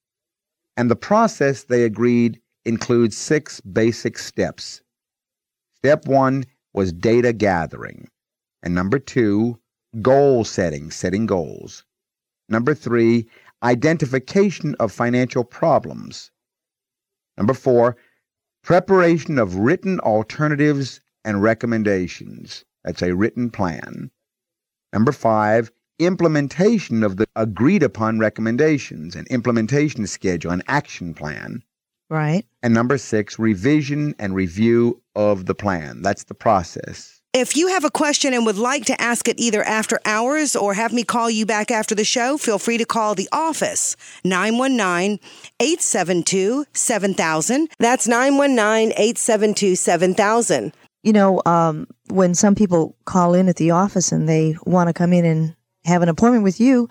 And 0.76 0.92
the 0.92 0.98
process, 0.98 1.64
they 1.64 1.86
agreed, 1.86 2.42
includes 2.66 3.16
six 3.16 3.62
basic 3.62 4.20
steps. 4.20 4.82
Step 5.78 6.08
one 6.08 6.44
was 6.74 6.92
data 6.92 7.32
gathering. 7.32 8.10
And 8.64 8.76
number 8.76 9.00
two, 9.00 9.62
goal 10.02 10.44
setting, 10.44 10.92
setting 10.92 11.26
goals. 11.26 11.84
Number 12.50 12.74
three, 12.74 13.28
identification 13.64 14.76
of 14.76 14.92
financial 14.92 15.44
problems. 15.44 16.32
Number 17.38 17.54
four, 17.54 17.98
preparation 18.64 19.38
of 19.40 19.56
written 19.56 20.00
alternatives 20.00 21.02
and 21.24 21.42
recommendations. 21.42 22.66
That's 22.84 23.02
a 23.02 23.16
written 23.16 23.50
plan. 23.50 24.12
Number 24.94 25.12
five, 25.12 25.72
implementation 26.00 27.04
of 27.04 27.18
the 27.18 27.28
agreed 27.36 27.84
upon 27.84 28.20
recommendations, 28.20 29.16
an 29.16 29.26
implementation 29.30 30.08
schedule, 30.08 30.52
an 30.52 30.64
action 30.68 31.14
plan. 31.14 31.64
Right. 32.10 32.46
And 32.64 32.74
number 32.74 32.98
six, 32.98 33.38
revision 33.38 34.16
and 34.18 34.34
review 34.34 35.02
of 35.16 35.46
the 35.46 35.56
plan. 35.56 36.02
That's 36.02 36.24
the 36.24 36.34
process. 36.34 37.17
If 37.34 37.56
you 37.56 37.68
have 37.68 37.84
a 37.84 37.92
question 37.92 38.34
and 38.34 38.46
would 38.46 38.58
like 38.58 38.86
to 38.86 39.00
ask 39.00 39.28
it 39.28 39.40
either 39.40 39.62
after 39.64 40.00
hours 40.06 40.56
or 40.56 40.74
have 40.74 40.94
me 40.94 41.04
call 41.04 41.30
you 41.30 41.46
back 41.46 41.70
after 41.70 41.94
the 41.94 42.06
show, 42.06 42.38
feel 42.38 42.58
free 42.58 42.78
to 42.78 42.86
call 42.86 43.16
the 43.16 43.30
office 43.32 43.96
919 44.24 45.20
872 45.60 46.66
7000. 46.74 47.70
That's 47.80 48.08
919 48.08 48.92
872 48.92 49.76
7000. 49.76 50.74
You 51.04 51.14
know, 51.14 51.42
um, 51.46 51.88
when 52.10 52.34
some 52.34 52.56
people 52.56 52.96
call 53.06 53.34
in 53.34 53.50
at 53.50 53.58
the 53.58 53.72
office 53.72 54.12
and 54.12 54.28
they 54.28 54.56
want 54.66 54.88
to 54.88 54.94
come 54.94 55.14
in 55.14 55.26
and 55.26 55.56
have 55.86 56.02
an 56.02 56.10
appointment 56.10 56.44
with 56.44 56.60
you, 56.60 56.90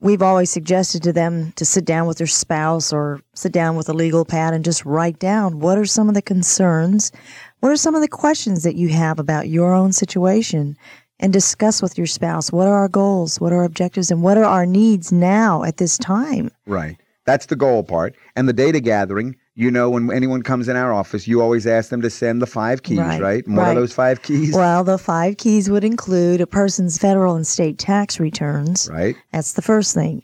we've 0.00 0.22
always 0.22 0.50
suggested 0.50 1.02
to 1.02 1.12
them 1.12 1.52
to 1.56 1.64
sit 1.64 1.84
down 1.84 2.06
with 2.06 2.18
their 2.18 2.26
spouse 2.26 2.92
or 2.92 3.20
sit 3.34 3.52
down 3.52 3.76
with 3.76 3.88
a 3.88 3.94
legal 3.94 4.24
pad 4.24 4.54
and 4.54 4.64
just 4.64 4.84
write 4.84 5.18
down 5.18 5.60
what 5.60 5.78
are 5.78 5.84
some 5.84 6.08
of 6.08 6.14
the 6.14 6.22
concerns, 6.22 7.12
what 7.60 7.72
are 7.72 7.76
some 7.76 7.94
of 7.94 8.02
the 8.02 8.08
questions 8.08 8.62
that 8.64 8.76
you 8.76 8.88
have 8.88 9.18
about 9.18 9.48
your 9.48 9.72
own 9.72 9.92
situation, 9.92 10.76
and 11.22 11.32
discuss 11.32 11.82
with 11.82 11.98
your 11.98 12.06
spouse 12.06 12.50
what 12.50 12.66
are 12.66 12.74
our 12.74 12.88
goals, 12.88 13.40
what 13.40 13.52
are 13.52 13.58
our 13.58 13.64
objectives, 13.64 14.10
and 14.10 14.22
what 14.22 14.38
are 14.38 14.44
our 14.44 14.66
needs 14.66 15.12
now 15.12 15.62
at 15.64 15.76
this 15.76 15.98
time. 15.98 16.50
Right. 16.66 16.96
That's 17.26 17.46
the 17.46 17.56
goal 17.56 17.84
part. 17.84 18.16
And 18.34 18.48
the 18.48 18.54
data 18.54 18.80
gathering, 18.80 19.36
you 19.54 19.70
know, 19.70 19.90
when 19.90 20.10
anyone 20.10 20.42
comes 20.42 20.68
in 20.68 20.76
our 20.76 20.92
office, 20.92 21.28
you 21.28 21.42
always 21.42 21.66
ask 21.66 21.90
them 21.90 22.00
to 22.00 22.08
send 22.08 22.40
the 22.40 22.46
five 22.46 22.82
keys, 22.82 22.98
right? 22.98 23.20
Right, 23.20 23.48
what 23.48 23.68
are 23.68 23.74
those 23.74 23.92
five 23.92 24.22
keys? 24.22 24.54
Well, 24.54 24.82
the 24.82 24.96
five 24.96 25.36
keys 25.36 25.68
would 25.68 25.84
include 25.84 26.40
a 26.40 26.46
person's 26.46 26.96
federal 26.96 27.36
and 27.36 27.46
state 27.46 27.78
tax 27.78 28.18
returns. 28.18 28.88
Right. 28.90 29.14
That's 29.32 29.52
the 29.52 29.62
first 29.62 29.94
thing. 29.94 30.22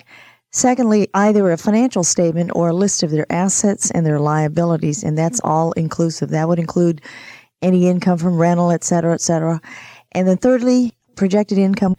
Secondly, 0.56 1.06
either 1.12 1.50
a 1.50 1.58
financial 1.58 2.02
statement 2.02 2.50
or 2.54 2.70
a 2.70 2.72
list 2.72 3.02
of 3.02 3.10
their 3.10 3.30
assets 3.30 3.90
and 3.90 4.06
their 4.06 4.18
liabilities, 4.18 5.04
and 5.04 5.18
that's 5.18 5.38
all 5.44 5.72
inclusive. 5.72 6.30
That 6.30 6.48
would 6.48 6.58
include 6.58 7.02
any 7.60 7.88
income 7.88 8.16
from 8.16 8.38
rental, 8.38 8.70
et 8.70 8.82
cetera, 8.82 9.12
et 9.12 9.20
cetera. 9.20 9.60
And 10.12 10.26
then 10.26 10.38
thirdly, 10.38 10.94
projected 11.14 11.58
income 11.58 11.94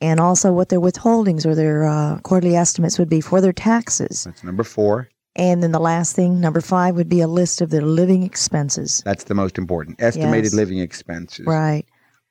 and 0.00 0.20
also 0.20 0.52
what 0.52 0.68
their 0.68 0.78
withholdings 0.80 1.44
or 1.44 1.56
their 1.56 1.88
uh, 1.88 2.20
quarterly 2.20 2.54
estimates 2.54 3.00
would 3.00 3.08
be 3.08 3.20
for 3.20 3.40
their 3.40 3.52
taxes. 3.52 4.22
That's 4.22 4.44
number 4.44 4.62
four. 4.62 5.08
And 5.34 5.60
then 5.60 5.72
the 5.72 5.80
last 5.80 6.14
thing, 6.14 6.40
number 6.40 6.60
five, 6.60 6.94
would 6.94 7.08
be 7.08 7.20
a 7.20 7.26
list 7.26 7.60
of 7.60 7.70
their 7.70 7.82
living 7.82 8.22
expenses. 8.22 9.02
That's 9.04 9.24
the 9.24 9.34
most 9.34 9.58
important. 9.58 10.00
Estimated 10.00 10.44
Yes. 10.44 10.54
living 10.54 10.78
expenses. 10.78 11.46
Right. 11.46 11.84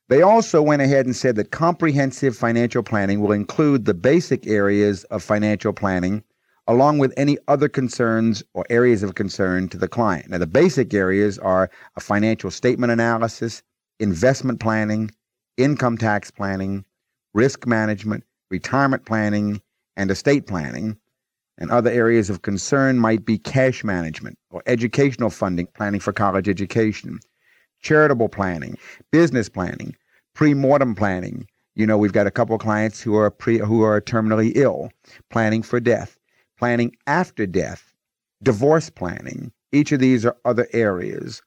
They 0.09 0.21
also 0.21 0.61
went 0.61 0.81
ahead 0.81 1.05
and 1.05 1.15
said 1.15 1.35
that 1.35 1.51
comprehensive 1.51 2.35
financial 2.35 2.81
planning 2.81 3.19
will 3.19 3.33
include 3.33 3.83
the 3.83 3.93
basic 3.93 4.47
areas 4.47 5.03
of 5.05 5.21
financial 5.21 5.73
planning, 5.73 6.23
along 6.65 6.99
with 6.99 7.13
any 7.17 7.37
other 7.49 7.67
concerns 7.67 8.41
or 8.53 8.65
areas 8.69 9.03
of 9.03 9.15
concern 9.15 9.67
to 9.69 9.77
the 9.77 9.89
client. 9.89 10.29
Now, 10.29 10.37
the 10.37 10.47
basic 10.47 10.93
areas 10.93 11.37
are 11.39 11.69
a 11.97 11.99
financial 11.99 12.51
statement 12.51 12.91
analysis, 12.91 13.61
investment 13.99 14.61
planning, 14.61 15.11
income 15.57 15.97
tax 15.97 16.31
planning, 16.31 16.85
risk 17.33 17.67
management, 17.67 18.23
retirement 18.49 19.05
planning, 19.05 19.61
and 19.97 20.09
estate 20.09 20.47
planning. 20.47 20.97
And 21.57 21.69
other 21.69 21.89
areas 21.89 22.29
of 22.29 22.43
concern 22.43 22.99
might 22.99 23.25
be 23.25 23.39
cash 23.39 23.83
management 23.83 24.37
or 24.51 24.63
educational 24.67 25.31
funding, 25.31 25.67
planning 25.73 25.99
for 25.99 26.13
college 26.13 26.47
education, 26.47 27.19
charitable 27.81 28.29
planning, 28.29 28.77
business 29.11 29.49
planning, 29.49 29.95
pre-mortem 30.33 30.95
planning. 30.95 31.47
You 31.75 31.85
know, 31.85 31.97
we've 31.97 32.13
got 32.13 32.27
a 32.27 32.31
couple 32.31 32.55
of 32.55 32.61
clients 32.61 33.01
who 33.01 33.15
are 33.15 33.29
pre 33.29 33.59
who 33.59 33.83
are 33.83 34.01
terminally 34.01 34.51
ill, 34.55 34.91
planning 35.29 35.61
for 35.61 35.79
death, 35.79 36.17
planning 36.57 36.95
after 37.05 37.45
death, 37.45 37.93
divorce 38.43 38.89
planning. 38.89 39.51
Each 39.71 39.91
of 39.91 39.99
these 39.99 40.25
are 40.25 40.35
other 40.45 40.67
areas. 40.73 41.41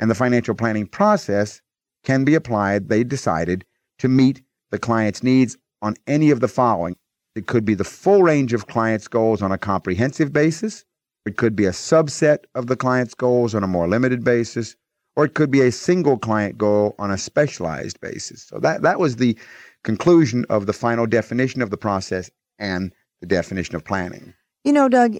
And 0.00 0.10
the 0.10 0.14
financial 0.14 0.54
planning 0.54 0.86
process 0.86 1.60
can 2.02 2.24
be 2.24 2.34
applied, 2.34 2.88
they 2.88 3.04
decided, 3.04 3.64
to 3.98 4.08
meet 4.08 4.42
the 4.70 4.78
client's 4.78 5.22
needs 5.22 5.56
on 5.82 5.94
any 6.06 6.30
of 6.30 6.40
the 6.40 6.48
following. 6.48 6.96
It 7.34 7.46
could 7.46 7.64
be 7.64 7.74
the 7.74 7.84
full 7.84 8.22
range 8.22 8.52
of 8.52 8.66
clients' 8.66 9.08
goals 9.08 9.42
on 9.42 9.52
a 9.52 9.58
comprehensive 9.58 10.32
basis. 10.32 10.84
It 11.26 11.36
could 11.36 11.56
be 11.56 11.66
a 11.66 11.70
subset 11.70 12.38
of 12.54 12.66
the 12.66 12.76
client's 12.76 13.14
goals 13.14 13.54
on 13.54 13.64
a 13.64 13.68
more 13.68 13.88
limited 13.88 14.24
basis, 14.24 14.76
or 15.16 15.24
it 15.24 15.34
could 15.34 15.50
be 15.50 15.60
a 15.60 15.72
single 15.72 16.18
client 16.18 16.58
goal 16.58 16.94
on 16.98 17.10
a 17.10 17.18
specialized 17.18 18.00
basis. 18.00 18.42
So 18.42 18.58
that, 18.58 18.82
that 18.82 18.98
was 18.98 19.16
the 19.16 19.36
conclusion 19.82 20.44
of 20.48 20.66
the 20.66 20.72
final 20.72 21.06
definition 21.06 21.62
of 21.62 21.70
the 21.70 21.76
process 21.76 22.30
and 22.58 22.92
the 23.20 23.26
definition 23.26 23.76
of 23.76 23.84
planning. 23.84 24.34
You 24.64 24.72
know, 24.72 24.88
Doug, 24.88 25.18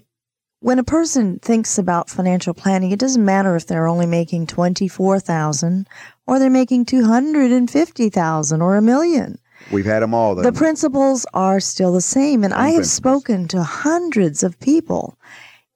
when 0.59 0.79
a 0.79 0.83
person 0.83 1.39
thinks 1.39 1.77
about 1.77 2.09
financial 2.09 2.53
planning, 2.53 2.91
it 2.91 2.99
doesn't 2.99 3.23
matter 3.23 3.55
if 3.55 3.67
they're 3.67 3.87
only 3.87 4.07
making 4.07 4.47
24,000 4.47 5.87
or 6.27 6.39
they're 6.39 6.49
making 6.49 6.85
250,000 6.85 8.61
or 8.61 8.75
a 8.75 8.81
million. 8.81 9.37
We've 9.71 9.85
had 9.85 10.01
them 10.01 10.13
all. 10.13 10.35
The 10.35 10.51
principles 10.51 11.25
are 11.33 11.59
still 11.59 11.93
the 11.93 12.01
same. 12.01 12.43
And 12.43 12.53
I 12.53 12.69
have 12.69 12.75
principles. 12.77 12.93
spoken 12.93 13.47
to 13.49 13.63
hundreds 13.63 14.43
of 14.43 14.59
people. 14.59 15.17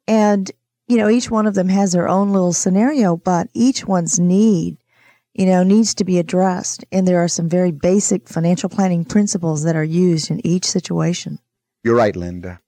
And, 0.08 0.52
you 0.90 0.98
know, 0.98 1.08
each 1.08 1.30
one 1.30 1.46
of 1.46 1.54
them 1.54 1.70
has 1.70 1.92
their 1.92 2.10
own 2.10 2.32
little 2.34 2.52
scenario, 2.52 3.16
but 3.16 3.48
each 3.54 3.86
one's 3.86 4.20
need, 4.20 4.78
you 5.36 5.46
know, 5.46 5.62
needs 5.62 5.94
to 5.94 6.04
be 6.04 6.18
addressed. 6.18 6.84
And 6.92 7.08
there 7.08 7.24
are 7.24 7.28
some 7.28 7.48
very 7.48 7.72
basic 7.72 8.28
financial 8.28 8.70
planning 8.70 9.06
principles 9.06 9.64
that 9.64 9.76
are 9.76 9.84
used 9.84 10.32
in 10.32 10.46
each 10.46 10.66
situation. 10.66 11.38
You're 11.84 11.96
right, 11.96 12.16
Linda. 12.16 12.60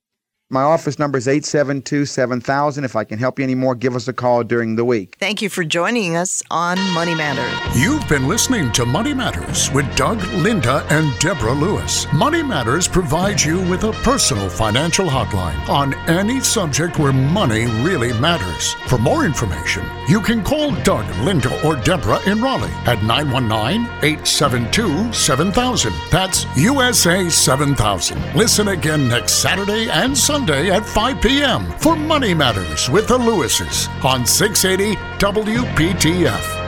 My 0.54 0.64
office 0.64 1.00
number 1.00 1.18
is 1.18 1.30
872 1.30 2.06
7000. 2.06 2.84
If 2.84 2.98
I 2.98 3.06
can 3.06 3.18
help 3.18 3.40
you 3.40 3.44
anymore, 3.44 3.74
give 3.74 3.96
us 3.96 4.10
a 4.10 4.14
call 4.14 4.44
during 4.44 4.76
the 4.76 4.84
week. 4.84 5.16
Thank 5.18 5.42
you 5.42 5.48
for 5.48 5.64
joining 5.64 6.18
us 6.18 6.44
on 6.52 6.78
Money 6.92 7.16
Matters. 7.16 7.82
You've 7.82 8.06
been 8.10 8.28
listening 8.28 8.70
to 8.74 8.86
Money 8.86 9.14
Matters 9.14 9.72
with 9.72 9.86
Doug, 9.96 10.22
Linda, 10.34 10.86
and 10.90 11.18
Deborah 11.20 11.54
Lewis. 11.54 12.06
Money 12.12 12.44
Matters 12.44 12.86
provides 12.86 13.46
you 13.46 13.62
with 13.70 13.86
a 13.86 13.94
personal 14.04 14.50
financial 14.50 15.06
hotline 15.06 15.70
on 15.70 15.94
any 16.10 16.42
subject 16.42 17.00
where 17.00 17.14
money 17.14 17.68
really 17.82 18.12
matters. 18.20 18.74
For 18.88 18.98
more 18.98 19.24
information, 19.24 19.86
you 20.10 20.20
can 20.20 20.44
call 20.44 20.72
Doug, 20.84 21.10
Linda, 21.20 21.66
or 21.66 21.78
Deborah 21.78 22.20
in 22.30 22.42
Raleigh 22.42 22.74
at 22.88 23.02
919 23.04 23.86
872 24.04 25.14
7000. 25.14 25.94
That's 26.12 26.46
USA 26.58 27.30
7000. 27.30 28.36
Listen 28.36 28.68
again 28.68 29.08
next 29.08 29.36
Saturday 29.36 29.90
and 29.90 30.18
Sunday 30.42 30.72
at 30.72 30.84
5 30.84 31.22
p.m. 31.22 31.72
for 31.78 31.96
Money 31.96 32.34
Matters 32.34 32.90
with 32.90 33.08
the 33.08 33.16
Lewises 33.16 33.88
on 34.04 34.26
680 34.26 34.96
WPTF. 35.20 36.61